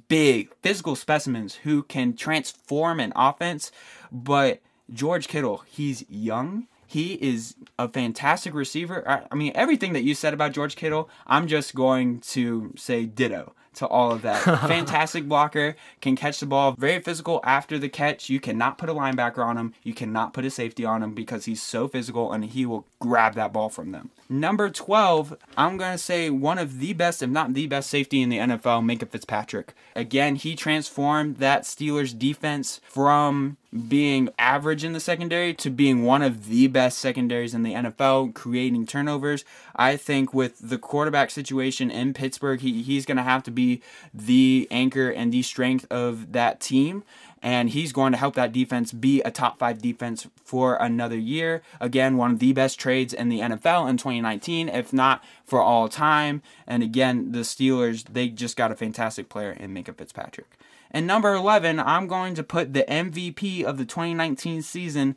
big 0.07 0.49
physical 0.61 0.95
specimens 0.95 1.55
who 1.63 1.83
can 1.83 2.15
transform 2.15 2.99
an 2.99 3.13
offense. 3.15 3.71
But 4.11 4.61
George 4.93 5.27
Kittle, 5.27 5.63
he's 5.67 6.05
young. 6.09 6.67
He 6.85 7.13
is 7.13 7.55
a 7.79 7.87
fantastic 7.87 8.53
receiver. 8.53 9.07
I, 9.09 9.23
I 9.31 9.35
mean, 9.35 9.53
everything 9.55 9.93
that 9.93 10.03
you 10.03 10.13
said 10.13 10.33
about 10.33 10.51
George 10.51 10.75
Kittle, 10.75 11.09
I'm 11.25 11.47
just 11.47 11.73
going 11.73 12.19
to 12.19 12.73
say 12.75 13.05
ditto 13.05 13.53
to 13.75 13.87
all 13.87 14.11
of 14.11 14.21
that. 14.21 14.41
Fantastic 14.67 15.27
blocker, 15.27 15.75
can 16.01 16.15
catch 16.15 16.39
the 16.39 16.45
ball, 16.45 16.73
very 16.77 16.99
physical 16.99 17.39
after 17.43 17.79
the 17.79 17.89
catch. 17.89 18.29
You 18.29 18.39
cannot 18.39 18.77
put 18.77 18.89
a 18.89 18.93
linebacker 18.93 19.39
on 19.39 19.57
him. 19.57 19.73
You 19.83 19.93
cannot 19.93 20.33
put 20.33 20.45
a 20.45 20.49
safety 20.49 20.83
on 20.83 21.01
him 21.01 21.13
because 21.13 21.45
he's 21.45 21.61
so 21.61 21.87
physical 21.87 22.31
and 22.31 22.43
he 22.43 22.65
will 22.65 22.85
grab 22.99 23.35
that 23.35 23.53
ball 23.53 23.69
from 23.69 23.91
them. 23.91 24.11
Number 24.27 24.69
12, 24.69 25.37
I'm 25.57 25.77
going 25.77 25.93
to 25.93 25.97
say 25.97 26.29
one 26.29 26.57
of 26.57 26.79
the 26.79 26.93
best, 26.93 27.23
if 27.23 27.29
not 27.29 27.53
the 27.53 27.67
best 27.67 27.89
safety 27.89 28.21
in 28.21 28.29
the 28.29 28.39
NFL, 28.39 28.83
Minkah 28.83 29.09
Fitzpatrick. 29.09 29.73
Again, 29.95 30.35
he 30.35 30.55
transformed 30.55 31.37
that 31.37 31.63
Steelers 31.63 32.17
defense 32.17 32.81
from 32.83 33.57
being 33.87 34.29
average 34.37 34.83
in 34.83 34.91
the 34.91 34.99
secondary 34.99 35.53
to 35.53 35.69
being 35.69 36.03
one 36.03 36.21
of 36.21 36.47
the 36.47 36.67
best 36.67 36.97
secondaries 36.97 37.53
in 37.53 37.63
the 37.63 37.73
NFL, 37.73 38.33
creating 38.33 38.85
turnovers. 38.85 39.45
I 39.75 39.95
think 39.95 40.33
with 40.33 40.57
the 40.59 40.77
quarterback 40.77 41.31
situation 41.31 41.89
in 41.89 42.13
Pittsburgh, 42.13 42.59
he, 42.59 42.81
he's 42.81 43.05
going 43.05 43.17
to 43.17 43.23
have 43.23 43.43
to 43.43 43.51
be 43.51 43.81
the 44.13 44.67
anchor 44.71 45.09
and 45.09 45.31
the 45.31 45.41
strength 45.41 45.85
of 45.89 46.33
that 46.33 46.59
team. 46.59 47.03
and 47.41 47.71
he's 47.71 47.91
going 47.91 48.11
to 48.11 48.17
help 48.17 48.35
that 48.35 48.51
defense 48.51 48.91
be 48.91 49.21
a 49.21 49.31
top 49.31 49.57
five 49.57 49.81
defense 49.81 50.27
for 50.43 50.75
another 50.75 51.17
year. 51.17 51.63
Again, 51.79 52.17
one 52.17 52.31
of 52.31 52.39
the 52.39 52.53
best 52.53 52.79
trades 52.79 53.13
in 53.13 53.29
the 53.29 53.39
NFL 53.39 53.89
in 53.89 53.97
2019, 53.97 54.69
if 54.69 54.93
not 54.93 55.23
for 55.43 55.61
all 55.61 55.89
time. 55.89 56.43
And 56.67 56.83
again, 56.83 57.31
the 57.31 57.39
Steelers, 57.39 58.03
they 58.03 58.27
just 58.27 58.55
got 58.55 58.71
a 58.71 58.75
fantastic 58.75 59.27
player 59.27 59.51
in 59.51 59.73
Minkah 59.73 59.95
Fitzpatrick. 59.95 60.57
And 60.91 61.07
number 61.07 61.33
11, 61.33 61.79
I'm 61.79 62.07
going 62.07 62.35
to 62.35 62.43
put 62.43 62.73
the 62.73 62.83
MVP 62.83 63.63
of 63.63 63.77
the 63.77 63.85
2019 63.85 64.61
season. 64.61 65.15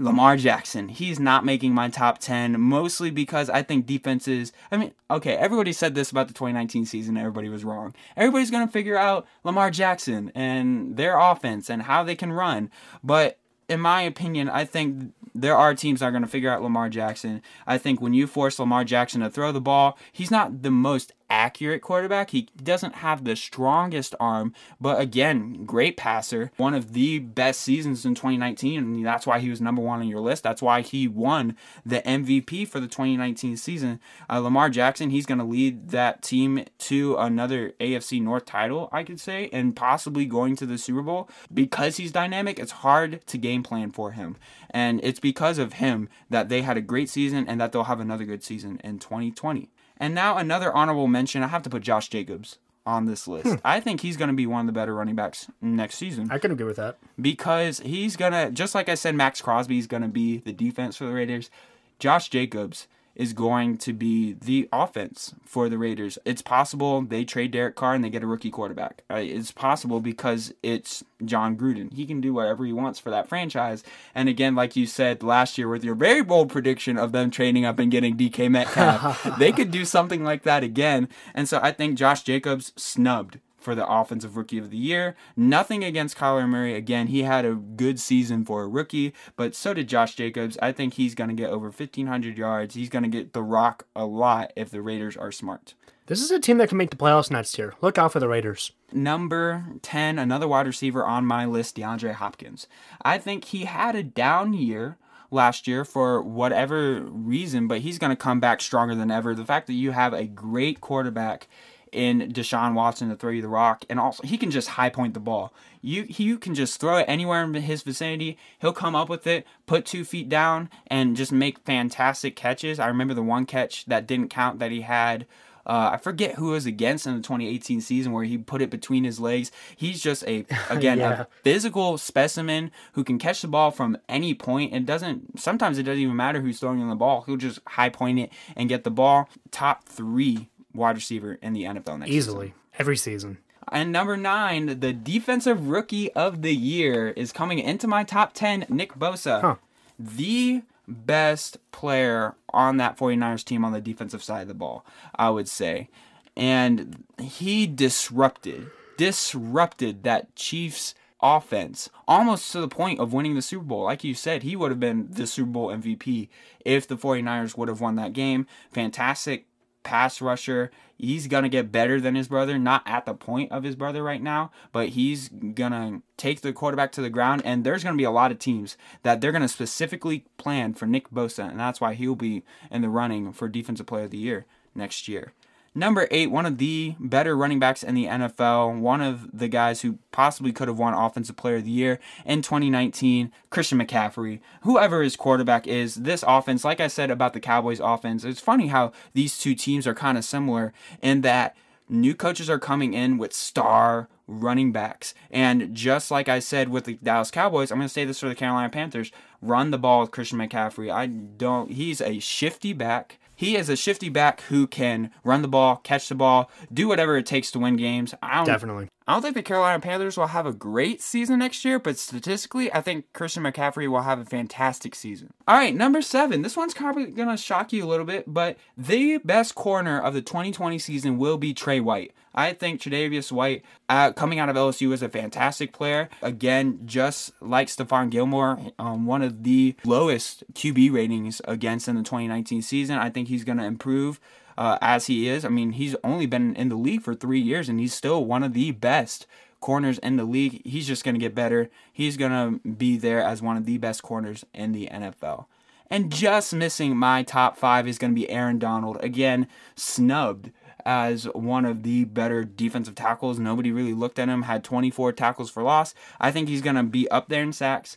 Lamar 0.00 0.38
Jackson. 0.38 0.88
He's 0.88 1.20
not 1.20 1.44
making 1.44 1.74
my 1.74 1.90
top 1.90 2.18
10, 2.18 2.58
mostly 2.58 3.10
because 3.10 3.50
I 3.50 3.62
think 3.62 3.84
defenses. 3.84 4.50
I 4.72 4.78
mean, 4.78 4.92
okay, 5.10 5.34
everybody 5.34 5.74
said 5.74 5.94
this 5.94 6.10
about 6.10 6.26
the 6.28 6.34
2019 6.34 6.86
season, 6.86 7.18
everybody 7.18 7.50
was 7.50 7.64
wrong. 7.64 7.94
Everybody's 8.16 8.50
going 8.50 8.66
to 8.66 8.72
figure 8.72 8.96
out 8.96 9.26
Lamar 9.44 9.70
Jackson 9.70 10.32
and 10.34 10.96
their 10.96 11.18
offense 11.18 11.68
and 11.68 11.82
how 11.82 12.02
they 12.02 12.14
can 12.14 12.32
run. 12.32 12.70
But 13.04 13.38
in 13.68 13.80
my 13.80 14.00
opinion, 14.02 14.48
I 14.48 14.64
think 14.64 15.12
there 15.34 15.56
are 15.56 15.74
teams 15.74 16.00
that 16.00 16.06
are 16.06 16.10
going 16.10 16.24
to 16.24 16.28
figure 16.28 16.50
out 16.50 16.62
Lamar 16.62 16.88
Jackson. 16.88 17.42
I 17.66 17.78
think 17.78 18.00
when 18.00 18.14
you 18.14 18.26
force 18.26 18.58
Lamar 18.58 18.84
Jackson 18.84 19.20
to 19.20 19.30
throw 19.30 19.52
the 19.52 19.60
ball, 19.60 19.98
he's 20.12 20.30
not 20.30 20.62
the 20.62 20.70
most 20.70 21.12
accurate 21.30 21.80
quarterback. 21.80 22.30
He 22.30 22.48
doesn't 22.62 22.96
have 22.96 23.24
the 23.24 23.36
strongest 23.36 24.14
arm, 24.20 24.52
but 24.80 25.00
again, 25.00 25.64
great 25.64 25.96
passer. 25.96 26.50
One 26.56 26.74
of 26.74 26.92
the 26.92 27.20
best 27.20 27.60
seasons 27.60 28.04
in 28.04 28.14
2019, 28.14 28.78
and 28.78 29.06
that's 29.06 29.26
why 29.26 29.38
he 29.38 29.48
was 29.48 29.60
number 29.60 29.80
one 29.80 30.00
on 30.00 30.08
your 30.08 30.20
list. 30.20 30.42
That's 30.42 30.60
why 30.60 30.82
he 30.82 31.08
won 31.08 31.56
the 31.86 32.02
MVP 32.02 32.66
for 32.68 32.80
the 32.80 32.88
2019 32.88 33.56
season. 33.56 34.00
Uh, 34.28 34.40
Lamar 34.40 34.68
Jackson, 34.68 35.10
he's 35.10 35.26
going 35.26 35.38
to 35.38 35.44
lead 35.44 35.90
that 35.90 36.22
team 36.22 36.64
to 36.78 37.16
another 37.16 37.72
AFC 37.80 38.20
North 38.20 38.44
title, 38.44 38.88
I 38.92 39.04
could 39.04 39.20
say, 39.20 39.48
and 39.52 39.76
possibly 39.76 40.26
going 40.26 40.56
to 40.56 40.66
the 40.66 40.78
Super 40.78 41.02
Bowl. 41.02 41.30
Because 41.52 41.96
he's 41.96 42.12
dynamic, 42.12 42.58
it's 42.58 42.72
hard 42.72 43.24
to 43.26 43.38
game 43.38 43.62
plan 43.62 43.92
for 43.92 44.12
him. 44.12 44.36
And 44.70 45.00
it's 45.02 45.20
because 45.20 45.58
of 45.58 45.74
him 45.74 46.08
that 46.28 46.48
they 46.48 46.62
had 46.62 46.76
a 46.76 46.82
great 46.82 47.08
season 47.08 47.46
and 47.48 47.60
that 47.60 47.72
they'll 47.72 47.84
have 47.84 48.00
another 48.00 48.24
good 48.24 48.42
season 48.42 48.80
in 48.82 48.98
2020. 48.98 49.70
And 50.00 50.14
now 50.14 50.38
another 50.38 50.72
honorable 50.72 51.06
mention. 51.06 51.42
I 51.42 51.48
have 51.48 51.62
to 51.62 51.70
put 51.70 51.82
Josh 51.82 52.08
Jacobs 52.08 52.58
on 52.86 53.04
this 53.04 53.28
list. 53.28 53.46
Hmm. 53.46 53.54
I 53.64 53.78
think 53.78 54.00
he's 54.00 54.16
going 54.16 54.28
to 54.30 54.34
be 54.34 54.46
one 54.46 54.60
of 54.60 54.66
the 54.66 54.72
better 54.72 54.94
running 54.94 55.14
backs 55.14 55.48
next 55.60 55.96
season. 55.96 56.28
I 56.30 56.38
can 56.38 56.50
agree 56.50 56.66
with 56.66 56.76
that 56.76 56.96
because 57.20 57.80
he's 57.80 58.16
going 58.16 58.32
to 58.32 58.50
just 58.50 58.74
like 58.74 58.88
I 58.88 58.94
said, 58.94 59.14
Maxx 59.14 59.42
Crosby 59.42 59.78
is 59.78 59.86
going 59.86 60.02
to 60.02 60.08
be 60.08 60.38
the 60.38 60.52
defense 60.52 60.96
for 60.96 61.04
the 61.04 61.12
Raiders. 61.12 61.50
Josh 61.98 62.30
Jacobs 62.30 62.88
is 63.20 63.34
going 63.34 63.76
to 63.76 63.92
be 63.92 64.32
the 64.32 64.66
offense 64.72 65.34
for 65.44 65.68
the 65.68 65.76
Raiders. 65.76 66.18
It's 66.24 66.40
possible 66.40 67.02
they 67.02 67.22
trade 67.22 67.50
Derek 67.50 67.76
Carr 67.76 67.92
and 67.92 68.02
they 68.02 68.08
get 68.08 68.22
a 68.22 68.26
rookie 68.26 68.50
quarterback. 68.50 69.02
Uh, 69.10 69.16
it's 69.16 69.52
possible 69.52 70.00
because 70.00 70.54
it's 70.62 71.04
Jon 71.26 71.54
Gruden. 71.54 71.92
He 71.92 72.06
can 72.06 72.22
do 72.22 72.32
whatever 72.32 72.64
he 72.64 72.72
wants 72.72 72.98
for 72.98 73.10
that 73.10 73.28
franchise. 73.28 73.84
And 74.14 74.30
again, 74.30 74.54
like 74.54 74.74
you 74.74 74.86
said 74.86 75.22
last 75.22 75.58
year 75.58 75.68
with 75.68 75.84
your 75.84 75.94
very 75.94 76.22
bold 76.22 76.48
prediction 76.48 76.96
of 76.96 77.12
them 77.12 77.30
trading 77.30 77.66
up 77.66 77.78
and 77.78 77.90
getting 77.90 78.16
DK 78.16 78.50
Metcalf, 78.50 79.22
they 79.38 79.52
could 79.52 79.70
do 79.70 79.84
something 79.84 80.24
like 80.24 80.44
that 80.44 80.64
again. 80.64 81.06
And 81.34 81.46
so 81.46 81.60
I 81.62 81.72
think 81.72 81.98
Josh 81.98 82.22
Jacobs 82.22 82.72
snubbed 82.74 83.38
for 83.60 83.74
the 83.74 83.86
Offensive 83.86 84.36
Rookie 84.36 84.58
of 84.58 84.70
the 84.70 84.76
Year. 84.76 85.14
Nothing 85.36 85.84
against 85.84 86.16
Kyler 86.16 86.48
Murray. 86.48 86.74
Again, 86.74 87.08
he 87.08 87.22
had 87.22 87.44
a 87.44 87.54
good 87.54 88.00
season 88.00 88.44
for 88.44 88.62
a 88.62 88.68
rookie, 88.68 89.12
but 89.36 89.54
so 89.54 89.74
did 89.74 89.88
Josh 89.88 90.14
Jacobs. 90.14 90.58
I 90.62 90.72
think 90.72 90.94
he's 90.94 91.14
going 91.14 91.30
to 91.30 91.36
get 91.36 91.50
over 91.50 91.66
1,500 91.66 92.36
yards. 92.36 92.74
He's 92.74 92.88
going 92.88 93.04
to 93.04 93.08
get 93.08 93.32
the 93.32 93.42
rock 93.42 93.86
a 93.94 94.04
lot 94.04 94.52
if 94.56 94.70
the 94.70 94.82
Raiders 94.82 95.16
are 95.16 95.32
smart. 95.32 95.74
This 96.06 96.22
is 96.22 96.32
a 96.32 96.40
team 96.40 96.58
that 96.58 96.68
can 96.68 96.78
make 96.78 96.90
the 96.90 96.96
playoffs 96.96 97.30
next 97.30 97.56
year. 97.56 97.74
Look 97.80 97.96
out 97.96 98.12
for 98.12 98.18
the 98.18 98.26
Raiders. 98.26 98.72
Number 98.92 99.66
10, 99.82 100.18
another 100.18 100.48
wide 100.48 100.66
receiver 100.66 101.06
on 101.06 101.24
my 101.24 101.44
list, 101.44 101.76
DeAndre 101.76 102.14
Hopkins. 102.14 102.66
I 103.02 103.16
think 103.18 103.44
he 103.44 103.66
had 103.66 103.94
a 103.94 104.02
down 104.02 104.52
year 104.52 104.98
last 105.30 105.68
year 105.68 105.84
for 105.84 106.20
whatever 106.20 107.02
reason, 107.02 107.68
but 107.68 107.80
he's 107.80 107.98
going 107.98 108.10
to 108.10 108.16
come 108.16 108.40
back 108.40 108.60
stronger 108.60 108.94
than 108.94 109.10
ever. 109.10 109.34
The 109.34 109.44
fact 109.44 109.68
that 109.68 109.74
you 109.74 109.92
have 109.92 110.12
a 110.12 110.24
great 110.24 110.80
quarterback 110.80 111.46
in 111.92 112.32
Deshaun 112.32 112.74
Watson 112.74 113.08
to 113.08 113.16
throw 113.16 113.30
you 113.30 113.42
the 113.42 113.48
rock, 113.48 113.84
and 113.88 113.98
also 113.98 114.22
he 114.22 114.38
can 114.38 114.50
just 114.50 114.68
high 114.68 114.90
point 114.90 115.14
the 115.14 115.20
ball. 115.20 115.52
You 115.82 116.06
you 116.08 116.38
can 116.38 116.54
just 116.54 116.80
throw 116.80 116.98
it 116.98 117.06
anywhere 117.08 117.42
in 117.42 117.54
his 117.54 117.82
vicinity. 117.82 118.38
He'll 118.60 118.72
come 118.72 118.94
up 118.94 119.08
with 119.08 119.26
it, 119.26 119.46
put 119.66 119.84
two 119.84 120.04
feet 120.04 120.28
down, 120.28 120.70
and 120.86 121.16
just 121.16 121.32
make 121.32 121.58
fantastic 121.60 122.36
catches. 122.36 122.78
I 122.78 122.86
remember 122.86 123.14
the 123.14 123.22
one 123.22 123.46
catch 123.46 123.86
that 123.86 124.06
didn't 124.06 124.28
count 124.28 124.58
that 124.58 124.70
he 124.70 124.82
had. 124.82 125.26
Uh, 125.66 125.90
I 125.92 125.96
forget 125.98 126.36
who 126.36 126.46
was 126.46 126.66
against 126.66 127.06
in 127.06 127.14
the 127.14 127.22
2018 127.22 127.80
season 127.80 128.12
where 128.12 128.24
he 128.24 128.38
put 128.38 128.62
it 128.62 128.70
between 128.70 129.04
his 129.04 129.20
legs. 129.20 129.52
He's 129.76 130.02
just 130.02 130.24
a 130.26 130.46
again 130.70 130.98
yeah. 130.98 131.22
a 131.22 131.26
physical 131.42 131.98
specimen 131.98 132.70
who 132.94 133.04
can 133.04 133.18
catch 133.18 133.42
the 133.42 133.48
ball 133.48 133.70
from 133.70 133.96
any 134.08 134.34
point. 134.34 134.74
It 134.74 134.86
doesn't 134.86 135.38
sometimes 135.38 135.78
it 135.78 135.84
doesn't 135.84 136.02
even 136.02 136.16
matter 136.16 136.40
who's 136.40 136.58
throwing 136.58 136.80
him 136.80 136.88
the 136.88 136.96
ball. 136.96 137.22
He'll 137.22 137.36
just 137.36 137.60
high 137.66 137.90
point 137.90 138.18
it 138.18 138.32
and 138.56 138.68
get 138.68 138.84
the 138.84 138.90
ball. 138.90 139.28
Top 139.50 139.84
three 139.84 140.48
wide 140.74 140.96
receiver 140.96 141.38
in 141.42 141.52
the 141.52 141.64
NFL 141.64 141.98
next 141.98 142.10
Easily. 142.10 142.48
Season. 142.48 142.60
Every 142.78 142.96
season. 142.96 143.38
And 143.72 143.92
number 143.92 144.16
nine, 144.16 144.80
the 144.80 144.92
defensive 144.92 145.68
rookie 145.68 146.12
of 146.12 146.42
the 146.42 146.54
year 146.54 147.10
is 147.10 147.32
coming 147.32 147.58
into 147.58 147.86
my 147.86 148.04
top 148.04 148.32
10, 148.32 148.66
Nick 148.68 148.94
Bosa. 148.94 149.40
Huh. 149.40 149.56
The 149.98 150.62
best 150.88 151.58
player 151.70 152.34
on 152.50 152.78
that 152.78 152.96
49ers 152.96 153.44
team 153.44 153.64
on 153.64 153.72
the 153.72 153.80
defensive 153.80 154.22
side 154.22 154.42
of 154.42 154.48
the 154.48 154.54
ball, 154.54 154.84
I 155.14 155.30
would 155.30 155.48
say. 155.48 155.88
And 156.36 157.04
he 157.20 157.66
disrupted, 157.66 158.68
disrupted 158.96 160.02
that 160.04 160.34
Chiefs 160.34 160.94
offense 161.22 161.90
almost 162.08 162.50
to 162.52 162.60
the 162.60 162.68
point 162.68 162.98
of 162.98 163.12
winning 163.12 163.34
the 163.34 163.42
Super 163.42 163.64
Bowl. 163.64 163.84
Like 163.84 164.04
you 164.04 164.14
said, 164.14 164.42
he 164.42 164.56
would 164.56 164.70
have 164.70 164.80
been 164.80 165.08
the 165.10 165.26
Super 165.26 165.50
Bowl 165.50 165.68
MVP 165.68 166.28
if 166.64 166.88
the 166.88 166.96
49ers 166.96 167.56
would 167.56 167.68
have 167.68 167.80
won 167.80 167.96
that 167.96 168.12
game. 168.12 168.46
Fantastic 168.72 169.46
pass 169.82 170.20
rusher. 170.20 170.70
He's 170.96 171.26
going 171.26 171.44
to 171.44 171.48
get 171.48 171.72
better 171.72 172.00
than 172.00 172.14
his 172.14 172.28
brother, 172.28 172.58
not 172.58 172.82
at 172.86 173.06
the 173.06 173.14
point 173.14 173.50
of 173.52 173.62
his 173.62 173.74
brother 173.74 174.02
right 174.02 174.22
now, 174.22 174.50
but 174.72 174.90
he's 174.90 175.28
going 175.28 175.72
to 175.72 176.02
take 176.16 176.42
the 176.42 176.52
quarterback 176.52 176.92
to 176.92 177.00
the 177.00 177.10
ground. 177.10 177.42
And 177.44 177.64
there's 177.64 177.82
going 177.82 177.96
to 177.96 178.00
be 178.00 178.04
a 178.04 178.10
lot 178.10 178.30
of 178.30 178.38
teams 178.38 178.76
that 179.02 179.20
they're 179.20 179.32
going 179.32 179.42
to 179.42 179.48
specifically 179.48 180.24
plan 180.36 180.74
for 180.74 180.86
Nick 180.86 181.10
Bosa, 181.10 181.48
and 181.48 181.58
that's 181.58 181.80
why 181.80 181.94
he'll 181.94 182.14
be 182.14 182.42
in 182.70 182.82
the 182.82 182.88
running 182.88 183.32
for 183.32 183.48
Defensive 183.48 183.86
Player 183.86 184.04
of 184.04 184.10
the 184.10 184.18
Year 184.18 184.46
next 184.74 185.08
year. 185.08 185.32
Number 185.80 186.06
eight, 186.10 186.30
one 186.30 186.44
of 186.44 186.58
the 186.58 186.94
better 187.00 187.34
running 187.34 187.58
backs 187.58 187.82
in 187.82 187.94
the 187.94 188.04
NFL, 188.04 188.80
one 188.80 189.00
of 189.00 189.30
the 189.32 189.48
guys 189.48 189.80
who 189.80 189.96
possibly 190.12 190.52
could 190.52 190.68
have 190.68 190.78
won 190.78 190.92
Offensive 190.92 191.36
Player 191.36 191.56
of 191.56 191.64
the 191.64 191.70
Year 191.70 191.98
in 192.26 192.42
2019, 192.42 193.32
Christian 193.48 193.78
McCaffrey. 193.78 194.40
Whoever 194.60 195.02
his 195.02 195.16
quarterback 195.16 195.66
is, 195.66 195.94
this 195.94 196.22
offense, 196.28 196.66
like 196.66 196.80
I 196.80 196.86
said 196.88 197.10
about 197.10 197.32
the 197.32 197.40
Cowboys 197.40 197.80
offense, 197.80 198.24
it's 198.24 198.42
funny 198.42 198.66
how 198.66 198.92
these 199.14 199.38
two 199.38 199.54
teams 199.54 199.86
are 199.86 199.94
kind 199.94 200.18
of 200.18 200.24
similar 200.26 200.74
in 201.00 201.22
that 201.22 201.56
new 201.88 202.14
coaches 202.14 202.50
are 202.50 202.58
coming 202.58 202.92
in 202.92 203.16
with 203.16 203.32
star 203.32 204.10
running 204.26 204.72
backs. 204.72 205.14
And 205.30 205.74
just 205.74 206.10
like 206.10 206.28
I 206.28 206.40
said 206.40 206.68
with 206.68 206.84
the 206.84 206.98
Dallas 207.02 207.30
Cowboys, 207.30 207.72
I'm 207.72 207.78
going 207.78 207.88
to 207.88 207.94
say 207.94 208.04
this 208.04 208.20
for 208.20 208.28
the 208.28 208.34
Carolina 208.34 208.68
Panthers 208.68 209.12
run 209.40 209.70
the 209.70 209.78
ball 209.78 210.02
with 210.02 210.10
Christian 210.10 210.38
McCaffrey. 210.40 210.92
I 210.92 211.06
don't, 211.06 211.72
he's 211.72 212.02
a 212.02 212.18
shifty 212.18 212.74
back. 212.74 213.18
He 213.40 213.56
is 213.56 213.70
a 213.70 213.76
shifty 213.76 214.10
back 214.10 214.42
who 214.42 214.66
can 214.66 215.10
run 215.24 215.40
the 215.40 215.48
ball, 215.48 215.76
catch 215.76 216.10
the 216.10 216.14
ball, 216.14 216.50
do 216.70 216.86
whatever 216.86 217.16
it 217.16 217.24
takes 217.24 217.50
to 217.52 217.58
win 217.58 217.76
games. 217.76 218.12
I 218.22 218.36
don't, 218.36 218.44
Definitely. 218.44 218.90
I 219.08 219.14
don't 219.14 219.22
think 219.22 219.34
the 219.34 219.42
Carolina 219.42 219.80
Panthers 219.80 220.18
will 220.18 220.26
have 220.26 220.44
a 220.44 220.52
great 220.52 221.00
season 221.00 221.38
next 221.38 221.64
year, 221.64 221.78
but 221.78 221.96
statistically, 221.96 222.70
I 222.70 222.82
think 222.82 223.10
Christian 223.14 223.44
McCaffrey 223.44 223.88
will 223.88 224.02
have 224.02 224.18
a 224.18 224.26
fantastic 224.26 224.94
season. 224.94 225.32
All 225.48 225.56
right, 225.56 225.74
number 225.74 226.02
seven. 226.02 226.42
This 226.42 226.54
one's 226.54 226.74
probably 226.74 227.06
going 227.06 227.30
to 227.30 227.36
shock 227.38 227.72
you 227.72 227.82
a 227.82 227.88
little 227.88 228.04
bit, 228.04 228.24
but 228.26 228.58
the 228.76 229.16
best 229.24 229.54
corner 229.54 229.98
of 229.98 230.12
the 230.12 230.20
2020 230.20 230.78
season 230.78 231.16
will 231.16 231.38
be 231.38 231.54
Trey 231.54 231.80
White. 231.80 232.12
I 232.34 232.52
think 232.52 232.80
Tre'Davious 232.80 233.32
White, 233.32 233.64
uh, 233.88 234.12
coming 234.12 234.38
out 234.38 234.48
of 234.48 234.56
LSU, 234.56 234.92
is 234.92 235.02
a 235.02 235.08
fantastic 235.08 235.72
player. 235.72 236.08
Again, 236.22 236.80
just 236.84 237.32
like 237.40 237.68
Stephon 237.68 238.10
Gilmore, 238.10 238.58
um, 238.78 239.06
one 239.06 239.22
of 239.22 239.42
the 239.42 239.74
lowest 239.84 240.44
QB 240.54 240.92
ratings 240.92 241.40
against 241.46 241.88
in 241.88 241.96
the 241.96 242.02
2019 242.02 242.62
season. 242.62 242.98
I 242.98 243.10
think 243.10 243.28
he's 243.28 243.44
going 243.44 243.58
to 243.58 243.64
improve 243.64 244.20
uh, 244.56 244.78
as 244.80 245.06
he 245.06 245.28
is. 245.28 245.44
I 245.44 245.48
mean, 245.48 245.72
he's 245.72 245.96
only 246.04 246.26
been 246.26 246.54
in 246.54 246.68
the 246.68 246.76
league 246.76 247.02
for 247.02 247.14
three 247.14 247.40
years 247.40 247.68
and 247.68 247.80
he's 247.80 247.94
still 247.94 248.24
one 248.24 248.42
of 248.42 248.52
the 248.52 248.70
best 248.70 249.26
corners 249.60 249.98
in 249.98 250.16
the 250.16 250.24
league. 250.24 250.62
He's 250.64 250.86
just 250.86 251.04
going 251.04 251.14
to 251.14 251.20
get 251.20 251.34
better. 251.34 251.70
He's 251.92 252.16
going 252.16 252.32
to 252.62 252.68
be 252.68 252.96
there 252.96 253.22
as 253.22 253.42
one 253.42 253.56
of 253.56 253.66
the 253.66 253.78
best 253.78 254.02
corners 254.02 254.44
in 254.54 254.72
the 254.72 254.88
NFL. 254.92 255.46
And 255.90 256.12
just 256.12 256.54
missing 256.54 256.96
my 256.96 257.24
top 257.24 257.56
five 257.56 257.88
is 257.88 257.98
going 257.98 258.12
to 258.12 258.20
be 258.20 258.30
Aaron 258.30 258.58
Donald. 258.58 258.98
Again, 259.00 259.48
snubbed 259.74 260.52
as 260.90 261.26
one 261.26 261.64
of 261.64 261.84
the 261.84 262.02
better 262.02 262.42
defensive 262.42 262.96
tackles. 262.96 263.38
Nobody 263.38 263.70
really 263.70 263.94
looked 263.94 264.18
at 264.18 264.28
him, 264.28 264.42
had 264.42 264.64
24 264.64 265.12
tackles 265.12 265.48
for 265.48 265.62
loss. 265.62 265.94
I 266.18 266.32
think 266.32 266.48
he's 266.48 266.62
going 266.62 266.74
to 266.74 266.82
be 266.82 267.08
up 267.10 267.28
there 267.28 267.44
in 267.44 267.52
sacks 267.52 267.96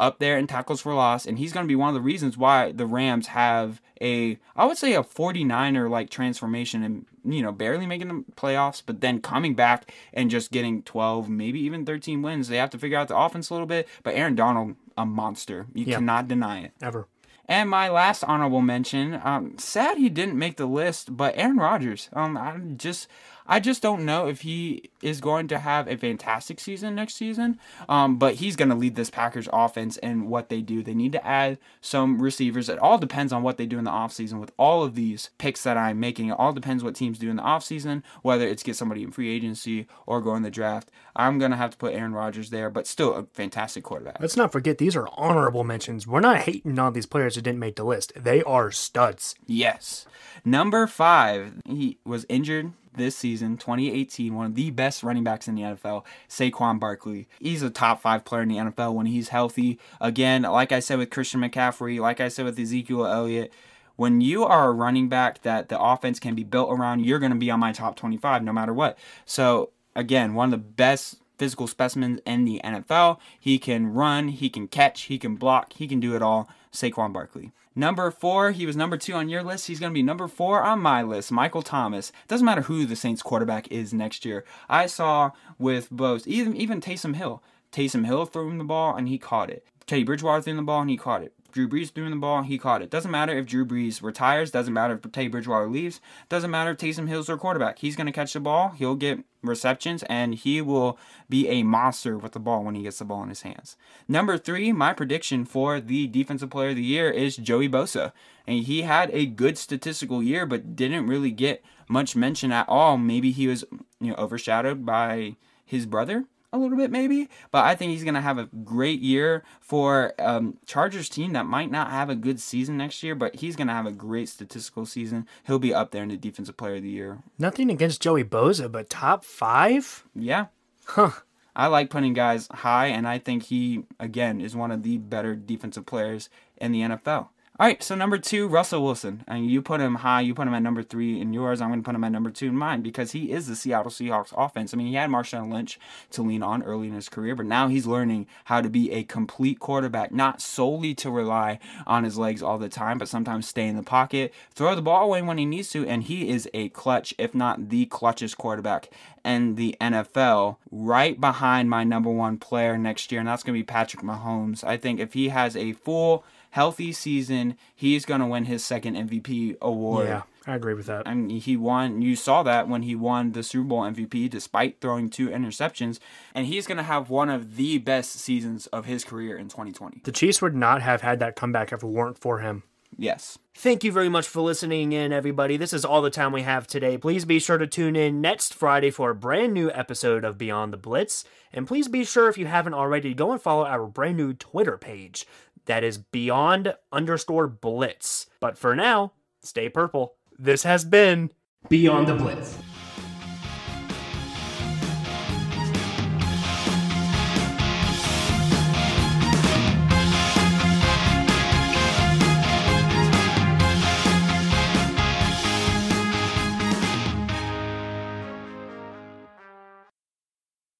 up 0.00 0.18
there 0.18 0.36
in 0.36 0.46
tackles 0.46 0.80
for 0.80 0.92
loss, 0.92 1.24
and 1.24 1.38
he's 1.38 1.52
going 1.52 1.64
to 1.64 1.68
be 1.68 1.76
one 1.76 1.88
of 1.88 1.94
the 1.94 2.00
reasons 2.00 2.36
why 2.36 2.72
the 2.72 2.84
Rams 2.84 3.28
have 3.28 3.80
a, 4.00 4.38
I 4.56 4.66
would 4.66 4.76
say, 4.76 4.92
a 4.94 5.04
49er 5.04 5.88
like 5.88 6.10
transformation 6.10 6.82
and, 6.82 7.06
you 7.24 7.40
know, 7.42 7.52
barely 7.52 7.86
making 7.86 8.08
the 8.08 8.24
playoffs, 8.34 8.82
but 8.84 9.00
then 9.00 9.20
coming 9.20 9.54
back 9.54 9.94
and 10.12 10.30
just 10.30 10.50
getting 10.50 10.82
12, 10.82 11.30
maybe 11.30 11.60
even 11.60 11.86
13 11.86 12.22
wins. 12.22 12.48
They 12.48 12.56
have 12.56 12.70
to 12.70 12.78
figure 12.78 12.98
out 12.98 13.06
the 13.06 13.16
offense 13.16 13.50
a 13.50 13.54
little 13.54 13.68
bit, 13.68 13.86
but 14.02 14.16
Aaron 14.16 14.34
Donald, 14.34 14.74
a 14.98 15.06
monster. 15.06 15.66
You 15.74 15.84
Yeah. 15.84 15.96
cannot 15.98 16.26
deny 16.26 16.62
it. 16.62 16.72
Ever. 16.82 17.06
And 17.46 17.68
my 17.68 17.88
last 17.88 18.24
honorable 18.24 18.62
mention, 18.62 19.20
um, 19.22 19.58
sad 19.58 19.98
he 19.98 20.08
didn't 20.08 20.38
make 20.38 20.56
the 20.56 20.66
list, 20.66 21.16
but 21.16 21.34
Aaron 21.36 21.58
Rodgers. 21.58 22.08
Um, 22.12 22.36
I 22.38 22.56
just, 22.76 23.06
I 23.46 23.60
just 23.60 23.82
don't 23.82 24.04
know 24.04 24.26
if 24.26 24.40
he 24.40 24.90
is 25.02 25.20
going 25.20 25.48
to 25.48 25.58
have 25.58 25.86
a 25.86 25.96
fantastic 25.96 26.58
season 26.58 26.94
next 26.94 27.14
season. 27.14 27.58
Um, 27.88 28.16
but 28.18 28.36
he's 28.36 28.56
going 28.56 28.70
to 28.70 28.74
lead 28.74 28.94
this 28.94 29.10
Packers 29.10 29.48
offense 29.52 29.98
and 29.98 30.28
what 30.28 30.48
they 30.48 30.62
do. 30.62 30.82
They 30.82 30.94
need 30.94 31.12
to 31.12 31.26
add 31.26 31.58
some 31.80 32.22
receivers. 32.22 32.68
It 32.68 32.78
all 32.78 32.96
depends 32.96 33.32
on 33.32 33.42
what 33.42 33.58
they 33.58 33.66
do 33.66 33.78
in 33.78 33.84
the 33.84 33.90
offseason 33.90 34.40
with 34.40 34.52
all 34.56 34.82
of 34.82 34.94
these 34.94 35.30
picks 35.38 35.62
that 35.64 35.76
I'm 35.76 36.00
making. 36.00 36.28
It 36.28 36.38
all 36.38 36.52
depends 36.52 36.82
what 36.82 36.94
teams 36.94 37.18
do 37.18 37.28
in 37.28 37.36
the 37.36 37.42
offseason, 37.42 38.02
whether 38.22 38.46
it's 38.46 38.62
get 38.62 38.76
somebody 38.76 39.02
in 39.02 39.10
free 39.10 39.34
agency 39.34 39.86
or 40.06 40.22
go 40.22 40.34
in 40.34 40.42
the 40.42 40.50
draft. 40.50 40.90
I'm 41.14 41.38
going 41.38 41.50
to 41.50 41.56
have 41.56 41.70
to 41.72 41.76
put 41.76 41.94
Aaron 41.94 42.14
Rodgers 42.14 42.50
there, 42.50 42.70
but 42.70 42.86
still 42.86 43.14
a 43.14 43.26
fantastic 43.34 43.84
quarterback. 43.84 44.18
Let's 44.20 44.36
not 44.36 44.52
forget 44.52 44.78
these 44.78 44.96
are 44.96 45.08
honorable 45.16 45.64
mentions. 45.64 46.06
We're 46.06 46.20
not 46.20 46.38
hating 46.38 46.78
on 46.78 46.94
these 46.94 47.06
players 47.06 47.34
who 47.34 47.42
didn't 47.42 47.60
make 47.60 47.76
the 47.76 47.84
list. 47.84 48.12
They 48.16 48.42
are 48.42 48.70
studs. 48.70 49.34
Yes. 49.46 50.06
Number 50.44 50.86
five, 50.86 51.62
he 51.66 51.98
was 52.04 52.26
injured 52.28 52.72
this 52.96 53.16
season, 53.16 53.56
2018, 53.56 54.34
one 54.34 54.46
of 54.46 54.54
the 54.54 54.70
best 54.70 55.02
running 55.02 55.24
backs 55.24 55.48
in 55.48 55.54
the 55.54 55.62
NFL, 55.62 56.04
Saquon 56.28 56.80
Barkley. 56.80 57.28
He's 57.40 57.62
a 57.62 57.70
top 57.70 58.00
five 58.00 58.24
player 58.24 58.42
in 58.42 58.48
the 58.48 58.56
NFL 58.56 58.94
when 58.94 59.06
he's 59.06 59.28
healthy. 59.28 59.78
Again, 60.00 60.42
like 60.42 60.72
I 60.72 60.80
said 60.80 60.98
with 60.98 61.10
Christian 61.10 61.40
McCaffrey, 61.40 62.00
like 62.00 62.20
I 62.20 62.28
said 62.28 62.44
with 62.44 62.58
Ezekiel 62.58 63.06
Elliott, 63.06 63.52
when 63.96 64.20
you 64.20 64.44
are 64.44 64.70
a 64.70 64.72
running 64.72 65.08
back 65.08 65.42
that 65.42 65.68
the 65.68 65.80
offense 65.80 66.18
can 66.18 66.34
be 66.34 66.44
built 66.44 66.70
around, 66.72 67.04
you're 67.04 67.20
going 67.20 67.32
to 67.32 67.38
be 67.38 67.50
on 67.50 67.60
my 67.60 67.72
top 67.72 67.96
25 67.96 68.42
no 68.42 68.52
matter 68.52 68.74
what. 68.74 68.98
So, 69.24 69.70
again, 69.94 70.34
one 70.34 70.46
of 70.46 70.50
the 70.50 70.58
best 70.58 71.18
physical 71.38 71.66
specimens 71.66 72.20
in 72.24 72.44
the 72.44 72.60
NFL. 72.64 73.18
He 73.38 73.58
can 73.58 73.92
run, 73.92 74.28
he 74.28 74.48
can 74.48 74.68
catch, 74.68 75.02
he 75.02 75.18
can 75.18 75.36
block, 75.36 75.72
he 75.74 75.86
can 75.86 76.00
do 76.00 76.14
it 76.14 76.22
all. 76.22 76.48
Saquon 76.72 77.12
Barkley. 77.12 77.52
Number 77.76 78.10
four, 78.10 78.52
he 78.52 78.66
was 78.66 78.76
number 78.76 78.96
two 78.96 79.14
on 79.14 79.28
your 79.28 79.42
list. 79.42 79.66
He's 79.66 79.80
going 79.80 79.90
to 79.90 79.94
be 79.94 80.02
number 80.02 80.28
four 80.28 80.62
on 80.62 80.80
my 80.80 81.02
list. 81.02 81.32
Michael 81.32 81.62
Thomas. 81.62 82.12
Doesn't 82.28 82.44
matter 82.44 82.62
who 82.62 82.86
the 82.86 82.94
Saints 82.94 83.22
quarterback 83.22 83.70
is 83.70 83.92
next 83.92 84.24
year. 84.24 84.44
I 84.68 84.86
saw 84.86 85.32
with 85.58 85.90
both, 85.90 86.26
even 86.26 86.56
even 86.56 86.80
Taysom 86.80 87.16
Hill. 87.16 87.42
Taysom 87.72 88.06
Hill 88.06 88.26
threw 88.26 88.48
him 88.48 88.58
the 88.58 88.64
ball 88.64 88.94
and 88.94 89.08
he 89.08 89.18
caught 89.18 89.50
it. 89.50 89.66
Teddy 89.86 90.04
Bridgewater 90.04 90.42
threw 90.42 90.52
him 90.52 90.58
the 90.58 90.62
ball 90.62 90.82
and 90.82 90.90
he 90.90 90.96
caught 90.96 91.22
it. 91.22 91.34
Drew 91.54 91.68
Brees 91.68 91.92
threw 91.92 92.04
him 92.04 92.10
the 92.10 92.16
ball, 92.16 92.42
he 92.42 92.58
caught 92.58 92.82
it. 92.82 92.90
Doesn't 92.90 93.12
matter 93.12 93.32
if 93.38 93.46
Drew 93.46 93.64
Brees 93.64 94.02
retires, 94.02 94.50
doesn't 94.50 94.74
matter 94.74 94.94
if 94.94 95.12
Teddy 95.12 95.28
Bridgewater 95.28 95.68
leaves, 95.68 96.00
doesn't 96.28 96.50
matter 96.50 96.72
if 96.72 96.78
Taysom 96.78 97.08
Hill's 97.08 97.28
their 97.28 97.36
quarterback. 97.36 97.78
He's 97.78 97.94
going 97.94 98.08
to 98.08 98.12
catch 98.12 98.32
the 98.32 98.40
ball, 98.40 98.70
he'll 98.70 98.96
get 98.96 99.20
receptions, 99.40 100.02
and 100.08 100.34
he 100.34 100.60
will 100.60 100.98
be 101.28 101.46
a 101.48 101.62
monster 101.62 102.18
with 102.18 102.32
the 102.32 102.40
ball 102.40 102.64
when 102.64 102.74
he 102.74 102.82
gets 102.82 102.98
the 102.98 103.04
ball 103.04 103.22
in 103.22 103.28
his 103.28 103.42
hands. 103.42 103.76
Number 104.08 104.36
three, 104.36 104.72
my 104.72 104.92
prediction 104.92 105.44
for 105.44 105.78
the 105.78 106.08
Defensive 106.08 106.50
Player 106.50 106.70
of 106.70 106.76
the 106.76 106.82
Year 106.82 107.08
is 107.08 107.36
Joey 107.36 107.68
Bosa. 107.68 108.10
And 108.48 108.64
he 108.64 108.82
had 108.82 109.10
a 109.12 109.24
good 109.24 109.56
statistical 109.56 110.24
year, 110.24 110.46
but 110.46 110.74
didn't 110.74 111.06
really 111.06 111.30
get 111.30 111.64
much 111.88 112.16
mention 112.16 112.50
at 112.50 112.68
all. 112.68 112.98
Maybe 112.98 113.30
he 113.30 113.46
was, 113.46 113.64
you 114.00 114.08
know, 114.08 114.16
overshadowed 114.16 114.84
by 114.84 115.36
his 115.64 115.86
brother 115.86 116.24
a 116.54 116.58
little 116.58 116.76
bit 116.78 116.90
maybe 116.90 117.28
but 117.50 117.64
i 117.64 117.74
think 117.74 117.90
he's 117.90 118.04
going 118.04 118.14
to 118.14 118.20
have 118.20 118.38
a 118.38 118.48
great 118.64 119.00
year 119.00 119.42
for 119.60 120.12
um, 120.18 120.56
chargers 120.66 121.08
team 121.08 121.32
that 121.32 121.44
might 121.46 121.70
not 121.70 121.90
have 121.90 122.08
a 122.08 122.14
good 122.14 122.38
season 122.40 122.76
next 122.76 123.02
year 123.02 123.14
but 123.14 123.34
he's 123.36 123.56
going 123.56 123.66
to 123.66 123.74
have 123.74 123.86
a 123.86 123.90
great 123.92 124.28
statistical 124.28 124.86
season 124.86 125.26
he'll 125.46 125.58
be 125.58 125.74
up 125.74 125.90
there 125.90 126.02
in 126.04 126.08
the 126.10 126.16
defensive 126.16 126.56
player 126.56 126.76
of 126.76 126.82
the 126.82 126.88
year 126.90 127.18
Nothing 127.38 127.70
against 127.70 128.00
Joey 128.00 128.22
Bosa, 128.24 128.70
but 128.70 128.88
top 128.88 129.24
five? 129.24 130.04
yeah 130.14 130.46
Huh. 130.86 131.10
i 131.56 131.66
like 131.66 131.90
putting 131.90 132.12
guys 132.12 132.46
high 132.52 132.86
and 132.86 133.08
i 133.08 133.18
think 133.18 133.44
he 133.44 133.84
again 133.98 134.40
is 134.40 134.54
one 134.54 134.70
of 134.70 134.82
the 134.82 134.98
better 134.98 135.34
defensive 135.34 135.86
players 135.86 136.28
in 136.56 136.72
the 136.72 136.80
nfl 136.82 137.28
all 137.56 137.66
right, 137.68 137.80
so 137.84 137.94
number 137.94 138.18
two, 138.18 138.48
Russell 138.48 138.82
Wilson. 138.82 139.22
And 139.28 139.48
you 139.48 139.62
put 139.62 139.80
him 139.80 139.94
high, 139.96 140.22
you 140.22 140.34
put 140.34 140.48
him 140.48 140.54
at 140.54 140.62
number 140.62 140.82
three 140.82 141.20
in 141.20 141.32
yours. 141.32 141.60
I'm 141.60 141.68
going 141.68 141.80
to 141.80 141.84
put 141.84 141.94
him 141.94 142.02
at 142.02 142.10
number 142.10 142.32
two 142.32 142.48
in 142.48 142.56
mine 142.56 142.82
because 142.82 143.12
he 143.12 143.30
is 143.30 143.46
the 143.46 143.54
Seattle 143.54 143.92
Seahawks 143.92 144.34
offense. 144.36 144.74
I 144.74 144.76
mean, 144.76 144.88
he 144.88 144.94
had 144.94 145.08
Marshawn 145.08 145.52
Lynch 145.52 145.78
to 146.10 146.22
lean 146.22 146.42
on 146.42 146.64
early 146.64 146.88
in 146.88 146.94
his 146.94 147.08
career, 147.08 147.36
but 147.36 147.46
now 147.46 147.68
he's 147.68 147.86
learning 147.86 148.26
how 148.46 148.60
to 148.60 148.68
be 148.68 148.90
a 148.90 149.04
complete 149.04 149.60
quarterback, 149.60 150.10
not 150.10 150.40
solely 150.40 150.96
to 150.96 151.12
rely 151.12 151.60
on 151.86 152.02
his 152.02 152.18
legs 152.18 152.42
all 152.42 152.58
the 152.58 152.68
time, 152.68 152.98
but 152.98 153.06
sometimes 153.06 153.46
stay 153.46 153.68
in 153.68 153.76
the 153.76 153.84
pocket, 153.84 154.34
throw 154.52 154.74
the 154.74 154.82
ball 154.82 155.04
away 155.04 155.22
when 155.22 155.38
he 155.38 155.46
needs 155.46 155.70
to, 155.70 155.86
and 155.86 156.02
he 156.02 156.28
is 156.28 156.48
a 156.54 156.70
clutch, 156.70 157.14
if 157.18 157.36
not 157.36 157.68
the 157.68 157.86
clutchest 157.86 158.36
quarterback 158.36 158.90
in 159.24 159.54
the 159.54 159.76
NFL, 159.80 160.56
right 160.72 161.20
behind 161.20 161.70
my 161.70 161.84
number 161.84 162.10
one 162.10 162.36
player 162.36 162.76
next 162.76 163.12
year, 163.12 163.20
and 163.20 163.28
that's 163.28 163.44
going 163.44 163.54
to 163.54 163.60
be 163.60 163.64
Patrick 163.64 164.02
Mahomes. 164.02 164.64
I 164.64 164.76
think 164.76 164.98
if 164.98 165.12
he 165.12 165.28
has 165.28 165.56
a 165.56 165.74
full 165.74 166.24
healthy 166.54 166.92
season, 166.92 167.56
he's 167.74 168.04
going 168.04 168.20
to 168.20 168.26
win 168.28 168.44
his 168.44 168.64
second 168.64 168.94
MVP 168.94 169.56
award. 169.60 170.06
Yeah, 170.06 170.22
I 170.46 170.54
agree 170.54 170.74
with 170.74 170.86
that. 170.86 171.02
I 171.04 171.12
mean, 171.12 171.40
he 171.40 171.56
won. 171.56 172.00
You 172.00 172.14
saw 172.14 172.44
that 172.44 172.68
when 172.68 172.82
he 172.82 172.94
won 172.94 173.32
the 173.32 173.42
Super 173.42 173.64
Bowl 173.64 173.82
MVP 173.82 174.30
despite 174.30 174.80
throwing 174.80 175.10
two 175.10 175.28
interceptions. 175.28 175.98
And 176.32 176.46
he's 176.46 176.68
going 176.68 176.76
to 176.76 176.84
have 176.84 177.10
one 177.10 177.28
of 177.28 177.56
the 177.56 177.78
best 177.78 178.12
seasons 178.12 178.68
of 178.68 178.84
his 178.84 179.02
career 179.02 179.36
in 179.36 179.48
2020. 179.48 180.02
The 180.04 180.12
Chiefs 180.12 180.40
would 180.40 180.54
not 180.54 180.80
have 180.80 181.00
had 181.00 181.18
that 181.18 181.34
comeback 181.34 181.72
if 181.72 181.82
it 181.82 181.86
weren't 181.88 182.18
for 182.18 182.38
him. 182.38 182.62
Yes. 182.96 183.36
Thank 183.56 183.82
you 183.82 183.90
very 183.90 184.08
much 184.08 184.28
for 184.28 184.40
listening 184.40 184.92
in, 184.92 185.12
everybody. 185.12 185.56
This 185.56 185.72
is 185.72 185.84
all 185.84 186.02
the 186.02 186.10
time 186.10 186.30
we 186.30 186.42
have 186.42 186.68
today. 186.68 186.96
Please 186.96 187.24
be 187.24 187.40
sure 187.40 187.58
to 187.58 187.66
tune 187.66 187.96
in 187.96 188.20
next 188.20 188.54
Friday 188.54 188.92
for 188.92 189.10
a 189.10 189.14
brand 189.16 189.52
new 189.52 189.72
episode 189.72 190.24
of 190.24 190.38
Beyond 190.38 190.72
the 190.72 190.76
Blitz. 190.76 191.24
And 191.52 191.66
please 191.66 191.88
be 191.88 192.04
sure, 192.04 192.28
if 192.28 192.38
you 192.38 192.46
haven't 192.46 192.74
already, 192.74 193.08
to 193.08 193.14
go 193.14 193.32
and 193.32 193.42
follow 193.42 193.64
our 193.64 193.86
brand 193.86 194.16
new 194.16 194.32
Twitter 194.34 194.78
page. 194.78 195.26
That 195.66 195.84
is 195.84 195.98
Beyond 195.98 196.74
underscore 196.92 197.46
Blitz. 197.46 198.26
But 198.40 198.58
for 198.58 198.74
now, 198.74 199.12
stay 199.42 199.68
purple. 199.68 200.14
This 200.38 200.62
has 200.64 200.84
been 200.84 201.30
Beyond 201.68 202.08
the 202.08 202.14
Blitz. 202.14 202.58